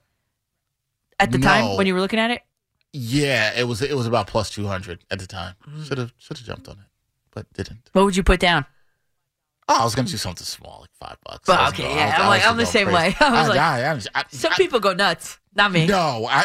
at 1.19 1.33
the 1.33 1.39
time 1.39 1.79
when 1.79 1.87
you 1.87 1.95
were 1.95 2.01
looking 2.01 2.19
at 2.19 2.31
it. 2.31 2.43
Yeah, 2.93 3.59
it 3.59 3.65
was 3.65 3.81
it 3.81 3.95
was 3.97 4.07
about 4.07 4.27
plus 4.27 4.51
two 4.51 4.67
hundred 4.67 5.03
at 5.11 5.19
the 5.19 5.27
time. 5.27 5.55
Mm. 5.67 5.87
Should 5.87 5.97
have 5.97 6.13
should 6.19 6.37
have 6.37 6.47
jumped 6.47 6.69
on 6.69 6.75
it, 6.75 6.85
but 7.33 7.51
didn't. 7.55 7.89
What 7.95 8.05
would 8.05 8.15
you 8.15 8.23
put 8.23 8.41
down? 8.41 8.67
Oh, 9.71 9.79
I 9.81 9.85
was 9.85 9.95
gonna 9.95 10.07
do 10.09 10.19
something 10.19 10.45
small, 10.45 10.81
like 10.83 10.91
five 11.01 11.17
bucks. 11.25 11.49
I 11.49 11.65
was 11.65 11.73
okay, 11.73 11.85
gonna- 11.85 11.95
yeah, 11.95 12.03
I 12.05 12.09
was- 12.09 12.19
I'm 12.21 12.29
like- 12.29 12.47
I'm 12.47 12.57
the 12.59 12.67
same 12.67 12.87
crazy. 12.89 12.97
way. 13.09 13.17
I 13.21 13.41
was 13.41 13.49
like- 13.49 13.59
I, 13.59 13.91
I, 13.91 14.01
I, 14.21 14.25
Some 14.31 14.53
people 14.53 14.81
go 14.81 14.93
nuts. 14.93 15.39
Not 15.55 15.73
me. 15.73 15.87
No, 15.87 16.27
I 16.29 16.45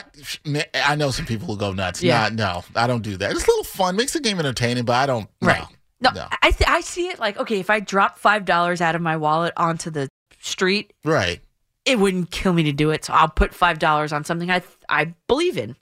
I 0.74 0.96
know 0.96 1.12
some 1.12 1.26
people 1.26 1.48
who 1.48 1.58
go 1.58 1.74
nuts. 1.74 2.02
Yeah. 2.02 2.24
Yeah, 2.24 2.30
no, 2.36 2.64
I 2.74 2.88
don't 2.88 3.02
do 3.02 3.18
that. 3.18 3.32
It's 3.32 3.44
a 3.44 3.48
little 3.48 3.66
fun, 3.66 3.98
makes 3.98 4.14
the 4.14 4.22
game 4.22 4.40
entertaining, 4.40 4.86
but 4.86 4.94
I 4.96 5.06
don't. 5.08 5.30
Right. 5.42 5.66
No, 6.00 6.12
No, 6.12 6.28
I 6.42 6.52
th- 6.52 6.70
I 6.70 6.80
see 6.80 7.08
it 7.10 7.20
like 7.20 7.36
okay, 7.38 7.60
if 7.60 7.70
I 7.70 7.82
drop 7.82 8.18
five 8.18 8.46
dollars 8.46 8.80
out 8.80 8.96
of 8.96 9.02
my 9.02 9.18
wallet 9.18 9.54
onto 9.58 9.90
the 9.90 10.08
street, 10.40 10.94
right. 11.04 11.42
It 11.86 12.00
wouldn't 12.00 12.32
kill 12.32 12.54
me 12.54 12.64
to 12.64 12.72
do 12.72 12.92
it. 12.92 13.06
So 13.06 13.14
I'll 13.14 13.30
put 13.30 13.54
five 13.54 13.80
dollars 13.80 14.14
on 14.14 14.24
something 14.24 14.50
I 14.52 14.62
I 14.90 15.14
believe 15.28 15.58
in. 15.58 15.76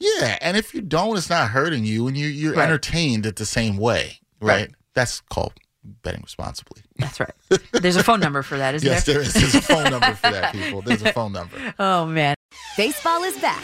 Yeah, 0.00 0.38
and 0.40 0.56
if 0.56 0.74
you 0.74 0.80
don't, 0.80 1.16
it's 1.16 1.28
not 1.30 1.48
hurting 1.50 1.84
you, 1.84 2.06
and 2.06 2.16
you 2.16 2.28
you're 2.28 2.54
Right. 2.54 2.64
entertained 2.68 3.26
at 3.26 3.36
the 3.36 3.46
same 3.46 3.76
way, 3.76 4.20
right? 4.40 4.70
That's 4.94 5.20
called 5.22 5.54
betting 6.02 6.20
responsibly. 6.22 6.82
That's 6.98 7.18
right. 7.18 7.32
There's 7.72 7.96
a 7.96 8.04
phone 8.04 8.20
number 8.20 8.42
for 8.42 8.58
that, 8.58 8.74
isn't 8.74 8.86
yes, 8.86 9.04
there? 9.06 9.14
there 9.14 9.22
is. 9.22 9.32
There's 9.34 9.54
a 9.54 9.62
phone 9.62 9.90
number 9.90 10.14
for 10.14 10.30
that, 10.30 10.52
people. 10.54 10.82
There's 10.82 11.02
a 11.02 11.12
phone 11.18 11.32
number. 11.32 11.56
Oh 11.78 12.04
man. 12.06 12.34
Baseball 12.76 13.24
is 13.24 13.36
back, 13.40 13.62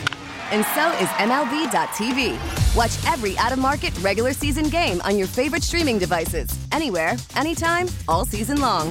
and 0.53 0.65
so 0.75 0.91
is 1.03 1.09
MLB.tv. 1.21 2.77
Watch 2.77 2.93
every 3.13 3.37
out 3.39 3.53
of 3.53 3.59
market 3.59 3.97
regular 4.01 4.33
season 4.33 4.69
game 4.69 5.01
on 5.03 5.17
your 5.17 5.27
favorite 5.29 5.63
streaming 5.63 5.99
devices, 5.99 6.49
anywhere, 6.73 7.15
anytime, 7.37 7.87
all 8.09 8.25
season 8.25 8.61
long. 8.61 8.91